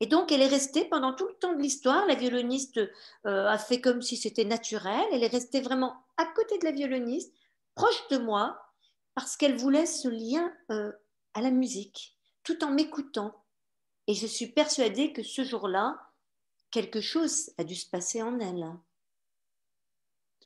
Et 0.00 0.06
donc, 0.06 0.32
elle 0.32 0.42
est 0.42 0.46
restée 0.46 0.86
pendant 0.86 1.12
tout 1.12 1.26
le 1.26 1.34
temps 1.34 1.52
de 1.52 1.60
l'histoire. 1.60 2.06
La 2.06 2.14
violoniste 2.14 2.78
euh, 2.78 3.46
a 3.46 3.58
fait 3.58 3.80
comme 3.80 4.00
si 4.00 4.16
c'était 4.16 4.44
naturel. 4.44 5.04
Elle 5.12 5.24
est 5.24 5.28
restée 5.28 5.60
vraiment 5.60 5.94
à 6.16 6.24
côté 6.24 6.56
de 6.58 6.64
la 6.64 6.70
violoniste, 6.70 7.34
proche 7.74 8.08
de 8.10 8.16
moi, 8.16 8.58
parce 9.14 9.36
qu'elle 9.36 9.56
voulait 9.56 9.86
ce 9.86 10.08
lien 10.08 10.50
euh, 10.70 10.92
à 11.34 11.42
la 11.42 11.50
musique, 11.50 12.16
tout 12.44 12.64
en 12.64 12.70
m'écoutant. 12.70 13.44
Et 14.06 14.14
je 14.14 14.26
suis 14.26 14.46
persuadée 14.46 15.12
que 15.12 15.22
ce 15.22 15.42
jour-là, 15.44 16.07
quelque 16.70 17.00
chose 17.00 17.50
a 17.58 17.64
dû 17.64 17.74
se 17.74 17.88
passer 17.88 18.22
en 18.22 18.38
elle. 18.40 18.66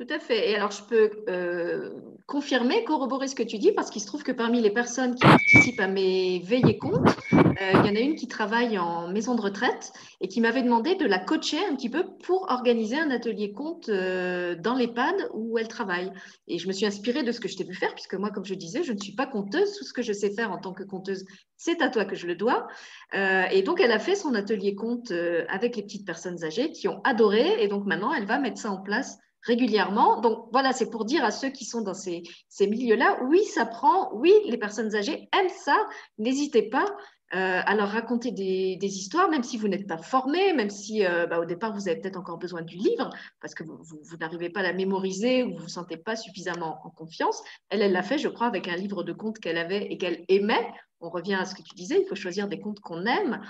Tout 0.02 0.14
à 0.14 0.18
fait. 0.18 0.50
Et 0.50 0.56
alors, 0.56 0.72
je 0.72 0.82
peux 0.82 1.10
euh, 1.28 1.90
confirmer, 2.26 2.82
corroborer 2.82 3.28
ce 3.28 3.36
que 3.36 3.42
tu 3.44 3.58
dis, 3.58 3.70
parce 3.70 3.88
qu'il 3.88 4.02
se 4.02 4.06
trouve 4.08 4.24
que 4.24 4.32
parmi 4.32 4.60
les 4.60 4.72
personnes 4.72 5.14
qui 5.14 5.22
participent 5.22 5.78
à 5.78 5.86
mes 5.86 6.40
veillées 6.40 6.76
comptes, 6.76 7.16
euh, 7.32 7.70
il 7.72 7.86
y 7.86 7.90
en 7.90 7.94
a 7.94 8.00
une 8.00 8.16
qui 8.16 8.26
travaille 8.26 8.78
en 8.78 9.06
maison 9.06 9.36
de 9.36 9.40
retraite 9.40 9.92
et 10.20 10.26
qui 10.26 10.40
m'avait 10.40 10.64
demandé 10.64 10.96
de 10.96 11.06
la 11.06 11.20
coacher 11.20 11.64
un 11.70 11.76
petit 11.76 11.88
peu 11.88 12.04
pour 12.24 12.50
organiser 12.50 12.98
un 12.98 13.12
atelier 13.12 13.52
compte 13.52 13.90
euh, 13.90 14.56
dans 14.56 14.74
l'EHPAD 14.74 15.14
où 15.34 15.56
elle 15.56 15.68
travaille. 15.68 16.10
Et 16.48 16.58
je 16.58 16.66
me 16.66 16.72
suis 16.72 16.86
inspirée 16.86 17.22
de 17.22 17.30
ce 17.30 17.38
que 17.38 17.46
je 17.46 17.56
t'ai 17.56 17.62
vu 17.62 17.74
faire, 17.74 17.94
puisque 17.94 18.14
moi, 18.14 18.30
comme 18.30 18.44
je 18.44 18.54
disais, 18.54 18.82
je 18.82 18.92
ne 18.92 18.98
suis 18.98 19.14
pas 19.14 19.26
conteuse. 19.26 19.72
Tout 19.76 19.84
ce 19.84 19.92
que 19.92 20.02
je 20.02 20.12
sais 20.12 20.30
faire 20.30 20.50
en 20.50 20.58
tant 20.58 20.72
que 20.72 20.82
conteuse, 20.82 21.24
c'est 21.56 21.80
à 21.80 21.88
toi 21.88 22.04
que 22.06 22.16
je 22.16 22.26
le 22.26 22.34
dois. 22.34 22.66
et 23.12 23.62
donc, 23.62 23.80
elle 23.80 23.92
a 23.92 24.00
fait 24.00 24.16
son 24.16 24.34
atelier 24.34 24.74
compte 24.74 25.12
avec 25.48 25.76
les 25.76 25.82
petites 25.84 26.04
personnes 26.04 26.42
âgées 26.42 26.72
qui 26.72 26.88
ont 26.88 27.00
adoré. 27.04 27.62
Et 27.62 27.68
donc, 27.68 27.86
maintenant, 27.86 28.12
elle 28.12 28.26
va 28.26 28.40
mettre 28.40 28.58
ça 28.58 28.72
en 28.72 28.78
place 28.78 29.20
régulièrement. 29.42 30.20
Donc 30.20 30.48
voilà, 30.52 30.72
c'est 30.72 30.90
pour 30.90 31.04
dire 31.04 31.24
à 31.24 31.30
ceux 31.30 31.50
qui 31.50 31.64
sont 31.64 31.82
dans 31.82 31.94
ces, 31.94 32.22
milieux-là, 32.60 33.18
oui, 33.24 33.44
ça 33.44 33.66
prend, 33.66 34.12
oui, 34.14 34.32
les 34.46 34.58
personnes 34.58 34.94
âgées 34.94 35.28
aiment 35.32 35.48
ça, 35.48 35.76
n'hésitez 36.18 36.62
pas. 36.62 36.86
Euh, 37.34 37.62
à 37.64 37.74
leur 37.74 37.88
raconter 37.88 38.30
des, 38.30 38.76
histoires, 38.82 39.30
même 39.30 39.42
si 39.42 39.56
vous 39.56 39.66
n'êtes 39.66 39.86
pas 39.86 39.96
formé, 39.96 40.52
même 40.52 40.68
si 40.68 41.02
euh, 41.06 41.26
bah, 41.26 41.40
au 41.40 41.46
départ 41.46 41.72
vous 41.72 41.88
avez 41.88 41.98
peut-être 41.98 42.18
encore 42.18 42.36
besoin 42.36 42.60
du 42.60 42.76
livre, 42.76 43.08
parce 43.40 43.54
que 43.54 43.64
vous, 43.64 44.16
n'arrivez 44.20 44.50
pas 44.50 44.60
à 44.60 44.64
la 44.64 44.74
mémoriser 44.74 45.42
ou 45.42 45.52
vous 45.52 45.54
ne 45.54 45.60
vous 45.60 45.68
sentez 45.68 45.96
pas 45.96 46.14
suffisamment 46.14 46.80
en 46.84 46.90
confiance. 46.90 47.42
Elle, 47.70 47.80
elle 47.80 47.92
l'a 47.92 48.02
fait, 48.02 48.18
je 48.18 48.28
crois, 48.28 48.48
avec 48.48 48.68
un 48.68 48.76
livre 48.76 49.02
de 49.02 49.14
contes 49.14 49.38
qu'elle 49.38 49.56
avait 49.56 49.86
et 49.86 49.96
qu'elle 49.96 50.26
aimait. 50.28 50.74
On 51.02 51.10
revient 51.10 51.34
à 51.34 51.44
ce 51.44 51.56
que 51.56 51.62
tu 51.62 51.74
disais, 51.74 52.00
il 52.00 52.06
faut 52.06 52.14
choisir 52.14 52.46
des 52.46 52.60
contes 52.60 52.78
qu'on 52.78 53.06
aime. 53.06 53.42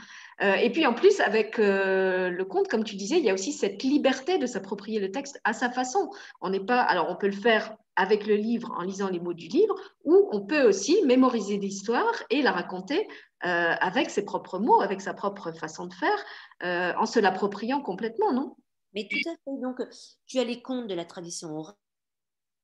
Euh, 0.42 0.54
et 0.54 0.70
puis 0.70 0.86
en 0.86 0.94
plus, 0.94 1.20
avec 1.20 1.58
euh, 1.58 2.30
le 2.30 2.44
conte, 2.46 2.66
comme 2.66 2.82
tu 2.82 2.96
disais, 2.96 3.18
il 3.18 3.24
y 3.24 3.30
a 3.30 3.34
aussi 3.34 3.52
cette 3.52 3.82
liberté 3.82 4.38
de 4.38 4.46
s'approprier 4.46 5.00
le 5.00 5.12
texte 5.12 5.38
à 5.44 5.52
sa 5.52 5.70
façon. 5.70 6.10
On 6.40 6.48
n'est 6.48 6.64
pas, 6.64 6.80
alors 6.80 7.10
on 7.10 7.16
peut 7.16 7.26
le 7.26 7.32
faire 7.32 7.76
avec 7.94 8.26
le 8.26 8.36
livre 8.36 8.72
en 8.78 8.82
lisant 8.82 9.10
les 9.10 9.20
mots 9.20 9.34
du 9.34 9.48
livre, 9.48 9.74
ou 10.04 10.30
on 10.32 10.40
peut 10.40 10.66
aussi 10.66 11.02
mémoriser 11.04 11.58
l'histoire 11.58 12.22
et 12.30 12.40
la 12.40 12.52
raconter 12.52 13.06
euh, 13.44 13.74
avec 13.80 14.08
ses 14.08 14.24
propres 14.24 14.58
mots, 14.58 14.80
avec 14.80 15.02
sa 15.02 15.12
propre 15.12 15.52
façon 15.52 15.86
de 15.86 15.94
faire, 15.94 16.96
en 16.98 17.04
se 17.04 17.20
l'appropriant 17.20 17.82
complètement, 17.82 18.32
non? 18.32 18.56
Mais 18.94 19.08
tout 19.10 19.28
à 19.28 19.32
fait. 19.32 19.60
Donc, 19.60 19.82
tu 20.26 20.38
as 20.38 20.44
les 20.44 20.62
contes 20.62 20.86
de 20.86 20.94
la 20.94 21.04
tradition 21.04 21.54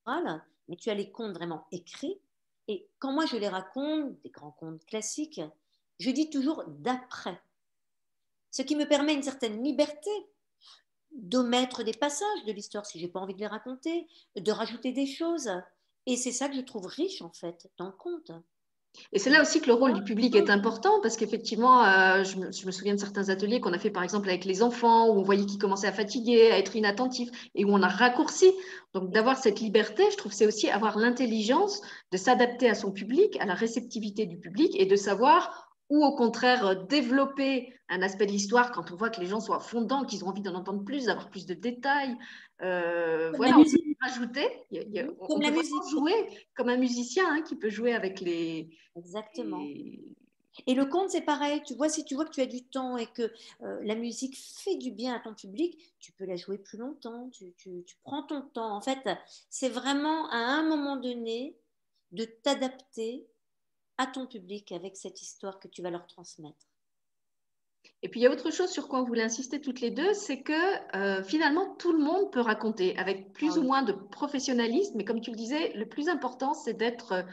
orale, 0.06 0.42
mais 0.68 0.76
tu 0.76 0.88
as 0.88 0.94
les 0.94 1.10
contes 1.10 1.34
vraiment 1.34 1.66
écrits. 1.72 2.18
Et 2.68 2.86
quand 2.98 3.12
moi 3.12 3.26
je 3.26 3.36
les 3.36 3.48
raconte, 3.48 4.20
des 4.22 4.30
grands 4.30 4.52
contes 4.52 4.84
classiques, 4.84 5.40
je 5.98 6.10
dis 6.10 6.30
toujours 6.30 6.64
d'après 6.66 7.40
ce 8.50 8.62
qui 8.62 8.76
me 8.76 8.86
permet 8.88 9.14
une 9.14 9.22
certaine 9.22 9.62
liberté 9.62 10.10
d'omettre 11.10 11.82
des 11.82 11.92
passages 11.92 12.44
de 12.46 12.52
l'histoire 12.52 12.86
si 12.86 12.98
j'ai 12.98 13.08
pas 13.08 13.20
envie 13.20 13.34
de 13.34 13.40
les 13.40 13.46
raconter, 13.46 14.06
de 14.36 14.52
rajouter 14.52 14.92
des 14.92 15.06
choses. 15.06 15.50
Et 16.06 16.16
c'est 16.16 16.32
ça 16.32 16.48
que 16.48 16.56
je 16.56 16.60
trouve 16.60 16.86
riche 16.86 17.22
en 17.22 17.30
fait 17.30 17.70
dans 17.78 17.86
le 17.86 17.92
conte. 17.92 18.30
Et 19.12 19.18
c'est 19.18 19.30
là 19.30 19.40
aussi 19.42 19.60
que 19.60 19.66
le 19.66 19.74
rôle 19.74 19.92
du 19.92 20.02
public 20.02 20.34
est 20.36 20.50
important 20.50 21.00
parce 21.02 21.16
qu'effectivement, 21.16 21.84
euh, 21.84 22.24
je, 22.24 22.38
me, 22.38 22.70
souviens 22.72 22.94
de 22.94 23.00
certains 23.00 23.28
ateliers 23.28 23.60
qu'on 23.60 23.72
a 23.72 23.78
fait 23.78 23.90
par 23.90 24.02
exemple 24.02 24.28
avec 24.28 24.44
les 24.44 24.62
enfants 24.62 25.08
où 25.08 25.18
on 25.18 25.22
voyait 25.22 25.46
qu'ils 25.46 25.58
commençaient 25.58 25.86
à 25.86 25.92
fatiguer, 25.92 26.50
à 26.50 26.58
être 26.58 26.76
inattentifs 26.76 27.30
et 27.54 27.64
où 27.64 27.70
on 27.70 27.82
a 27.82 27.88
raccourci. 27.88 28.52
Donc 28.94 29.10
d'avoir 29.10 29.36
cette 29.36 29.60
liberté, 29.60 30.04
je 30.10 30.16
trouve 30.16 30.32
c'est 30.32 30.46
aussi 30.46 30.68
avoir 30.68 30.98
l'intelligence 30.98 31.80
de 32.12 32.16
s'adapter 32.16 32.68
à 32.68 32.74
son 32.74 32.90
public, 32.90 33.36
à 33.40 33.46
la 33.46 33.54
réceptivité 33.54 34.26
du 34.26 34.38
public 34.38 34.74
et 34.78 34.86
de 34.86 34.96
savoir 34.96 35.67
ou 35.90 36.04
au 36.04 36.14
contraire 36.14 36.66
euh, 36.66 36.74
développer 36.74 37.72
un 37.88 38.02
aspect 38.02 38.26
de 38.26 38.32
l'histoire 38.32 38.72
quand 38.72 38.90
on 38.92 38.96
voit 38.96 39.10
que 39.10 39.20
les 39.20 39.26
gens 39.26 39.40
sont 39.40 39.54
à 39.54 39.60
fond 39.60 39.80
dedans, 39.80 40.04
qu'ils 40.04 40.24
ont 40.24 40.28
envie 40.28 40.42
d'en 40.42 40.54
entendre 40.54 40.84
plus, 40.84 41.06
d'avoir 41.06 41.30
plus 41.30 41.46
de 41.46 41.54
détails. 41.54 42.16
Euh, 42.60 43.32
voilà, 43.36 43.58
on 43.58 43.64
peut 43.64 43.70
rajouter. 44.00 44.46
on 45.20 45.38
peut 45.38 45.90
jouer 45.90 46.46
comme 46.54 46.68
un 46.68 46.76
musicien 46.76 47.24
hein, 47.28 47.42
qui 47.42 47.56
peut 47.56 47.70
jouer 47.70 47.94
avec 47.94 48.20
les. 48.20 48.70
Exactement. 48.96 49.60
Et 50.66 50.74
le 50.74 50.86
conte, 50.86 51.10
c'est 51.10 51.22
pareil. 51.22 51.62
Tu 51.64 51.74
vois, 51.74 51.88
si 51.88 52.04
tu 52.04 52.14
vois 52.14 52.24
que 52.24 52.32
tu 52.32 52.40
as 52.40 52.46
du 52.46 52.64
temps 52.64 52.96
et 52.96 53.06
que 53.06 53.30
euh, 53.62 53.78
la 53.82 53.94
musique 53.94 54.36
fait 54.36 54.76
du 54.76 54.90
bien 54.90 55.14
à 55.14 55.20
ton 55.20 55.34
public, 55.34 55.78
tu 56.00 56.12
peux 56.12 56.24
la 56.24 56.36
jouer 56.36 56.58
plus 56.58 56.78
longtemps. 56.78 57.30
Tu, 57.30 57.54
tu 57.56 57.96
prends 58.02 58.24
ton 58.24 58.42
temps. 58.42 58.76
En 58.76 58.80
fait, 58.80 58.98
c'est 59.50 59.68
vraiment 59.68 60.28
à 60.30 60.36
un 60.36 60.64
moment 60.64 60.96
donné 60.96 61.56
de 62.12 62.24
t'adapter 62.24 63.26
à 63.98 64.06
ton 64.06 64.26
public 64.26 64.72
avec 64.72 64.96
cette 64.96 65.20
histoire 65.20 65.58
que 65.58 65.68
tu 65.68 65.82
vas 65.82 65.90
leur 65.90 66.06
transmettre. 66.06 66.66
Et 68.02 68.08
puis 68.08 68.20
il 68.20 68.22
y 68.22 68.26
a 68.26 68.30
autre 68.30 68.50
chose 68.50 68.70
sur 68.70 68.88
quoi 68.88 69.00
on 69.00 69.04
voulait 69.04 69.22
insister 69.22 69.60
toutes 69.60 69.80
les 69.80 69.90
deux, 69.90 70.12
c'est 70.12 70.42
que 70.42 70.96
euh, 70.96 71.22
finalement 71.22 71.74
tout 71.76 71.92
le 71.92 71.98
monde 71.98 72.30
peut 72.30 72.40
raconter 72.40 72.96
avec 72.96 73.32
plus 73.32 73.52
ah 73.56 73.58
ou 73.58 73.62
moins 73.62 73.82
de 73.82 73.92
professionnalisme, 73.92 74.94
mais 74.96 75.04
comme 75.04 75.20
tu 75.20 75.30
le 75.30 75.36
disais, 75.36 75.72
le 75.74 75.86
plus 75.86 76.08
important 76.08 76.54
c'est 76.54 76.74
d'être 76.74 77.24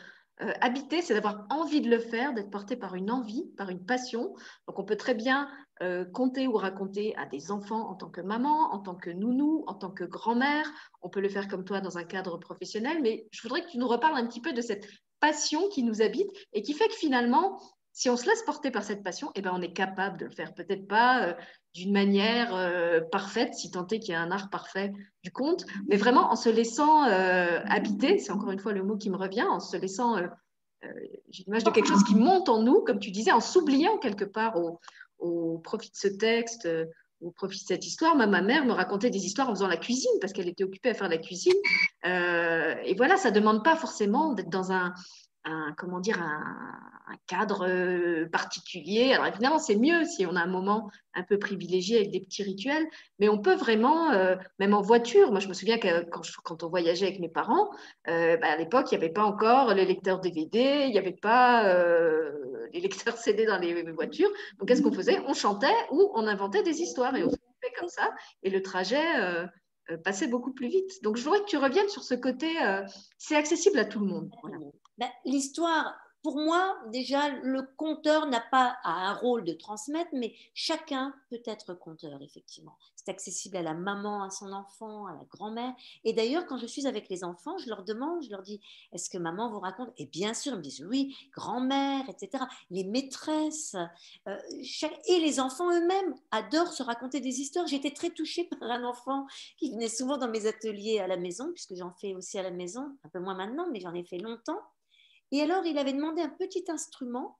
euh, 0.42 0.52
habité, 0.62 1.02
c'est 1.02 1.14
d'avoir 1.14 1.46
envie 1.50 1.82
de 1.82 1.90
le 1.90 2.00
faire, 2.00 2.34
d'être 2.34 2.50
porté 2.50 2.76
par 2.76 2.96
une 2.96 3.12
envie, 3.12 3.46
par 3.58 3.70
une 3.70 3.86
passion. 3.86 4.34
Donc 4.68 4.80
on 4.80 4.84
peut 4.84 4.98
très 4.98 5.14
bien 5.14 5.50
euh, 5.82 6.04
compter 6.04 6.48
ou 6.48 6.54
raconter 6.54 7.16
à 7.16 7.26
des 7.26 7.52
enfants 7.52 7.90
en 7.90 7.96
tant 7.96 8.10
que 8.10 8.22
maman, 8.22 8.74
en 8.74 8.80
tant 8.80 8.96
que 8.96 9.10
nounou, 9.10 9.64
en 9.68 9.76
tant 9.76 9.92
que 9.92 10.04
grand-mère. 10.04 10.70
On 11.02 11.10
peut 11.10 11.22
le 11.22 11.30
faire 11.30 11.48
comme 11.48 11.64
toi 11.64 11.80
dans 11.80 11.98
un 11.98 12.04
cadre 12.04 12.38
professionnel, 12.38 13.00
mais 13.02 13.28
je 13.32 13.42
voudrais 13.44 13.64
que 13.64 13.70
tu 13.70 13.78
nous 13.78 13.88
reparles 13.88 14.18
un 14.18 14.28
petit 14.28 14.42
peu 14.42 14.52
de 14.52 14.62
cette 14.62 14.86
qui 15.72 15.84
nous 15.84 16.02
habite 16.02 16.30
et 16.54 16.62
qui 16.62 16.74
fait 16.74 16.88
que 16.88 16.96
finalement, 16.96 17.60
si 17.96 18.10
on 18.10 18.18
se 18.18 18.28
laisse 18.28 18.44
porter 18.44 18.72
par 18.72 18.84
cette 18.84 19.04
passion, 19.04 19.32
eh 19.36 19.42
ben, 19.42 19.52
on 19.54 19.62
est 19.62 19.72
capable 19.72 20.18
de 20.18 20.26
le 20.26 20.32
faire. 20.32 20.54
Peut-être 20.54 20.86
pas 20.86 21.28
euh, 21.28 21.34
d'une 21.74 21.94
manière 21.94 22.54
euh, 22.54 23.00
parfaite, 23.00 23.54
si 23.54 23.72
tant 23.72 23.88
est 23.88 24.00
qu'il 24.00 24.12
y 24.12 24.16
a 24.16 24.22
un 24.22 24.32
art 24.32 24.50
parfait 24.50 24.92
du 25.24 25.32
conte, 25.32 25.66
mais 25.88 25.96
vraiment 25.96 26.30
en 26.30 26.36
se 26.36 26.50
laissant 26.50 27.06
euh, 27.06 27.62
habiter, 27.66 28.20
c'est 28.20 28.34
encore 28.34 28.52
une 28.52 28.60
fois 28.60 28.74
le 28.74 28.84
mot 28.84 28.98
qui 28.98 29.10
me 29.10 29.16
revient, 29.16 29.44
en 29.44 29.62
se 29.62 29.78
laissant, 29.78 30.18
j'ai 31.30 31.44
l'image 31.46 31.64
de 31.64 31.72
quelque 31.72 31.88
chose 31.88 32.04
qui 32.04 32.16
monte 32.16 32.50
en 32.50 32.62
nous, 32.62 32.82
comme 32.82 33.00
tu 33.00 33.12
disais, 33.12 33.32
en 33.32 33.40
s'oubliant 33.40 33.98
quelque 33.98 34.26
part 34.26 34.58
au, 35.18 35.58
profit 35.60 35.90
de 35.90 35.96
ce 35.96 36.10
texte, 36.10 36.68
au 37.22 37.32
profit 37.32 37.60
de 37.60 37.68
cette 37.68 37.86
histoire. 37.86 38.16
ma 38.16 38.42
mère 38.42 38.66
me 38.66 38.74
racontait 38.74 39.10
des 39.10 39.26
histoires 39.26 39.50
en 39.50 39.56
faisant 39.56 39.68
la 39.68 39.78
cuisine 39.78 40.12
parce 40.22 40.34
qu'elle 40.34 40.48
était 40.48 40.64
occupée 40.64 40.90
à 40.90 40.94
faire 40.94 41.10
la 41.10 41.18
cuisine. 41.18 41.54
Euh, 42.06 42.76
et 42.84 42.96
voilà, 42.96 43.18
ça 43.18 43.32
demande 43.32 43.64
pas 43.64 43.76
forcément 43.76 44.34
d'être 44.34 44.50
dans 44.50 44.72
un, 44.72 44.94
comment 45.78 46.00
dire, 46.00 46.22
un, 46.22 46.82
cadre 47.28 47.68
euh, 47.68 48.28
particulier. 48.30 49.14
Alors 49.14 49.28
évidemment, 49.28 49.58
c'est 49.58 49.76
mieux 49.76 50.04
si 50.06 50.26
on 50.26 50.36
a 50.36 50.42
un 50.42 50.48
moment 50.48 50.90
un 51.14 51.24
peu 51.24 51.40
privilégié 51.40 51.98
avec 51.98 52.12
des 52.12 52.20
petits 52.20 52.44
rituels, 52.44 52.86
mais 53.20 53.30
on 53.30 53.40
peut 53.40 53.56
vraiment, 53.56 54.12
euh, 54.12 54.36
même 54.60 54.74
en 54.74 54.82
voiture, 54.82 55.32
moi 55.32 55.40
je 55.40 55.48
me 55.48 55.54
souviens 55.54 55.78
que 55.78 56.04
quand, 56.44 56.64
on 56.64 56.70
voyageait 56.70 57.08
avec 57.08 57.20
mes 57.20 57.30
parents, 57.30 57.70
bah, 58.06 58.38
à 58.42 58.58
l'époque, 58.58 58.92
il 58.92 58.98
n'y 58.98 59.04
avait 59.04 59.14
pas 59.14 59.24
encore 59.24 59.74
les 59.74 59.86
lecteurs 59.86 60.20
DVD, 60.20 60.84
il 60.86 60.92
n'y 60.92 60.98
avait 60.98 61.14
pas 61.14 61.64
les 62.74 62.80
lecteurs 62.82 63.18
CD 63.18 63.46
dans 63.46 63.58
les 63.58 63.92
voitures. 63.92 64.30
Donc 64.60 64.68
qu'est-ce 64.68 64.82
qu'on 64.82 64.94
faisait? 64.94 65.20
On 65.28 65.34
chantait 65.34 65.68
ou 65.92 66.12
on 66.16 66.28
inventait 66.28 66.64
des 66.64 66.82
histoires 66.82 67.16
et 67.16 67.24
on 67.24 67.30
se 67.30 67.38
fait 67.64 67.74
comme 67.80 67.90
ça. 67.90 68.10
Et 68.44 68.50
le 68.50 68.62
trajet 68.62 69.48
euh, 69.92 69.98
passer 69.98 70.28
beaucoup 70.28 70.52
plus 70.52 70.68
vite. 70.68 71.04
Donc, 71.04 71.16
je 71.16 71.24
voudrais 71.24 71.42
que 71.42 71.46
tu 71.46 71.58
reviennes 71.58 71.90
sur 71.90 72.02
ce 72.04 72.16
côté, 72.16 72.48
euh, 72.64 72.82
c'est 73.20 73.36
accessible 73.36 73.78
à 73.78 73.86
tout 73.86 74.00
le 74.00 74.08
monde. 74.08 74.32
Ben, 74.98 75.10
l'histoire, 75.26 75.96
pour 76.26 76.38
moi, 76.38 76.76
déjà, 76.88 77.30
le 77.30 77.62
conteur 77.78 78.26
n'a 78.26 78.42
pas 78.42 78.78
un 78.84 79.14
rôle 79.14 79.44
de 79.44 79.54
transmettre, 79.54 80.10
mais 80.12 80.34
chacun 80.56 81.14
peut 81.30 81.44
être 81.46 81.76
conteur, 81.76 82.20
effectivement. 82.24 82.76
C'est 82.96 83.12
accessible 83.12 83.58
à 83.58 83.62
la 83.62 83.76
maman, 83.76 84.24
à 84.24 84.32
son 84.32 84.52
enfant, 84.52 85.06
à 85.06 85.14
la 85.14 85.24
grand-mère. 85.26 85.76
Et 86.04 86.14
d'ailleurs, 86.14 86.48
quand 86.48 86.58
je 86.58 86.66
suis 86.66 86.88
avec 86.88 87.10
les 87.10 87.24
enfants, 87.24 87.60
je 87.60 87.70
leur 87.70 87.84
demande, 87.84 88.24
je 88.24 88.32
leur 88.32 88.42
dis, 88.42 88.60
est-ce 88.92 89.08
que 89.12 89.20
maman 89.20 89.52
vous 89.52 89.60
raconte? 89.60 89.90
Et 90.00 90.08
bien 90.08 90.34
sûr, 90.34 90.54
ils 90.54 90.58
me 90.58 90.64
disent 90.64 90.84
oui, 90.90 91.16
grand-mère, 91.32 92.10
etc. 92.10 92.44
Les 92.72 92.86
maîtresses 92.86 93.76
euh, 94.28 94.36
et 95.08 95.20
les 95.20 95.40
enfants 95.40 95.70
eux-mêmes 95.70 96.16
adorent 96.32 96.74
se 96.74 96.82
raconter 96.82 97.20
des 97.20 97.40
histoires. 97.40 97.68
J'étais 97.68 97.92
très 97.92 98.10
touchée 98.10 98.46
par 98.60 98.72
un 98.72 98.84
enfant 98.84 99.28
qui 99.58 99.72
venait 99.74 99.90
souvent 99.90 100.18
dans 100.18 100.32
mes 100.32 100.48
ateliers 100.48 101.02
à 101.02 101.06
la 101.06 101.18
maison, 101.18 101.52
puisque 101.54 101.76
j'en 101.76 101.92
fais 101.92 102.16
aussi 102.16 102.40
à 102.40 102.42
la 102.42 102.50
maison, 102.50 102.98
un 103.04 103.10
peu 103.10 103.20
moins 103.20 103.36
maintenant, 103.36 103.68
mais 103.72 103.80
j'en 103.80 103.94
ai 103.94 104.04
fait 104.04 104.18
longtemps. 104.18 104.60
Et 105.32 105.42
alors, 105.42 105.66
il 105.66 105.78
avait 105.78 105.94
demandé 105.94 106.22
un 106.22 106.30
petit 106.30 106.66
instrument 106.68 107.40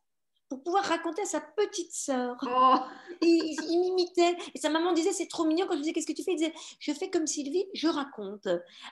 pour 0.50 0.62
pouvoir 0.64 0.84
raconter 0.84 1.24
à 1.24 1.26
sa 1.26 1.42
petite 1.42 1.92
sœur. 1.92 2.38
Oh. 2.44 2.76
Et 3.22 3.28
il, 3.28 3.80
m'imitait. 3.80 4.38
Et 4.54 4.60
sa 4.60 4.70
maman 4.70 4.94
disait, 4.94 5.12
c'est 5.12 5.28
trop 5.28 5.46
mignon. 5.46 5.66
Quand 5.68 5.74
je 5.74 5.80
disais, 5.80 5.94
qu'est-ce 5.94 6.06
que 6.06 6.14
tu 6.14 6.24
fais? 6.24 6.34
Il 6.34 6.38
disait, 6.38 6.54
je 6.80 6.94
fais 6.94 7.10
comme 7.10 7.28
Sylvie, 7.28 7.66
je 7.74 7.88
raconte. 7.88 8.48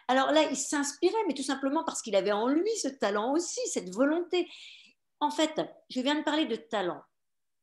Alors 0.08 0.32
là, 0.32 0.44
il 0.50 0.58
s'inspirait, 0.58 1.24
mais 1.28 1.34
tout 1.34 1.44
simplement 1.44 1.84
parce 1.84 2.02
qu'il 2.02 2.16
avait 2.16 2.32
en 2.32 2.48
lui 2.48 2.72
ce 2.78 2.88
talent 2.88 3.34
aussi, 3.34 3.60
cette 3.68 3.94
volonté. 3.94 4.50
En 5.20 5.30
fait, 5.30 5.62
je 5.90 6.02
viens 6.02 6.16
de 6.16 6.24
parler 6.24 6.46
de 6.46 6.56
talent. 6.56 7.02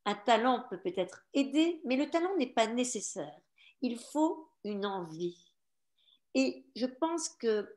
Un 0.05 0.15
talent 0.15 0.65
peut 0.69 0.79
peut-être 0.79 1.23
aider, 1.33 1.81
mais 1.85 1.95
le 1.95 2.09
talent 2.09 2.35
n'est 2.37 2.53
pas 2.53 2.67
nécessaire. 2.67 3.37
Il 3.81 3.99
faut 3.99 4.49
une 4.63 4.85
envie. 4.85 5.37
Et 6.33 6.65
je 6.75 6.85
pense 6.85 7.29
que 7.29 7.75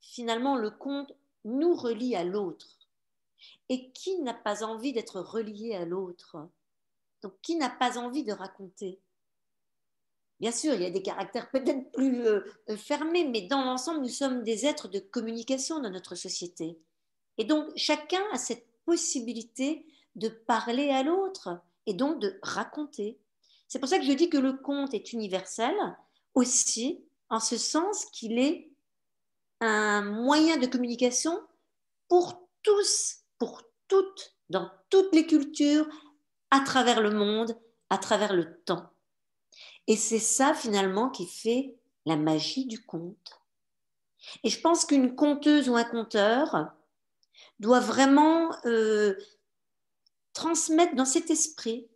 finalement, 0.00 0.56
le 0.56 0.70
conte 0.70 1.12
nous 1.48 1.74
relie 1.74 2.14
à 2.14 2.24
l'autre. 2.24 2.88
Et 3.68 3.90
qui 3.90 4.18
n'a 4.20 4.34
pas 4.34 4.64
envie 4.64 4.92
d'être 4.92 5.20
relié 5.20 5.74
à 5.74 5.84
l'autre? 5.84 6.36
Donc, 7.22 7.34
qui 7.42 7.56
n'a 7.56 7.70
pas 7.70 7.98
envie 7.98 8.24
de 8.24 8.32
raconter? 8.32 9.00
Bien 10.40 10.52
sûr, 10.52 10.74
il 10.74 10.82
y 10.82 10.86
a 10.86 10.90
des 10.90 11.02
caractères 11.02 11.50
peut-être 11.50 11.90
plus 11.92 12.24
euh, 12.24 12.42
fermés, 12.76 13.26
mais 13.26 13.42
dans 13.42 13.64
l'ensemble, 13.64 14.00
nous 14.00 14.08
sommes 14.08 14.44
des 14.44 14.66
êtres 14.66 14.88
de 14.88 15.00
communication 15.00 15.80
dans 15.80 15.90
notre 15.90 16.14
société. 16.14 16.78
Et 17.38 17.44
donc, 17.44 17.66
chacun 17.76 18.22
a 18.32 18.38
cette 18.38 18.66
possibilité 18.84 19.84
de 20.14 20.28
parler 20.28 20.90
à 20.90 21.02
l'autre 21.02 21.60
et 21.86 21.94
donc 21.94 22.20
de 22.20 22.38
raconter. 22.42 23.18
C'est 23.66 23.78
pour 23.78 23.88
ça 23.88 23.98
que 23.98 24.04
je 24.04 24.12
dis 24.12 24.30
que 24.30 24.38
le 24.38 24.54
conte 24.54 24.94
est 24.94 25.12
universel 25.12 25.74
aussi, 26.34 27.04
en 27.30 27.40
ce 27.40 27.56
sens 27.56 28.06
qu'il 28.06 28.38
est 28.38 28.70
un 29.60 30.02
moyen 30.02 30.56
de 30.56 30.66
communication 30.66 31.38
pour 32.08 32.48
tous, 32.62 33.18
pour 33.38 33.62
toutes, 33.88 34.34
dans 34.50 34.70
toutes 34.90 35.14
les 35.14 35.26
cultures, 35.26 35.86
à 36.50 36.60
travers 36.60 37.00
le 37.00 37.10
monde, 37.10 37.58
à 37.90 37.98
travers 37.98 38.32
le 38.32 38.60
temps. 38.64 38.90
Et 39.86 39.96
c'est 39.96 40.18
ça 40.18 40.54
finalement 40.54 41.08
qui 41.10 41.26
fait 41.26 41.74
la 42.06 42.16
magie 42.16 42.66
du 42.66 42.84
conte. 42.84 43.40
Et 44.44 44.50
je 44.50 44.60
pense 44.60 44.84
qu'une 44.84 45.14
conteuse 45.14 45.68
ou 45.68 45.76
un 45.76 45.84
conteur 45.84 46.72
doit 47.58 47.80
vraiment 47.80 48.54
euh, 48.66 49.14
transmettre 50.32 50.94
dans 50.94 51.04
cet 51.04 51.30
esprit, 51.30 51.88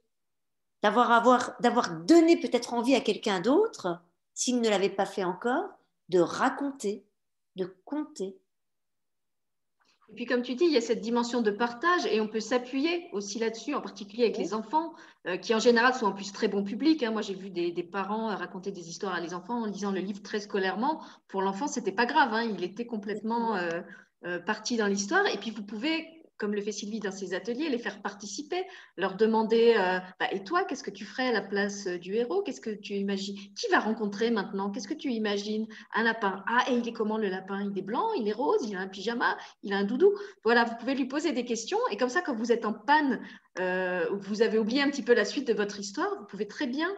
d'avoir 0.82 1.56
d'avoir 1.60 1.90
donné 2.00 2.40
peut-être 2.40 2.74
envie 2.74 2.94
à 2.94 3.00
quelqu'un 3.00 3.40
d'autre, 3.40 4.00
s'il 4.34 4.60
ne 4.60 4.68
l'avait 4.68 4.90
pas 4.90 5.06
fait 5.06 5.24
encore, 5.24 5.68
de 6.08 6.18
raconter, 6.18 7.04
de 7.56 7.66
compter. 7.84 8.36
Et 10.12 10.14
puis, 10.14 10.26
comme 10.26 10.42
tu 10.42 10.54
dis, 10.54 10.64
il 10.64 10.72
y 10.72 10.76
a 10.76 10.82
cette 10.82 11.00
dimension 11.00 11.40
de 11.40 11.50
partage 11.50 12.04
et 12.04 12.20
on 12.20 12.28
peut 12.28 12.40
s'appuyer 12.40 13.08
aussi 13.12 13.38
là-dessus, 13.38 13.74
en 13.74 13.80
particulier 13.80 14.24
avec 14.24 14.36
les 14.36 14.52
enfants, 14.52 14.92
euh, 15.26 15.38
qui 15.38 15.54
en 15.54 15.58
général 15.58 15.94
sont 15.94 16.04
en 16.04 16.12
plus 16.12 16.32
très 16.32 16.48
bons 16.48 16.64
publics. 16.64 17.02
Hein. 17.02 17.12
Moi, 17.12 17.22
j'ai 17.22 17.34
vu 17.34 17.48
des, 17.48 17.72
parents 17.82 18.26
raconter 18.26 18.72
des 18.72 18.90
histoires 18.90 19.14
à 19.14 19.20
les 19.20 19.32
enfants 19.32 19.62
en 19.62 19.66
lisant 19.66 19.90
le 19.90 20.00
livre 20.00 20.20
très 20.22 20.40
scolairement. 20.40 21.02
Pour 21.28 21.40
l'enfant, 21.40 21.66
c'était 21.66 21.92
pas 21.92 22.04
grave, 22.04 22.34
hein. 22.34 22.42
il 22.42 22.62
était 22.62 22.84
complètement 22.84 23.56
euh, 23.56 23.80
euh, 24.26 24.38
parti 24.38 24.76
dans 24.76 24.86
l'histoire. 24.86 25.26
Et 25.26 25.38
puis, 25.38 25.50
vous 25.50 25.64
pouvez 25.64 26.06
comme 26.42 26.56
le 26.56 26.60
fait 26.60 26.72
Sylvie 26.72 26.98
dans 26.98 27.12
ses 27.12 27.34
ateliers, 27.34 27.68
les 27.68 27.78
faire 27.78 28.02
participer, 28.02 28.66
leur 28.96 29.14
demander 29.14 29.76
euh, 29.78 30.00
bah, 30.18 30.26
Et 30.32 30.42
toi, 30.42 30.64
qu'est-ce 30.64 30.82
que 30.82 30.90
tu 30.90 31.04
ferais 31.04 31.28
à 31.28 31.32
la 31.32 31.40
place 31.40 31.86
euh, 31.86 31.98
du 31.98 32.16
héros? 32.16 32.42
Qu'est-ce 32.42 32.60
que 32.60 32.70
tu 32.70 32.94
imagines? 32.94 33.36
Qui 33.36 33.70
va 33.70 33.78
rencontrer 33.78 34.32
maintenant? 34.32 34.72
Qu'est-ce 34.72 34.88
que 34.88 34.94
tu 34.94 35.12
imagines? 35.12 35.68
Un 35.94 36.02
lapin. 36.02 36.42
Ah, 36.48 36.64
et 36.68 36.74
il 36.74 36.88
est 36.88 36.92
comment 36.92 37.16
le 37.16 37.28
lapin? 37.28 37.62
Il 37.70 37.78
est 37.78 37.82
blanc, 37.82 38.12
il 38.18 38.26
est 38.26 38.32
rose, 38.32 38.58
il 38.68 38.74
a 38.74 38.80
un 38.80 38.88
pyjama, 38.88 39.38
il 39.62 39.72
a 39.72 39.76
un 39.76 39.84
doudou. 39.84 40.12
Voilà, 40.42 40.64
vous 40.64 40.74
pouvez 40.80 40.96
lui 40.96 41.04
poser 41.04 41.30
des 41.30 41.44
questions. 41.44 41.78
Et 41.92 41.96
comme 41.96 42.08
ça, 42.08 42.22
quand 42.22 42.34
vous 42.34 42.50
êtes 42.50 42.64
en 42.64 42.72
panne, 42.72 43.20
euh, 43.60 44.08
vous 44.10 44.42
avez 44.42 44.58
oublié 44.58 44.82
un 44.82 44.90
petit 44.90 45.04
peu 45.04 45.14
la 45.14 45.24
suite 45.24 45.46
de 45.46 45.54
votre 45.54 45.78
histoire, 45.78 46.12
vous 46.18 46.26
pouvez 46.26 46.48
très 46.48 46.66
bien 46.66 46.88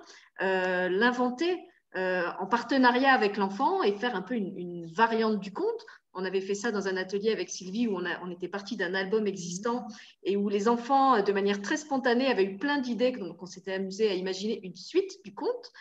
l'inventer. 0.40 1.58
en 1.94 2.46
partenariat 2.46 3.12
avec 3.12 3.36
l'enfant 3.36 3.82
et 3.82 3.92
faire 3.92 4.16
un 4.16 4.22
peu 4.22 4.34
une 4.34 4.86
variante 4.86 5.38
du 5.38 5.52
conte 5.52 5.84
on 6.14 6.24
avait 6.24 6.40
fait 6.40 6.54
ça 6.54 6.70
dans 6.70 6.88
un 6.88 6.96
atelier 6.96 7.30
avec 7.32 7.50
Sylvie 7.50 7.88
où 7.88 7.98
on, 7.98 8.30
était 8.30 8.48
parti 8.48 8.76
d'un 8.76 8.94
album 8.94 9.26
existant 9.26 9.86
et 10.22 10.36
où 10.36 10.48
les 10.48 10.68
enfants, 10.68 11.22
de 11.22 11.32
manière 11.32 11.60
très 11.60 11.76
spontanée, 11.76 12.26
avaient 12.26 12.44
eu 12.44 12.56
plein 12.56 12.78
d'idées. 12.78 13.12
Donc, 13.12 13.42
on 13.42 13.46
s'était 13.46 13.74
amusé 13.74 14.08
à 14.08 14.14
imaginer 14.14 14.60
une 14.64 14.76
suite 14.76 15.24
du 15.24 15.34
conte. 15.34 15.72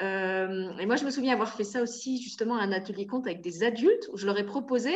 Euh, 0.00 0.76
et 0.78 0.86
moi, 0.86 0.96
je 0.96 1.04
me 1.04 1.10
souviens 1.10 1.32
avoir 1.32 1.54
fait 1.54 1.64
ça 1.64 1.82
aussi, 1.82 2.22
justement, 2.22 2.56
à 2.56 2.62
un 2.62 2.72
atelier 2.72 3.06
conte 3.06 3.26
avec 3.26 3.40
des 3.40 3.64
adultes 3.64 4.08
où 4.12 4.16
je 4.16 4.26
leur 4.26 4.38
ai 4.38 4.46
proposé 4.46 4.94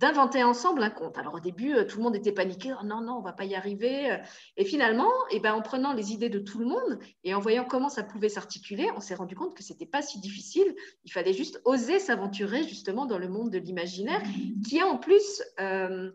d'inventer 0.00 0.42
ensemble 0.42 0.82
un 0.82 0.90
conte. 0.90 1.18
Alors 1.18 1.34
au 1.34 1.40
début, 1.40 1.74
euh, 1.74 1.84
tout 1.84 1.98
le 1.98 2.02
monde 2.02 2.16
était 2.16 2.32
paniqué, 2.32 2.72
oh, 2.72 2.84
non, 2.84 3.02
non, 3.02 3.18
on 3.18 3.20
va 3.20 3.32
pas 3.32 3.44
y 3.44 3.54
arriver. 3.54 4.18
Et 4.56 4.64
finalement, 4.64 5.10
eh 5.30 5.40
ben, 5.40 5.52
en 5.52 5.60
prenant 5.60 5.92
les 5.92 6.12
idées 6.12 6.30
de 6.30 6.38
tout 6.38 6.58
le 6.58 6.64
monde 6.64 6.98
et 7.22 7.34
en 7.34 7.40
voyant 7.40 7.64
comment 7.64 7.90
ça 7.90 8.02
pouvait 8.02 8.30
s'articuler, 8.30 8.88
on 8.96 9.00
s'est 9.00 9.14
rendu 9.14 9.36
compte 9.36 9.54
que 9.54 9.62
c'était 9.62 9.86
pas 9.86 10.00
si 10.00 10.18
difficile. 10.18 10.74
Il 11.04 11.12
fallait 11.12 11.34
juste 11.34 11.60
oser 11.66 11.98
s'aventurer 11.98 12.64
justement 12.64 13.04
dans 13.04 13.18
le 13.18 13.28
monde 13.28 13.50
de 13.50 13.58
l'imaginaire, 13.58 14.22
qui 14.66 14.80
a 14.80 14.86
en 14.86 14.96
plus 14.96 15.42
euh, 15.60 16.10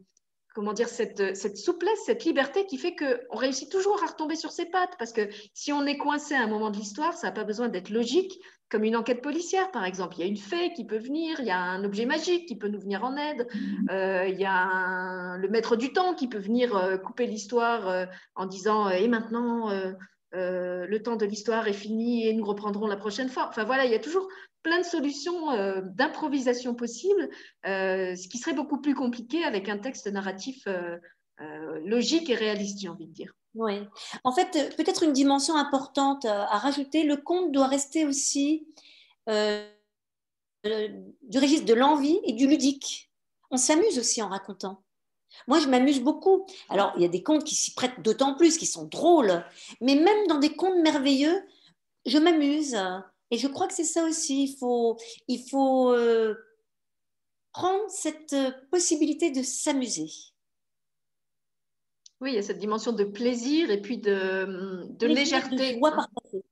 comment 0.56 0.74
dire, 0.74 0.88
cette, 0.88 1.36
cette, 1.36 1.58
souplesse, 1.58 2.00
cette 2.06 2.24
liberté 2.24 2.66
qui 2.66 2.78
fait 2.78 2.96
qu'on 2.96 3.36
réussit 3.36 3.70
toujours 3.70 4.02
à 4.02 4.08
retomber 4.08 4.36
sur 4.36 4.52
ses 4.52 4.66
pattes. 4.66 4.94
Parce 4.98 5.12
que 5.12 5.28
si 5.54 5.74
on 5.74 5.86
est 5.86 5.98
coincé 5.98 6.34
à 6.34 6.42
un 6.42 6.48
moment 6.48 6.72
de 6.72 6.78
l'histoire, 6.78 7.14
ça 7.14 7.28
n'a 7.28 7.34
pas 7.34 7.44
besoin 7.44 7.68
d'être 7.68 7.90
logique, 7.90 8.40
comme 8.70 8.84
une 8.84 8.96
enquête 8.96 9.22
policière, 9.22 9.70
par 9.72 9.86
exemple. 9.86 10.16
Il 10.18 10.22
y 10.22 10.24
a 10.24 10.28
une 10.28 10.38
fée 10.38 10.74
qui 10.74 10.86
peut 10.86 10.98
venir, 10.98 11.36
il 11.40 11.46
y 11.46 11.52
a 11.52 11.60
un 11.60 11.84
objet 11.84 12.06
magique 12.06 12.48
qui 12.48 12.58
peut 12.58 12.68
nous 12.68 12.80
venir 12.80 13.04
en 13.04 13.16
aide, 13.16 13.48
euh, 13.92 14.28
il 14.28 14.40
y 14.40 14.46
a 14.46 15.38
le 15.38 15.48
maître 15.50 15.76
du 15.76 15.94
temps 15.94 16.16
qui 16.16 16.28
peut 16.28 16.40
venir 16.40 16.76
euh, 16.76 16.98
couper 16.98 17.28
l'histoire 17.28 17.88
euh, 17.88 18.06
en 18.36 18.46
disant 18.46 18.90
Et 18.90 19.08
maintenant, 19.08 19.70
le 20.36 20.98
temps 21.00 21.16
de 21.16 21.26
l'histoire 21.26 21.68
est 21.68 21.74
fini 21.74 22.28
et 22.28 22.34
nous 22.34 22.46
reprendrons 22.46 22.88
la 22.88 22.98
prochaine 22.98 23.30
fois. 23.30 23.48
Enfin 23.50 23.64
voilà, 23.64 23.86
il 23.86 23.92
y 23.92 23.96
a 23.96 24.00
toujours 24.00 24.28
plein 24.64 24.80
de 24.80 24.86
solutions 24.86 25.82
d'improvisation 25.84 26.76
possibles, 26.76 27.30
ce 27.64 28.28
qui 28.28 28.38
serait 28.38 28.54
beaucoup 28.54 28.82
plus 28.82 28.96
compliqué 28.96 29.44
avec 29.44 29.70
un 29.70 29.78
texte 29.78 30.08
narratif 30.08 30.68
logique 31.86 32.30
et 32.30 32.36
réaliste, 32.36 32.80
j'ai 32.82 32.90
envie 32.90 33.08
de 33.08 33.14
dire. 33.14 33.34
Oui. 33.56 33.88
En 34.26 34.34
fait, 34.34 34.56
euh, 34.58 34.70
peut-être 34.76 35.04
une 35.04 35.14
dimension 35.14 35.56
importante 35.56 36.26
euh, 36.26 36.30
à 36.30 36.58
rajouter, 36.58 37.04
le 37.04 37.16
conte 37.16 37.54
doit 37.54 37.68
rester 37.68 38.06
aussi 38.06 38.68
euh, 39.30 39.66
du 40.66 41.40
registre 41.40 41.66
de 41.66 41.74
l'envie 41.74 42.20
et 42.26 42.34
du 42.34 42.48
ludique. 42.48 43.12
On 43.52 43.58
s'amuse 43.58 43.98
aussi 43.98 44.22
en 44.22 44.28
racontant. 44.28 44.84
Moi, 45.48 45.60
je 45.60 45.68
m'amuse 45.68 46.02
beaucoup. 46.02 46.46
Alors, 46.70 46.94
il 46.96 47.02
y 47.02 47.06
a 47.06 47.10
des 47.10 47.24
contes 47.24 47.44
qui 47.44 47.56
s'y 47.56 47.74
prêtent 47.74 48.02
d'autant 48.02 48.36
plus, 48.36 48.58
qui 48.58 48.66
sont 48.66 48.86
drôles, 48.86 49.44
mais 49.82 49.96
même 49.96 50.28
dans 50.28 50.40
des 50.40 50.56
contes 50.56 50.82
merveilleux, 50.82 51.44
je 52.06 52.18
m'amuse. 52.18 52.78
Et 53.32 53.38
je 53.38 53.48
crois 53.48 53.68
que 53.68 53.74
c'est 53.74 53.84
ça 53.84 54.06
aussi. 54.06 54.44
Il 54.44 54.58
faut, 54.58 54.98
il 55.28 55.48
faut 55.50 55.96
prendre 57.52 57.84
cette 57.90 58.36
possibilité 58.70 59.32
de 59.32 59.42
s'amuser. 59.42 60.10
Oui, 62.22 62.32
il 62.32 62.36
y 62.36 62.40
a 62.40 62.44
cette 62.44 62.60
dimension 62.60 62.94
de 62.94 63.04
plaisir 63.04 63.72
et 63.72 63.82
puis 63.82 63.98
de, 63.98 64.86
de 64.90 65.08
légèreté. 65.08 65.76
De 65.76 65.82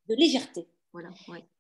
de 0.10 0.16
légèreté. 0.16 0.68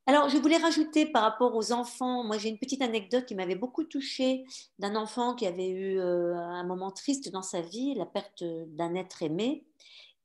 Alors, 0.05 0.29
je 0.29 0.38
voulais 0.38 0.57
rajouter 0.57 1.05
par 1.05 1.23
rapport 1.23 1.55
aux 1.55 1.71
enfants, 1.71 2.23
moi 2.23 2.38
j'ai 2.38 2.49
une 2.49 2.59
petite 2.59 2.81
anecdote 2.81 3.25
qui 3.25 3.36
m'avait 3.36 3.55
beaucoup 3.55 3.84
touchée 3.84 4.43
d'un 4.79 4.95
enfant 4.95 5.34
qui 5.34 5.47
avait 5.47 5.69
eu 5.69 5.99
euh, 5.99 6.36
un 6.36 6.63
moment 6.65 6.91
triste 6.91 7.31
dans 7.31 7.41
sa 7.41 7.61
vie, 7.61 7.95
la 7.95 8.05
perte 8.05 8.43
d'un 8.43 8.95
être 8.95 9.23
aimé. 9.23 9.65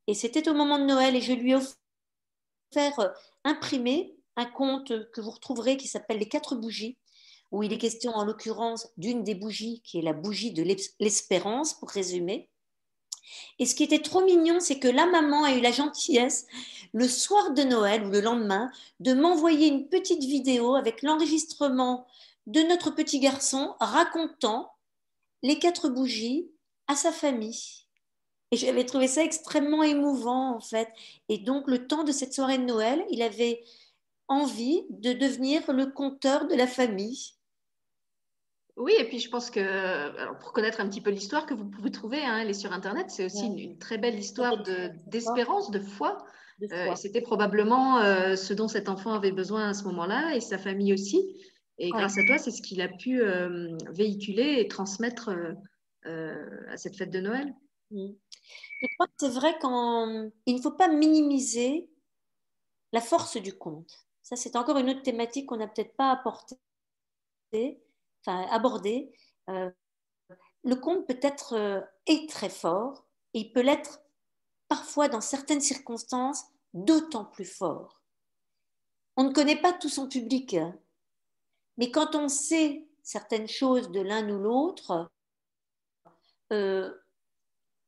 Et 0.07 0.15
c'était 0.15 0.49
au 0.49 0.55
moment 0.55 0.79
de 0.79 0.85
Noël 0.85 1.17
et 1.17 1.21
je 1.21 1.33
lui 1.33 1.53
ai 1.53 1.55
offert 1.55 3.01
euh, 3.01 3.09
imprimer 3.45 4.17
un 4.37 4.47
conte 4.47 5.11
que 5.11 5.21
vous 5.21 5.31
retrouverez 5.31 5.77
qui 5.77 5.89
s'appelle 5.89 6.19
Les 6.19 6.29
quatre 6.29 6.55
bougies, 6.55 6.99
où 7.51 7.63
il 7.63 7.73
est 7.73 7.79
question 7.79 8.13
en 8.13 8.25
l'occurrence 8.25 8.89
d'une 8.97 9.25
des 9.25 9.35
bougies 9.35 9.81
qui 9.83 9.99
est 9.99 10.03
la 10.03 10.13
bougie 10.13 10.53
de 10.53 10.63
l'espérance, 11.01 11.75
pour 11.75 11.91
résumer. 11.91 12.51
Et 13.59 13.67
ce 13.67 13.75
qui 13.75 13.85
était 13.85 14.03
trop 14.03 14.25
mignon, 14.25 14.61
c'est 14.61 14.79
que 14.79 14.89
la 14.89 15.07
maman 15.07 15.45
a 15.45 15.53
eu 15.53 15.61
la 15.61 15.73
gentillesse, 15.73 16.47
le 16.93 17.09
soir 17.09 17.53
de 17.53 17.63
Noël 17.63 18.05
ou 18.07 18.11
le 18.11 18.21
lendemain, 18.21 18.71
de 19.01 19.15
m'envoyer 19.15 19.69
une 19.69 19.89
petite 19.89 20.25
vidéo 20.25 20.75
avec 20.75 21.03
l'enregistrement 21.03 22.07
de 22.47 22.63
notre 22.63 22.91
petit 22.91 23.21
garçon 23.21 23.75
racontant 23.81 24.73
les 25.43 25.59
quatre 25.59 25.89
bougies 25.89 26.51
à 26.87 26.97
sa 26.97 27.13
famille. 27.13 27.87
Et 28.51 28.57
j'avais 28.57 28.85
trouvé 28.85 29.09
ça 29.09 29.23
extrêmement 29.23 29.83
émouvant, 29.83 30.57
en 30.57 30.61
fait. 30.61 30.89
Et 31.29 31.39
donc, 31.39 31.67
le 31.69 31.87
temps 31.87 32.05
de 32.05 32.13
cette 32.13 32.33
soirée 32.33 32.59
de 32.59 32.65
Noël, 32.65 33.05
il 33.11 33.21
avait 33.21 33.63
envie 34.27 34.85
de 34.91 35.13
devenir 35.13 35.71
le 35.73 35.87
conteur 35.87 36.47
de 36.47 36.55
la 36.55 36.67
famille. 36.67 37.35
Oui, 38.79 38.95
et 38.97 39.05
puis 39.05 39.19
je 39.19 39.29
pense 39.29 39.51
que, 39.51 39.61
alors 39.61 40.39
pour 40.39 40.53
connaître 40.53 40.81
un 40.81 40.89
petit 40.89 41.01
peu 41.01 41.11
l'histoire 41.11 41.47
que 41.47 41.55
vous 41.55 41.65
pouvez 41.65 41.91
trouver, 41.91 42.25
hein, 42.25 42.39
elle 42.39 42.49
est 42.49 42.55
sur 42.55 42.73
Internet, 42.73 43.11
c'est 43.11 43.25
aussi 43.25 43.47
une, 43.47 43.77
très 43.77 43.99
belle 43.99 44.17
histoire 44.17 44.63
d'espérance, 45.09 45.73
de, 45.73 45.81
foi. 45.81 46.25
Euh, 46.73 46.95
c'était 46.95 47.21
probablement 47.21 47.99
euh, 47.99 48.37
ce 48.37 48.55
dont 48.55 48.69
cet 48.69 48.89
enfant 48.89 49.15
avait 49.15 49.33
besoin 49.33 49.71
à 49.71 49.75
ce 49.75 49.83
moment-là, 49.85 50.37
et 50.37 50.41
sa 50.41 50.59
famille 50.59 50.93
aussi. 50.93 51.37
Et 51.79 51.91
grâce 51.91 52.19
à 52.19 52.25
toi, 52.25 52.39
c'est 52.39 52.53
ce 52.53 52.63
qu'il 52.63 52.81
a 52.81 52.89
pu 52.89 53.21
euh, 53.21 53.77
véhiculer 53.91 54.61
et 54.61 54.69
transmettre 54.69 55.31
à 56.05 56.77
cette 56.77 56.97
fête 56.97 57.11
de 57.11 57.21
Noël. 57.21 57.53
Mmh. 57.91 58.11
Je 58.81 58.87
crois 58.95 59.07
que 59.07 59.13
c'est 59.19 59.29
vrai 59.29 59.59
qu'il 59.59 60.57
ne 60.57 60.63
faut 60.63 60.73
pas 60.73 60.89
minimiser 60.89 61.91
la 62.93 63.01
force 63.01 63.37
du 63.37 63.53
conte. 63.53 64.07
Ça, 64.23 64.37
c'est 64.37 64.57
encore 64.57 64.79
une 64.79 64.91
autre 64.91 65.03
thématique 65.03 65.47
qu'on 65.47 65.57
n'a 65.57 65.67
peut-être 65.67 65.97
pas 65.97 66.13
apportée 66.13 66.57
enfin, 68.21 68.47
abordé, 68.51 69.13
euh, 69.49 69.71
le 70.65 70.77
conte 70.77 71.07
peut 71.07 71.21
être 71.23 71.55
euh, 71.55 71.81
très 72.29 72.49
fort 72.49 73.07
et 73.35 73.41
il 73.41 73.53
peut 73.53 73.61
l'être 73.61 74.01
parfois 74.69 75.09
dans 75.09 75.21
certaines 75.21 75.61
circonstances 75.61 76.45
d'autant 76.75 77.25
plus 77.25 77.45
fort. 77.45 78.03
On 79.17 79.25
ne 79.25 79.33
connaît 79.33 79.61
pas 79.61 79.73
tout 79.73 79.89
son 79.89 80.09
public, 80.09 80.57
mais 81.77 81.91
quand 81.91 82.15
on 82.15 82.29
sait 82.29 82.87
certaines 83.03 83.49
choses 83.49 83.91
de 83.91 84.01
l'un 84.01 84.29
ou 84.29 84.39
l'autre, 84.39 85.11
euh, 86.53 86.93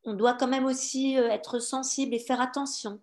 on 0.04 0.14
doit 0.14 0.34
quand 0.34 0.48
même 0.48 0.64
aussi 0.64 1.14
être 1.14 1.58
sensible 1.58 2.14
et 2.14 2.18
faire 2.18 2.40
attention. 2.40 3.00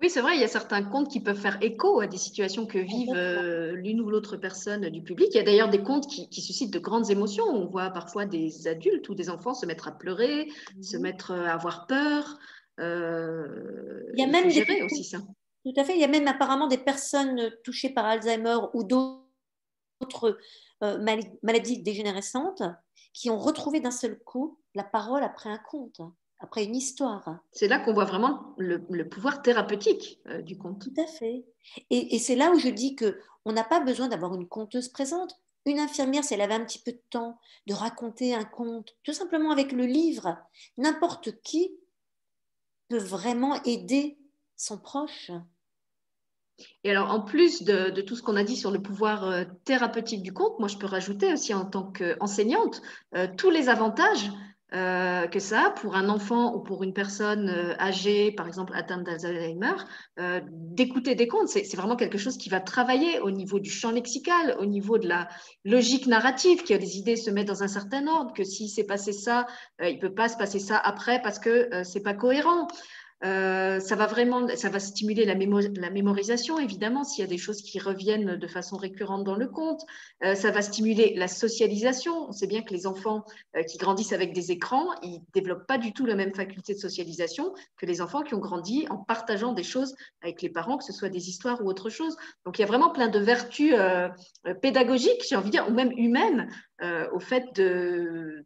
Oui, 0.00 0.10
c'est 0.10 0.20
vrai, 0.20 0.36
il 0.36 0.40
y 0.40 0.44
a 0.44 0.48
certains 0.48 0.84
contes 0.84 1.10
qui 1.10 1.18
peuvent 1.18 1.38
faire 1.38 1.58
écho 1.60 2.00
à 2.00 2.06
des 2.06 2.18
situations 2.18 2.66
que 2.66 2.78
vivent 2.78 3.16
euh, 3.16 3.72
l'une 3.72 4.00
ou 4.00 4.10
l'autre 4.10 4.36
personne 4.36 4.88
du 4.90 5.02
public. 5.02 5.28
Il 5.32 5.38
y 5.38 5.40
a 5.40 5.42
d'ailleurs 5.42 5.70
des 5.70 5.82
contes 5.82 6.06
qui, 6.06 6.40
suscitent 6.40 6.72
de 6.72 6.78
grandes 6.78 7.10
émotions. 7.10 7.44
On 7.46 7.66
voit 7.66 7.90
parfois 7.90 8.24
des 8.24 8.68
adultes 8.68 9.08
ou 9.08 9.16
des 9.16 9.28
enfants 9.28 9.54
se 9.54 9.66
mettre 9.66 9.88
à 9.88 9.98
pleurer, 9.98 10.48
se 10.80 10.96
mettre 10.96 11.32
à 11.32 11.52
avoir 11.52 11.88
peur. 11.88 12.38
Euh, 12.78 14.04
il 14.14 14.20
y 14.20 14.22
a 14.22 14.28
même 14.28 14.50
gérer 14.50 14.82
aussi 14.82 15.02
ça. 15.02 15.18
Tout 15.64 15.72
à 15.76 15.82
fait. 15.82 15.94
Il 15.94 16.00
y 16.00 16.04
a 16.04 16.08
même 16.08 16.28
apparemment 16.28 16.68
des 16.68 16.78
personnes 16.78 17.50
touchées 17.64 17.90
par 17.90 18.04
Alzheimer 18.04 18.58
ou 18.74 18.84
d'autres 18.84 20.38
euh, 20.84 21.16
maladies 21.42 21.82
dégénérescentes 21.82 22.62
qui 23.12 23.30
ont 23.30 23.38
retrouvé 23.38 23.80
d'un 23.80 23.90
seul 23.90 24.16
coup 24.20 24.60
la 24.76 24.84
parole 24.84 25.24
après 25.24 25.50
un 25.50 25.58
conte 25.58 26.00
après 26.40 26.64
une 26.64 26.76
histoire. 26.76 27.40
C'est 27.52 27.68
là 27.68 27.78
qu'on 27.80 27.92
voit 27.92 28.04
vraiment 28.04 28.54
le, 28.58 28.78
pouvoir 29.08 29.42
thérapeutique 29.42 30.20
euh, 30.26 30.42
du 30.42 30.56
conte. 30.56 30.80
Tout 30.80 31.00
à 31.00 31.06
fait. 31.06 31.44
Et, 31.90 32.18
c'est 32.18 32.36
là 32.36 32.50
où 32.52 32.58
je 32.58 32.68
dis 32.68 32.94
que 32.94 33.20
on 33.44 33.52
n'a 33.52 33.64
pas 33.64 33.80
besoin 33.80 34.08
d'avoir 34.08 34.34
une 34.34 34.48
conteuse 34.48 34.88
présente. 34.88 35.34
Une 35.66 35.80
infirmière, 35.80 36.24
si 36.24 36.34
elle 36.34 36.40
avait 36.40 36.54
un 36.54 36.64
petit 36.64 36.80
peu 36.80 36.92
de 36.92 37.02
temps 37.10 37.38
de 37.66 37.74
raconter 37.74 38.34
un 38.34 38.44
conte, 38.44 38.96
tout 39.02 39.12
simplement 39.12 39.50
avec 39.50 39.72
le 39.72 39.84
livre, 39.84 40.38
n'importe 40.76 41.42
qui 41.42 41.72
peut 42.88 42.98
vraiment 42.98 43.62
aider 43.64 44.18
son 44.56 44.78
proche. 44.78 45.30
Et 46.84 46.90
alors, 46.90 47.10
en 47.10 47.20
plus 47.20 47.62
de, 47.62 48.00
tout 48.00 48.16
ce 48.16 48.22
qu'on 48.22 48.36
a 48.36 48.44
dit 48.44 48.56
sur 48.56 48.70
le 48.70 48.82
pouvoir 48.82 49.24
euh, 49.24 49.44
thérapeutique 49.64 50.22
du 50.22 50.32
conte, 50.32 50.58
moi, 50.58 50.68
je 50.68 50.76
peux 50.76 50.86
rajouter 50.86 51.32
aussi 51.32 51.54
en 51.54 51.64
tant 51.64 51.84
qu'enseignante 51.84 52.82
euh, 53.14 53.28
tous 53.36 53.50
les 53.50 53.68
avantages 53.68 54.30
euh, 54.74 55.26
que 55.28 55.40
ça 55.40 55.72
pour 55.80 55.96
un 55.96 56.10
enfant 56.10 56.54
ou 56.54 56.60
pour 56.60 56.82
une 56.82 56.92
personne 56.92 57.48
euh, 57.48 57.74
âgée, 57.78 58.32
par 58.32 58.46
exemple 58.46 58.74
atteinte 58.76 59.02
d'Alzheimer, 59.04 59.72
euh, 60.18 60.40
d'écouter 60.46 61.14
des 61.14 61.26
contes. 61.26 61.48
C'est 61.48 61.74
vraiment 61.74 61.96
quelque 61.96 62.18
chose 62.18 62.36
qui 62.36 62.50
va 62.50 62.60
travailler 62.60 63.18
au 63.20 63.30
niveau 63.30 63.60
du 63.60 63.70
champ 63.70 63.90
lexical, 63.90 64.56
au 64.60 64.66
niveau 64.66 64.98
de 64.98 65.08
la 65.08 65.28
logique 65.64 66.06
narrative, 66.06 66.64
que 66.64 66.74
les 66.74 66.98
idées 66.98 67.16
se 67.16 67.30
mettent 67.30 67.48
dans 67.48 67.62
un 67.62 67.68
certain 67.68 68.06
ordre, 68.06 68.34
que 68.34 68.44
si 68.44 68.68
s'est 68.68 68.84
passé 68.84 69.12
ça, 69.12 69.46
il 69.80 69.94
ne 69.94 70.00
peut 70.00 70.12
pas 70.12 70.28
se 70.28 70.36
passer 70.36 70.58
ça 70.58 70.76
après 70.76 71.22
parce 71.22 71.38
que 71.38 71.70
c'est 71.84 72.02
pas 72.02 72.14
cohérent. 72.14 72.68
Euh, 73.24 73.80
ça 73.80 73.96
va 73.96 74.06
vraiment, 74.06 74.46
ça 74.54 74.68
va 74.68 74.78
stimuler 74.78 75.24
la, 75.24 75.34
la 75.34 75.90
mémorisation, 75.90 76.58
évidemment, 76.58 77.02
s'il 77.02 77.24
y 77.24 77.26
a 77.26 77.30
des 77.30 77.38
choses 77.38 77.62
qui 77.62 77.80
reviennent 77.80 78.36
de 78.36 78.46
façon 78.46 78.76
récurrente 78.76 79.24
dans 79.24 79.34
le 79.34 79.48
conte. 79.48 79.82
Euh, 80.22 80.34
ça 80.34 80.50
va 80.50 80.62
stimuler 80.62 81.14
la 81.16 81.26
socialisation. 81.26 82.28
On 82.28 82.32
sait 82.32 82.46
bien 82.46 82.62
que 82.62 82.72
les 82.72 82.86
enfants 82.86 83.24
euh, 83.56 83.62
qui 83.64 83.76
grandissent 83.76 84.12
avec 84.12 84.32
des 84.32 84.52
écrans, 84.52 84.86
ils 85.02 85.22
développent 85.34 85.66
pas 85.66 85.78
du 85.78 85.92
tout 85.92 86.06
la 86.06 86.14
même 86.14 86.34
faculté 86.34 86.74
de 86.74 86.78
socialisation 86.78 87.54
que 87.76 87.86
les 87.86 88.00
enfants 88.00 88.22
qui 88.22 88.34
ont 88.34 88.40
grandi 88.40 88.86
en 88.88 88.98
partageant 88.98 89.52
des 89.52 89.64
choses 89.64 89.96
avec 90.22 90.40
les 90.40 90.48
parents, 90.48 90.78
que 90.78 90.84
ce 90.84 90.92
soit 90.92 91.08
des 91.08 91.28
histoires 91.28 91.60
ou 91.64 91.68
autre 91.68 91.90
chose. 91.90 92.16
Donc, 92.44 92.58
il 92.58 92.62
y 92.62 92.64
a 92.64 92.68
vraiment 92.68 92.90
plein 92.90 93.08
de 93.08 93.18
vertus 93.18 93.74
pédagogiques, 94.62 95.24
j'ai 95.28 95.36
envie 95.36 95.46
de 95.46 95.52
dire, 95.52 95.68
ou 95.68 95.72
même 95.72 95.92
humaines, 95.96 96.48
au 97.12 97.20
fait 97.20 97.54
de 97.54 98.44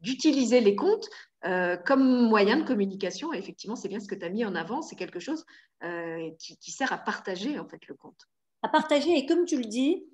d'utiliser 0.00 0.60
les 0.60 0.76
contes 0.76 1.08
euh, 1.44 1.76
comme 1.76 2.28
moyen 2.28 2.58
de 2.58 2.64
communication. 2.64 3.32
Effectivement, 3.32 3.76
c'est 3.76 3.88
bien 3.88 4.00
ce 4.00 4.08
que 4.08 4.14
tu 4.14 4.24
as 4.24 4.28
mis 4.28 4.44
en 4.44 4.54
avant, 4.54 4.82
c'est 4.82 4.96
quelque 4.96 5.20
chose 5.20 5.44
euh, 5.82 6.30
qui, 6.38 6.70
sert 6.70 6.92
à 6.92 6.98
partager 6.98 7.58
en 7.58 7.66
fait 7.66 7.86
le 7.86 7.94
conte. 7.94 8.28
À 8.62 8.68
partager, 8.68 9.16
et 9.16 9.24
comme 9.24 9.46
tu 9.46 9.56
le 9.56 9.64
dis, 9.64 10.04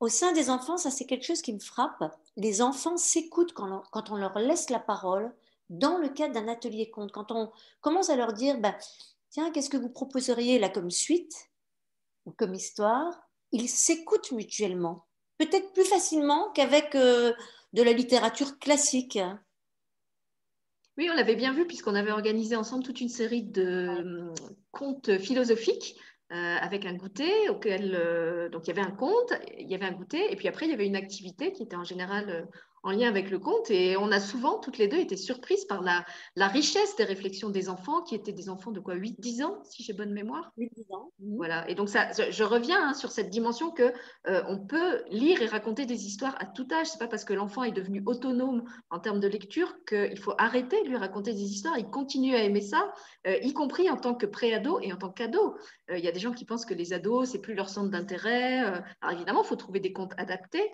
au 0.00 0.08
sein 0.08 0.32
des 0.32 0.50
enfants, 0.50 0.76
ça 0.76 0.90
c'est 0.90 1.06
quelque 1.06 1.24
chose 1.24 1.42
qui 1.42 1.52
me 1.52 1.60
frappe. 1.60 2.02
Les 2.36 2.60
enfants 2.60 2.96
s'écoutent 2.96 3.52
quand, 3.52 3.84
quand, 3.92 4.10
on 4.10 4.16
leur 4.16 4.36
laisse 4.38 4.68
la 4.68 4.80
parole 4.80 5.32
dans 5.70 5.98
le 5.98 6.08
cadre 6.08 6.34
d'un 6.34 6.48
atelier 6.48 6.90
conte. 6.90 7.12
Quand 7.12 7.30
on 7.30 7.52
commence 7.80 8.10
à 8.10 8.16
leur 8.16 8.32
dire, 8.32 8.58
bah, 8.58 8.76
tiens, 9.30 9.50
qu'est-ce 9.52 9.70
que 9.70 9.76
vous 9.76 9.90
proposeriez 9.90 10.58
là 10.58 10.68
comme 10.68 10.90
suite 10.90 11.50
ou 12.26 12.32
comme 12.32 12.54
histoire? 12.54 13.14
Ils 13.52 13.68
s'écoutent 13.68 14.32
mutuellement, 14.32 15.06
peut-être 15.38 15.72
plus 15.72 15.84
facilement 15.84 16.50
qu'avec 16.52 16.96
euh, 16.96 17.32
de 17.74 17.82
la 17.82 17.92
littérature 17.92 18.58
classique. 18.58 19.18
Oui, 20.96 21.08
on 21.10 21.14
l'avait 21.14 21.34
bien 21.34 21.52
vu 21.52 21.66
puisqu'on 21.66 21.96
avait 21.96 22.12
organisé 22.12 22.54
ensemble 22.54 22.84
toute 22.84 23.00
une 23.00 23.08
série 23.08 23.42
de 23.42 23.62
euh, 23.64 24.34
contes 24.70 25.18
philosophiques 25.18 25.96
euh, 26.30 26.56
avec 26.60 26.86
un 26.86 26.94
goûter 26.94 27.48
auquel 27.48 27.96
euh, 27.96 28.48
donc 28.48 28.66
il 28.66 28.68
y 28.68 28.78
avait 28.78 28.88
un 28.88 28.92
conte, 28.92 29.32
il 29.58 29.68
y 29.68 29.74
avait 29.74 29.86
un 29.86 29.92
goûter 29.92 30.32
et 30.32 30.36
puis 30.36 30.46
après 30.46 30.66
il 30.66 30.70
y 30.70 30.72
avait 30.72 30.86
une 30.86 30.94
activité 30.94 31.52
qui 31.52 31.64
était 31.64 31.74
en 31.74 31.82
général 31.82 32.48
en 32.84 32.92
lien 32.92 33.08
avec 33.08 33.30
le 33.30 33.38
conte. 33.38 33.70
Et 33.70 33.96
on 33.96 34.12
a 34.12 34.20
souvent, 34.20 34.58
toutes 34.58 34.78
les 34.78 34.86
deux, 34.86 34.98
été 34.98 35.16
surprises 35.16 35.64
par 35.64 35.82
la, 35.82 36.04
la 36.36 36.46
richesse 36.46 36.94
des 36.96 37.04
réflexions 37.04 37.48
des 37.48 37.68
enfants, 37.68 38.02
qui 38.02 38.14
étaient 38.14 38.32
des 38.32 38.48
enfants 38.48 38.70
de 38.70 38.80
quoi 38.80 38.94
8-10 38.94 39.42
ans, 39.42 39.58
si 39.64 39.82
j'ai 39.82 39.94
bonne 39.94 40.12
mémoire? 40.12 40.52
8-10 40.58 40.94
ans. 40.94 41.10
Mhm. 41.18 41.36
Voilà. 41.36 41.68
Et 41.68 41.74
donc, 41.74 41.88
ça, 41.88 42.10
je, 42.12 42.44
reviens 42.44 42.90
hein, 42.90 42.94
sur 42.94 43.10
cette 43.10 43.30
dimension 43.30 43.70
que 43.70 43.92
euh, 44.28 44.42
on 44.48 44.58
peut 44.58 45.02
lire 45.08 45.40
et 45.42 45.46
raconter 45.46 45.86
des 45.86 46.06
histoires 46.06 46.36
à 46.38 46.44
tout 46.44 46.68
âge. 46.70 46.86
C'est 46.86 46.98
pas 46.98 47.08
parce 47.08 47.24
que 47.24 47.32
l'enfant 47.32 47.64
est 47.64 47.72
devenu 47.72 48.02
autonome 48.04 48.64
en 48.90 49.00
termes 49.00 49.20
de 49.20 49.28
lecture 49.28 49.74
qu'il 49.86 50.18
faut 50.18 50.34
arrêter 50.36 50.82
de 50.82 50.88
lui 50.88 50.96
raconter 50.96 51.32
des 51.32 51.42
histoires. 51.42 51.78
Il 51.78 51.86
continue 51.86 52.34
à 52.34 52.42
aimer 52.44 52.60
ça, 52.60 52.92
euh, 53.26 53.38
y 53.38 53.54
compris 53.54 53.88
en 53.88 53.96
tant 53.96 54.14
que 54.14 54.26
pré-ado 54.26 54.78
et 54.80 54.92
en 54.92 54.96
tant 54.96 55.10
qu'ado. 55.10 55.56
Euh, 55.90 55.98
il 55.98 56.04
y 56.04 56.08
a 56.08 56.12
des 56.12 56.20
gens 56.20 56.32
qui 56.32 56.44
pensent 56.44 56.66
que 56.66 56.74
les 56.74 56.92
ados, 56.92 57.30
c'est 57.30 57.40
plus 57.40 57.54
leur 57.54 57.70
centre 57.70 57.90
d'intérêt. 57.90 58.58
alors 59.00 59.14
évidemment, 59.14 59.42
il 59.42 59.46
faut 59.46 59.56
trouver 59.56 59.80
des 59.80 59.92
contes 59.92 60.12
adaptés. 60.18 60.70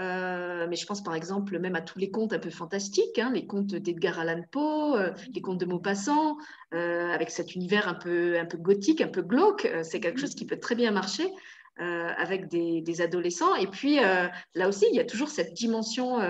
Euh, 0.00 0.66
mais 0.68 0.74
je 0.74 0.86
pense 0.86 1.04
par 1.04 1.14
exemple 1.14 1.56
même 1.60 1.76
à 1.76 1.80
tous 1.80 1.98
les 2.00 2.10
contes 2.10 2.32
un 2.32 2.38
peu 2.38 2.50
fantastiques, 2.50 3.18
hein, 3.18 3.30
les 3.32 3.46
contes 3.46 3.74
d'Edgar 3.74 4.18
Allan 4.18 4.42
Poe, 4.50 4.96
euh, 4.96 5.12
les 5.32 5.40
contes 5.40 5.58
de 5.58 5.66
Maupassant, 5.66 6.36
euh, 6.72 7.10
avec 7.10 7.30
cet 7.30 7.54
univers 7.54 7.86
un 7.86 7.94
peu, 7.94 8.38
un 8.38 8.44
peu 8.44 8.58
gothique, 8.58 9.00
un 9.00 9.08
peu 9.08 9.22
glauque. 9.22 9.68
c'est 9.82 10.00
quelque 10.00 10.20
chose 10.20 10.34
qui 10.34 10.46
peut 10.46 10.58
très 10.58 10.74
bien 10.74 10.90
marcher 10.90 11.30
avec 11.76 12.46
des, 12.48 13.00
adolescents. 13.00 13.56
Et 13.56 13.66
puis 13.66 13.96
là 13.96 14.68
aussi, 14.68 14.86
il 14.90 14.96
y 14.96 15.00
a 15.00 15.04
toujours 15.04 15.28
cette 15.28 15.54
dimension 15.54 16.20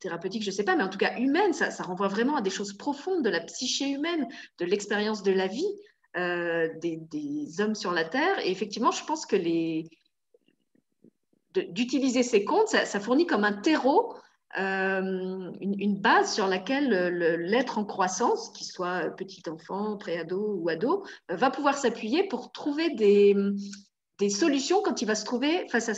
thérapeutique, 0.00 0.42
je 0.42 0.50
ne 0.50 0.54
sais 0.54 0.64
pas, 0.64 0.76
mais 0.76 0.82
en 0.82 0.90
tout 0.90 0.98
cas 0.98 1.16
humaine. 1.18 1.54
Ça, 1.54 1.70
ça, 1.70 1.82
renvoie 1.82 2.08
vraiment 2.08 2.36
à 2.36 2.42
des 2.42 2.50
choses 2.50 2.74
profondes 2.74 3.24
de 3.24 3.30
la 3.30 3.40
psyché 3.40 3.88
humaine, 3.88 4.26
de 4.58 4.64
l'expérience 4.66 5.22
de 5.22 5.32
la 5.32 5.46
vie. 5.46 5.68
des, 6.14 6.98
des, 7.10 7.60
hommes 7.60 7.74
sur 7.74 7.92
la 7.92 8.04
Terre. 8.04 8.38
Et 8.44 8.50
effectivement, 8.50 8.90
je 8.90 9.04
pense 9.04 9.24
que 9.24 9.36
les, 9.36 9.88
d'utiliser 11.54 12.22
ces 12.22 12.44
comptes, 12.44 12.68
ça, 12.68 13.00
fournit 13.00 13.26
comme 13.26 13.44
un 13.44 13.52
terreau, 13.52 14.14
euh, 14.58 15.50
une, 15.60 15.96
base 15.98 16.34
sur 16.34 16.46
laquelle 16.46 16.90
l'être 17.40 17.78
en 17.78 17.84
croissance, 17.84 18.50
qu'il 18.50 18.66
soit 18.66 19.10
petit 19.16 19.42
enfant, 19.48 19.96
préado 19.96 20.56
ou 20.58 20.68
ado, 20.68 21.04
va 21.28 21.50
pouvoir 21.50 21.76
s'appuyer 21.76 22.24
pour 22.24 22.52
trouver 22.52 22.90
des, 22.90 23.34
des, 24.22 24.30
solutions 24.30 24.82
quand 24.82 25.02
il 25.02 25.06
va 25.06 25.14
se 25.14 25.24
trouver 25.24 25.66
face 25.68 25.88
à 25.88 25.94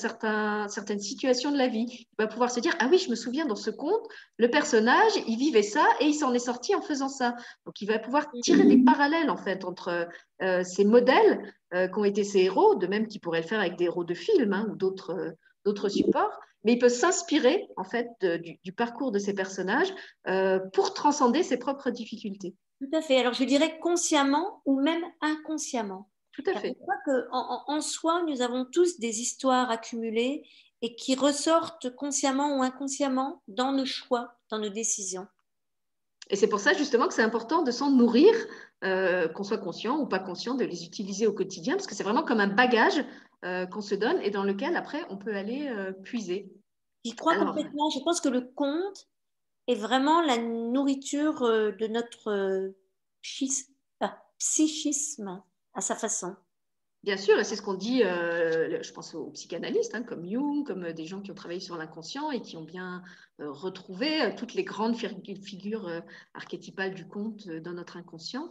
certaines 0.68 1.00
situations 1.00 1.52
de 1.52 1.58
la 1.58 1.68
vie. 1.68 1.86
Il 1.88 2.06
va 2.18 2.26
pouvoir 2.26 2.50
se 2.50 2.60
dire, 2.60 2.74
ah 2.80 2.88
oui, 2.90 2.98
je 2.98 3.10
me 3.10 3.14
souviens 3.14 3.46
dans 3.46 3.56
ce 3.56 3.70
conte, 3.70 4.06
le 4.38 4.48
personnage, 4.48 5.12
il 5.26 5.38
vivait 5.38 5.62
ça 5.62 5.86
et 6.00 6.06
il 6.06 6.14
s'en 6.14 6.32
est 6.34 6.38
sorti 6.38 6.74
en 6.74 6.82
faisant 6.82 7.08
ça. 7.08 7.36
Donc 7.66 7.80
il 7.80 7.86
va 7.86 7.98
pouvoir 7.98 8.30
tirer 8.42 8.64
des 8.64 8.78
parallèles 8.78 9.30
en 9.30 9.36
fait 9.36 9.64
entre 9.64 10.08
euh, 10.42 10.64
ces 10.64 10.84
modèles 10.84 11.54
qui 11.72 11.98
ont 11.98 12.04
été 12.04 12.22
ses 12.22 12.42
héros, 12.42 12.76
de 12.76 12.86
même 12.86 13.08
qu'il 13.08 13.20
pourrait 13.20 13.40
le 13.40 13.48
faire 13.48 13.58
avec 13.58 13.76
des 13.76 13.86
héros 13.86 14.04
de 14.04 14.14
films 14.14 14.52
hein, 14.52 14.68
ou 14.70 14.76
d'autres 14.76 15.34
d'autres 15.64 15.88
supports, 15.88 16.38
mais 16.62 16.72
il 16.72 16.78
peut 16.78 16.88
s'inspirer 16.88 17.68
en 17.76 17.84
fait 17.84 18.08
du, 18.62 18.72
parcours 18.72 19.12
de 19.12 19.18
ces 19.18 19.34
personnages 19.34 19.92
euh, 20.28 20.58
pour 20.72 20.94
transcender 20.94 21.42
ses 21.42 21.58
propres 21.58 21.90
difficultés. 21.90 22.54
Tout 22.80 22.96
à 22.96 23.02
fait. 23.02 23.18
Alors 23.18 23.34
je 23.34 23.44
dirais 23.44 23.78
consciemment 23.78 24.62
ou 24.64 24.80
même 24.80 25.02
inconsciemment. 25.20 26.08
Tout 26.34 26.50
à 26.50 26.58
fait. 26.58 26.76
Je 26.76 26.82
crois 26.82 26.96
qu'en 27.04 27.64
en, 27.68 27.80
soi, 27.80 28.22
nous 28.26 28.42
avons 28.42 28.64
tous 28.64 28.98
des 28.98 29.20
histoires 29.20 29.70
accumulées 29.70 30.46
et 30.82 30.96
qui 30.96 31.14
ressortent 31.14 31.94
consciemment 31.94 32.58
ou 32.58 32.62
inconsciemment 32.62 33.42
dans 33.48 33.72
nos 33.72 33.86
choix, 33.86 34.34
dans 34.50 34.58
nos 34.58 34.68
décisions. 34.68 35.26
Et 36.30 36.36
c'est 36.36 36.48
pour 36.48 36.60
ça 36.60 36.72
justement 36.72 37.06
que 37.06 37.14
c'est 37.14 37.22
important 37.22 37.62
de 37.62 37.70
s'en 37.70 37.90
nourrir, 37.90 38.34
euh, 38.82 39.28
qu'on 39.28 39.44
soit 39.44 39.58
conscient 39.58 39.98
ou 39.98 40.06
pas 40.06 40.18
conscient 40.18 40.54
de 40.54 40.64
les 40.64 40.84
utiliser 40.84 41.26
au 41.26 41.32
quotidien, 41.32 41.74
parce 41.74 41.86
que 41.86 41.94
c'est 41.94 42.02
vraiment 42.02 42.24
comme 42.24 42.40
un 42.40 42.48
bagage 42.48 43.04
euh, 43.44 43.66
qu'on 43.66 43.82
se 43.82 43.94
donne 43.94 44.20
et 44.22 44.30
dans 44.30 44.42
lequel 44.42 44.76
après 44.76 45.04
on 45.10 45.16
peut 45.16 45.34
aller 45.34 45.68
euh, 45.68 45.92
puiser. 45.92 46.50
J'y 47.04 47.14
crois 47.14 47.36
complètement. 47.36 47.90
Je 47.90 48.00
pense 48.00 48.20
que 48.20 48.30
le 48.30 48.40
conte 48.40 49.08
est 49.68 49.74
vraiment 49.74 50.22
la 50.22 50.38
nourriture 50.38 51.40
de 51.40 51.86
notre 51.86 52.74
psychisme 54.38 55.42
à 55.74 55.80
sa 55.80 55.94
façon. 55.94 56.36
Bien 57.02 57.16
sûr, 57.18 57.34
c'est 57.44 57.56
ce 57.56 57.60
qu'on 57.60 57.74
dit, 57.74 58.00
je 58.00 58.92
pense 58.92 59.14
aux 59.14 59.26
psychanalystes, 59.32 59.94
hein, 59.94 60.02
comme 60.02 60.26
Jung, 60.26 60.66
comme 60.66 60.90
des 60.92 61.04
gens 61.04 61.20
qui 61.20 61.30
ont 61.30 61.34
travaillé 61.34 61.60
sur 61.60 61.76
l'inconscient 61.76 62.30
et 62.30 62.40
qui 62.40 62.56
ont 62.56 62.64
bien 62.64 63.02
retrouvé 63.38 64.34
toutes 64.38 64.54
les 64.54 64.64
grandes 64.64 64.96
figures 64.96 66.02
archétypales 66.32 66.94
du 66.94 67.06
conte 67.06 67.46
dans 67.46 67.74
notre 67.74 67.98
inconscient. 67.98 68.48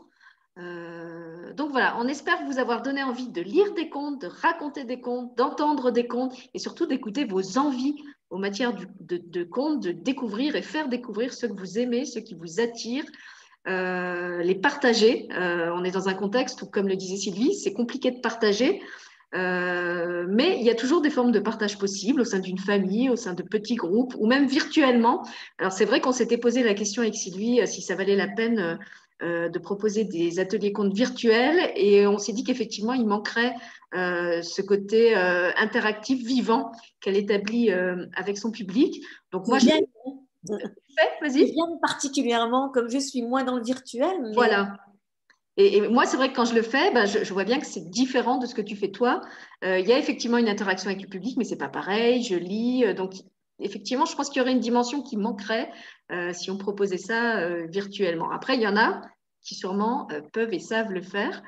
Euh, 0.59 1.51
donc 1.53 1.71
voilà, 1.71 1.97
on 1.99 2.07
espère 2.07 2.45
vous 2.45 2.59
avoir 2.59 2.84
donné 2.84 3.03
envie 3.03 3.30
de 3.30 3.41
lire 3.41 3.74
des 3.74 3.89
contes, 3.89 4.21
de 4.21 4.28
raconter 4.28 4.84
des 4.84 5.01
contes, 5.01 5.36
d'entendre 5.36 5.89
des 5.89 6.07
contes 6.07 6.36
et 6.53 6.59
surtout 6.59 6.86
d'écouter 6.86 7.26
vos 7.26 7.57
envies 7.57 7.95
en 8.30 8.38
matière 8.38 8.74
de, 8.74 9.17
de, 9.17 9.43
contes, 9.43 9.82
de 9.82 9.91
découvrir 9.91 10.55
et 10.55 10.61
faire 10.61 10.89
découvrir 10.89 11.34
ce 11.34 11.47
que 11.47 11.53
vous 11.53 11.80
aimez, 11.80 12.05
ce 12.05 12.19
qui 12.19 12.36
vous 12.36 12.59
attire. 12.59 13.03
Les 13.66 14.55
partager. 14.55 15.28
on 15.32 15.84
est 15.84 15.91
dans 15.91 16.09
un 16.09 16.14
contexte 16.14 16.61
où, 16.61 16.66
comme 16.66 16.88
le 16.88 16.95
disait 16.95 17.18
Sylvie, 17.18 17.53
c'est 17.55 17.74
compliqué 17.74 18.11
de 18.11 18.20
partager. 18.20 18.82
mais 19.34 20.57
il 20.59 20.64
y 20.64 20.70
a 20.70 20.76
toujours 20.76 21.01
des 21.01 21.09
formes 21.09 21.32
de 21.32 21.39
partage 21.39 21.78
possibles 21.78 22.22
au 22.22 22.26
sein 22.26 22.39
d'une 22.39 22.59
famille, 22.59 23.09
au 23.09 23.16
sein 23.16 23.34
de 23.34 23.43
petits 23.43 23.76
groupes 23.76 24.16
ou 24.20 24.28
même 24.28 24.47
virtuellement. 24.47 25.26
Alors 25.59 25.72
c'est 25.72 25.86
vrai 25.86 26.01
qu'on 26.01 26.11
s'était 26.11 26.38
posé 26.38 26.64
la 26.64 26.74
question 26.74 27.01
avec 27.01 27.16
Sylvie 27.16 27.66
si 27.68 27.82
ça 27.82 27.95
valait 27.95 28.16
la 28.16 28.28
peine 28.28 28.80
euh, 29.24 29.47
de 29.47 29.59
proposer 29.59 30.03
des 30.03 30.39
ateliers 30.39 30.74
comptes 30.74 30.93
virtuels 30.93 31.72
et 31.76 32.05
on 32.07 32.18
s'est 32.18 32.34
dit 32.34 32.43
qu'effectivement, 32.43 32.93
il 32.93 33.05
manquerait 33.05 33.53
euh, 33.95 34.41
ce 34.41 34.61
côté 34.61 35.16
euh, 35.16 35.51
interactif, 35.55 36.26
vivant 36.26 36.72
qu'elle 36.99 37.16
établit 37.16 37.72
avec 38.16 38.38
son 38.38 38.51
public. 38.51 39.01
Donc 39.32 39.47
moi, 39.47 39.59
je... 39.59 39.70
Vas-y. 41.21 41.53
particulièrement, 41.81 42.69
comme 42.69 42.89
je 42.89 42.97
suis 42.97 43.21
moins 43.21 43.43
dans 43.43 43.55
le 43.55 43.63
virtuel. 43.63 44.31
Voilà. 44.33 44.77
Et, 45.55 45.87
moi, 45.87 46.05
c'est 46.05 46.17
vrai 46.17 46.31
que 46.31 46.35
quand 46.35 46.45
je 46.45 46.55
le 46.55 46.63
fais, 46.63 46.91
ben, 46.91 47.05
je, 47.05 47.31
vois 47.31 47.43
bien 47.43 47.59
que 47.59 47.65
c'est 47.65 47.89
différent 47.89 48.37
de 48.37 48.45
ce 48.45 48.55
que 48.55 48.61
tu 48.61 48.75
fais 48.75 48.89
toi. 48.89 49.21
Il 49.61 49.87
y 49.87 49.93
a 49.93 49.99
effectivement 49.99 50.37
une 50.37 50.49
interaction 50.49 50.89
avec 50.89 51.01
le 51.01 51.07
public, 51.07 51.37
mais 51.37 51.43
c'est 51.43 51.57
pas 51.57 51.69
pareil. 51.69 52.23
Je 52.23 52.35
lis, 52.35 52.91
donc 52.95 53.13
effectivement, 53.59 54.05
je 54.05 54.15
pense 54.15 54.29
qu'il 54.29 54.39
y 54.39 54.41
aurait 54.41 54.51
une 54.51 54.59
dimension 54.59 55.03
qui 55.03 55.15
manquerait 55.15 55.71
si 56.33 56.49
on 56.49 56.57
proposait 56.57 56.97
ça 56.97 57.47
virtuellement. 57.67 58.31
Après, 58.31 58.55
il 58.55 58.61
y 58.61 58.67
en 58.67 58.75
a 58.75 59.01
qui 59.43 59.55
sûrement 59.55 60.07
euh, 60.11 60.21
peuvent 60.31 60.53
et 60.53 60.59
savent 60.59 60.91
le 60.91 61.01
faire. 61.01 61.43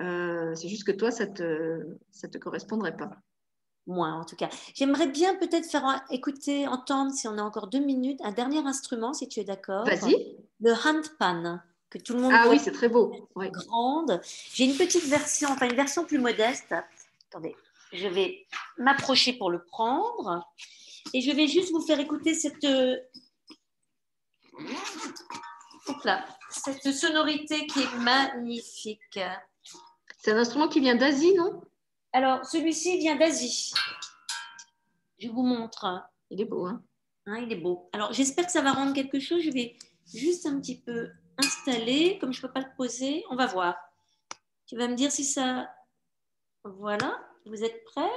Euh, 0.00 0.54
c'est 0.54 0.68
juste 0.68 0.84
que 0.84 0.92
toi, 0.92 1.10
ça 1.10 1.26
ne 1.26 1.32
te, 1.32 1.80
ça 2.12 2.28
te 2.28 2.38
correspondrait 2.38 2.96
pas. 2.96 3.10
Moi, 3.88 4.08
en 4.08 4.24
tout 4.24 4.36
cas. 4.36 4.50
J'aimerais 4.74 5.08
bien 5.08 5.34
peut-être 5.34 5.64
faire 5.64 6.04
écouter, 6.10 6.68
entendre, 6.68 7.10
si 7.12 7.26
on 7.26 7.38
a 7.38 7.42
encore 7.42 7.68
deux 7.68 7.80
minutes, 7.80 8.20
un 8.22 8.32
dernier 8.32 8.58
instrument, 8.58 9.14
si 9.14 9.28
tu 9.28 9.40
es 9.40 9.44
d'accord. 9.44 9.86
Vas-y. 9.86 10.36
Le 10.60 10.72
handpan, 10.72 11.60
que 11.88 11.98
tout 11.98 12.12
le 12.12 12.20
monde 12.20 12.32
Ah 12.34 12.48
oui, 12.48 12.58
c'est 12.58 12.72
très 12.72 12.88
beau. 12.88 13.28
Grande. 13.34 14.20
J'ai 14.52 14.66
une 14.66 14.76
petite 14.76 15.04
version, 15.04 15.48
enfin 15.50 15.66
une 15.68 15.74
version 15.74 16.04
plus 16.04 16.18
modeste. 16.18 16.74
Attendez, 17.30 17.56
je 17.92 18.06
vais 18.06 18.46
m'approcher 18.76 19.32
pour 19.32 19.50
le 19.50 19.64
prendre. 19.64 20.46
Et 21.14 21.22
je 21.22 21.32
vais 21.32 21.46
juste 21.46 21.72
vous 21.72 21.80
faire 21.80 21.98
écouter 21.98 22.34
cette... 22.34 22.66
là 26.04 26.24
cette 26.50 26.92
sonorité 26.92 27.66
qui 27.66 27.80
est 27.80 27.98
magnifique. 27.98 29.20
C'est 30.18 30.32
un 30.32 30.36
instrument 30.36 30.68
qui 30.68 30.80
vient 30.80 30.96
d'Asie, 30.96 31.34
non? 31.34 31.62
Alors, 32.12 32.44
celui-ci 32.44 32.98
vient 32.98 33.16
d'Asie. 33.16 33.72
Je 35.18 35.28
vous 35.28 35.42
montre. 35.42 36.02
Il 36.30 36.40
est 36.40 36.46
beau, 36.46 36.66
hein, 36.66 36.82
hein 37.26 37.38
Il 37.38 37.52
est 37.52 37.56
beau. 37.56 37.88
Alors, 37.92 38.12
j'espère 38.12 38.46
que 38.46 38.52
ça 38.52 38.62
va 38.62 38.72
rendre 38.72 38.94
quelque 38.94 39.20
chose. 39.20 39.42
Je 39.42 39.50
vais 39.50 39.76
juste 40.12 40.46
un 40.46 40.58
petit 40.60 40.80
peu 40.80 41.10
installer. 41.36 42.18
Comme 42.18 42.32
je 42.32 42.40
ne 42.40 42.46
peux 42.46 42.52
pas 42.52 42.60
le 42.60 42.74
poser, 42.76 43.24
on 43.30 43.36
va 43.36 43.46
voir. 43.46 43.76
Tu 44.66 44.76
vas 44.76 44.88
me 44.88 44.94
dire 44.94 45.12
si 45.12 45.24
ça... 45.24 45.70
Voilà. 46.64 47.18
Vous 47.46 47.62
êtes 47.62 47.84
prêts? 47.84 48.10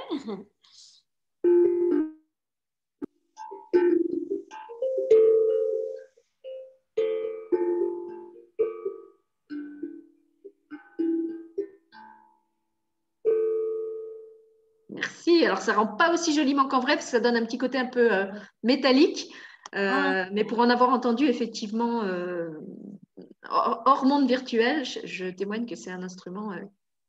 Alors, 15.44 15.58
ça 15.58 15.74
rend 15.74 15.86
pas 15.86 16.12
aussi 16.12 16.34
joliment 16.34 16.68
qu'en 16.68 16.80
vrai, 16.80 16.94
parce 16.94 17.06
que 17.06 17.12
ça 17.12 17.20
donne 17.20 17.36
un 17.36 17.44
petit 17.44 17.58
côté 17.58 17.78
un 17.78 17.86
peu 17.86 18.12
euh, 18.12 18.26
métallique. 18.62 19.32
Euh, 19.74 20.24
mais 20.32 20.44
pour 20.44 20.58
en 20.60 20.68
avoir 20.68 20.90
entendu, 20.90 21.26
effectivement, 21.26 22.02
euh, 22.04 22.50
hors 23.48 24.04
monde 24.04 24.26
virtuel, 24.26 24.84
je, 24.84 25.30
témoigne 25.30 25.66
que 25.66 25.76
c'est 25.76 25.90
un 25.90 26.02
instrument 26.02 26.52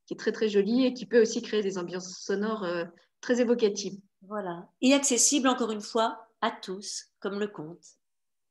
qui 0.06 0.14
est 0.14 0.18
très, 0.18 0.32
très 0.32 0.48
joli 0.48 0.86
et 0.86 0.94
qui 0.94 1.06
peut 1.06 1.22
aussi 1.22 1.42
créer 1.42 1.62
des 1.62 1.78
ambiances 1.78 2.20
sonores 2.20 2.66
très 3.20 3.42
évocatives. 3.42 4.00
Voilà. 4.28 4.70
Et 4.82 4.94
accessible, 4.94 5.50
encore 5.50 5.72
une 5.72 5.82
fois, 5.82 6.28
à 6.42 6.52
tous, 6.52 7.08
comme 7.20 7.40
le 7.40 7.48
conte. 7.48 7.84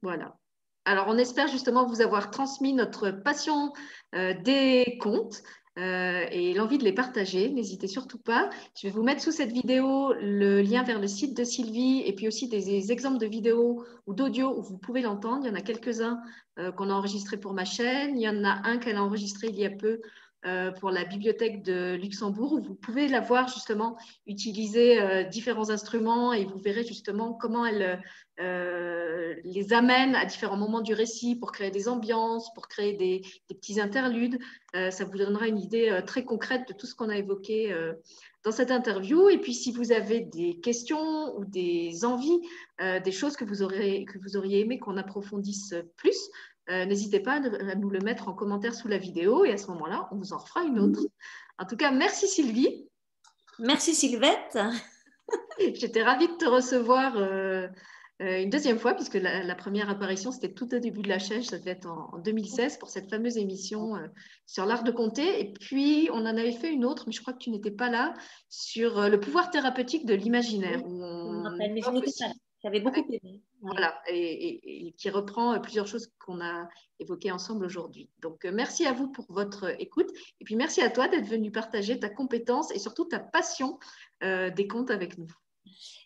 Voilà. 0.02 0.36
Alors, 0.84 1.06
on 1.08 1.16
espère 1.16 1.48
justement 1.48 1.86
vous 1.86 2.02
avoir 2.02 2.30
transmis 2.30 2.74
notre 2.74 3.10
passion 3.10 3.72
des 4.12 4.98
contes. 5.00 5.42
Euh, 5.78 6.26
et 6.30 6.52
l'envie 6.52 6.76
de 6.76 6.84
les 6.84 6.92
partager. 6.92 7.48
N'hésitez 7.48 7.86
surtout 7.86 8.18
pas. 8.18 8.50
Je 8.76 8.86
vais 8.86 8.92
vous 8.92 9.02
mettre 9.02 9.22
sous 9.22 9.32
cette 9.32 9.52
vidéo 9.52 10.12
le 10.20 10.60
lien 10.60 10.82
vers 10.82 11.00
le 11.00 11.06
site 11.08 11.34
de 11.34 11.44
Sylvie 11.44 12.02
et 12.04 12.12
puis 12.14 12.28
aussi 12.28 12.48
des, 12.48 12.92
exemples 12.92 13.18
de 13.18 13.26
vidéos 13.26 13.82
ou 14.06 14.12
d'audio 14.12 14.54
où 14.58 14.62
vous 14.62 14.76
pouvez 14.76 15.00
l'entendre. 15.00 15.46
Il 15.46 15.48
y 15.48 15.50
en 15.50 15.54
a 15.54 15.62
quelques-uns 15.62 16.20
euh, 16.58 16.72
qu'on 16.72 16.90
a 16.90 16.92
enregistrés 16.92 17.38
pour 17.38 17.54
ma 17.54 17.64
chaîne. 17.64 18.18
Il 18.18 18.22
y 18.22 18.28
en 18.28 18.44
a 18.44 18.68
un 18.68 18.76
qu'elle 18.76 18.96
a 18.96 19.02
enregistré 19.02 19.48
il 19.48 19.58
y 19.58 19.64
a 19.64 19.70
peu 19.70 20.02
pour 20.80 20.90
la 20.90 21.04
bibliothèque 21.04 21.62
de 21.62 21.94
Luxembourg 21.94 22.54
où 22.54 22.60
vous 22.60 22.74
pouvez 22.74 23.06
la 23.06 23.20
voir 23.20 23.48
justement 23.48 23.96
utiliser 24.26 25.24
différents 25.26 25.70
instruments 25.70 26.32
et 26.32 26.44
vous 26.44 26.58
verrez 26.58 26.84
justement 26.84 27.32
comment 27.32 27.64
elle 27.64 28.02
euh, 28.40 29.34
les 29.44 29.74
amène 29.74 30.16
à 30.16 30.24
différents 30.24 30.56
moments 30.56 30.80
du 30.80 30.94
récit 30.94 31.36
pour 31.36 31.52
créer 31.52 31.70
des 31.70 31.86
ambiances, 31.86 32.52
pour 32.54 32.66
créer 32.66 32.94
des, 32.94 33.22
petits 33.48 33.78
interludes. 33.78 34.38
Euh, 34.74 34.90
ça 34.90 35.04
vous 35.04 35.18
donnera 35.18 35.48
une 35.48 35.58
idée 35.58 35.90
euh, 35.90 36.00
très 36.00 36.24
concrète 36.24 36.66
de 36.66 36.72
tout 36.72 36.86
ce 36.86 36.94
qu'on 36.94 37.10
a 37.10 37.18
évoqué 37.18 37.74
dans 38.44 38.52
cette 38.52 38.70
interview. 38.70 39.28
Et 39.28 39.38
puis, 39.38 39.54
si 39.54 39.70
vous 39.70 39.92
avez 39.92 40.20
des 40.20 40.58
questions 40.60 41.36
ou 41.36 41.44
des 41.44 42.04
envies, 42.04 42.40
des 43.04 43.12
choses 43.12 43.36
que 43.36 43.44
vous 43.44 43.62
auriez 43.62 44.60
aimé 44.60 44.78
qu'on 44.78 44.96
approfondisse 44.96 45.74
plus, 45.96 46.30
n'hésitez 46.68 47.20
pas 47.20 47.34
à 47.34 47.74
nous 47.74 47.90
le 47.90 48.00
mettre 48.00 48.28
en 48.28 48.34
commentaire 48.34 48.74
sous 48.74 48.88
la 48.88 48.98
vidéo 48.98 49.44
et 49.44 49.52
à 49.52 49.56
ce 49.56 49.66
moment-là, 49.68 50.08
on 50.12 50.16
vous 50.16 50.32
en 50.32 50.38
fera 50.38 50.62
une 50.62 50.78
autre. 50.78 51.00
En 51.58 51.66
tout 51.66 51.76
cas, 51.76 51.90
merci 51.90 52.28
Sylvie. 52.28 52.88
Merci 53.58 53.94
Sylvette. 53.94 54.58
J'étais 55.74 56.02
ravie 56.02 56.28
de 56.28 56.36
te 56.36 56.46
recevoir 56.46 57.16
euh, 58.22 58.40
une 58.40 58.50
deuxième 58.50 58.78
fois, 58.78 58.94
puisque 58.94 59.14
la, 59.14 59.54
première 59.54 59.90
apparition, 59.90 60.30
c'était 60.30 60.52
tout 60.52 60.72
au 60.74 60.78
début 60.78 61.02
de 61.02 61.08
la 61.08 61.18
chaîne, 61.18 61.42
ça 61.42 61.58
devait 61.58 61.72
être 61.72 61.88
en, 61.88 62.18
2016 62.18 62.78
pour 62.78 62.88
cette 62.88 63.10
fameuse 63.10 63.36
émission 63.36 63.96
euh, 63.96 64.06
sur 64.46 64.64
l'art 64.64 64.84
de 64.84 64.92
compter. 64.92 65.40
Et 65.40 65.52
puis, 65.52 66.08
on 66.12 66.18
en 66.18 66.26
avait 66.26 66.52
fait 66.52 66.72
une 66.72 66.84
autre, 66.84 67.04
mais 67.06 67.12
je 67.12 67.20
crois 67.20 67.32
que 67.32 67.38
tu 67.38 67.50
n'étais 67.50 67.72
pas 67.72 67.90
là, 67.90 68.14
sur 68.48 68.98
euh, 68.98 69.08
le 69.08 69.18
pouvoir 69.18 69.50
thérapeutique 69.50 70.06
de 70.06 70.14
l'imaginaire. 70.14 70.80
J'avais 72.62 72.80
beaucoup 72.80 73.04
aimé. 73.08 73.42
Voilà, 73.60 74.00
et, 74.08 74.94
qui 74.96 75.10
reprend 75.10 75.58
plusieurs 75.60 75.86
choses 75.86 76.12
qu'on 76.18 76.40
a 76.40 76.68
évoquées 76.98 77.32
ensemble 77.32 77.64
aujourd'hui. 77.64 78.08
Donc, 78.20 78.44
merci 78.44 78.86
à 78.86 78.92
vous 78.92 79.08
pour 79.08 79.26
votre 79.28 79.80
écoute. 79.80 80.10
Et 80.40 80.44
puis, 80.44 80.56
merci 80.56 80.80
à 80.80 80.90
toi 80.90 81.08
d'être 81.08 81.26
venu 81.26 81.50
partager 81.50 81.98
ta 81.98 82.08
compétence 82.08 82.70
et 82.72 82.78
surtout 82.78 83.04
ta 83.04 83.18
passion 83.18 83.78
des 84.20 84.68
comptes 84.68 84.90
avec 84.90 85.18
nous. 85.18 85.28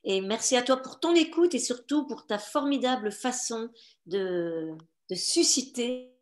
Et 0.04 0.20
merci 0.20 0.56
à 0.56 0.62
toi 0.62 0.76
pour 0.76 1.00
ton 1.00 1.14
écoute 1.14 1.54
et 1.54 1.58
surtout 1.58 2.06
pour 2.06 2.26
ta 2.26 2.38
formidable 2.38 3.10
façon 3.10 3.70
de, 4.06 4.76
susciter 5.12 6.12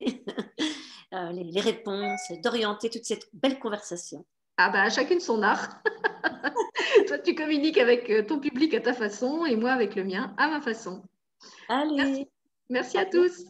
euh, 0.02 1.32
les, 1.32 1.60
réponses, 1.60 2.32
d'orienter 2.42 2.90
toute 2.90 3.04
cette 3.04 3.28
belle 3.32 3.58
conversation. 3.58 4.24
Ah 4.58 4.70
bah, 4.70 4.88
chacune 4.88 5.20
son 5.20 5.42
art. 5.42 5.82
toi, 7.06 7.18
tu 7.18 7.34
communiques 7.34 7.78
avec 7.78 8.08
euh, 8.10 8.22
ton 8.22 8.38
public 8.38 8.72
à 8.74 8.80
ta 8.80 8.94
façon 8.94 9.44
et 9.44 9.56
moi 9.56 9.72
avec 9.72 9.94
le 9.94 10.04
mien 10.04 10.34
à 10.38 10.48
ma 10.48 10.60
façon. 10.60 11.02
Allez. 11.68 12.28
Merci, 12.70 12.98
à 12.98 13.04
tous. 13.04 13.44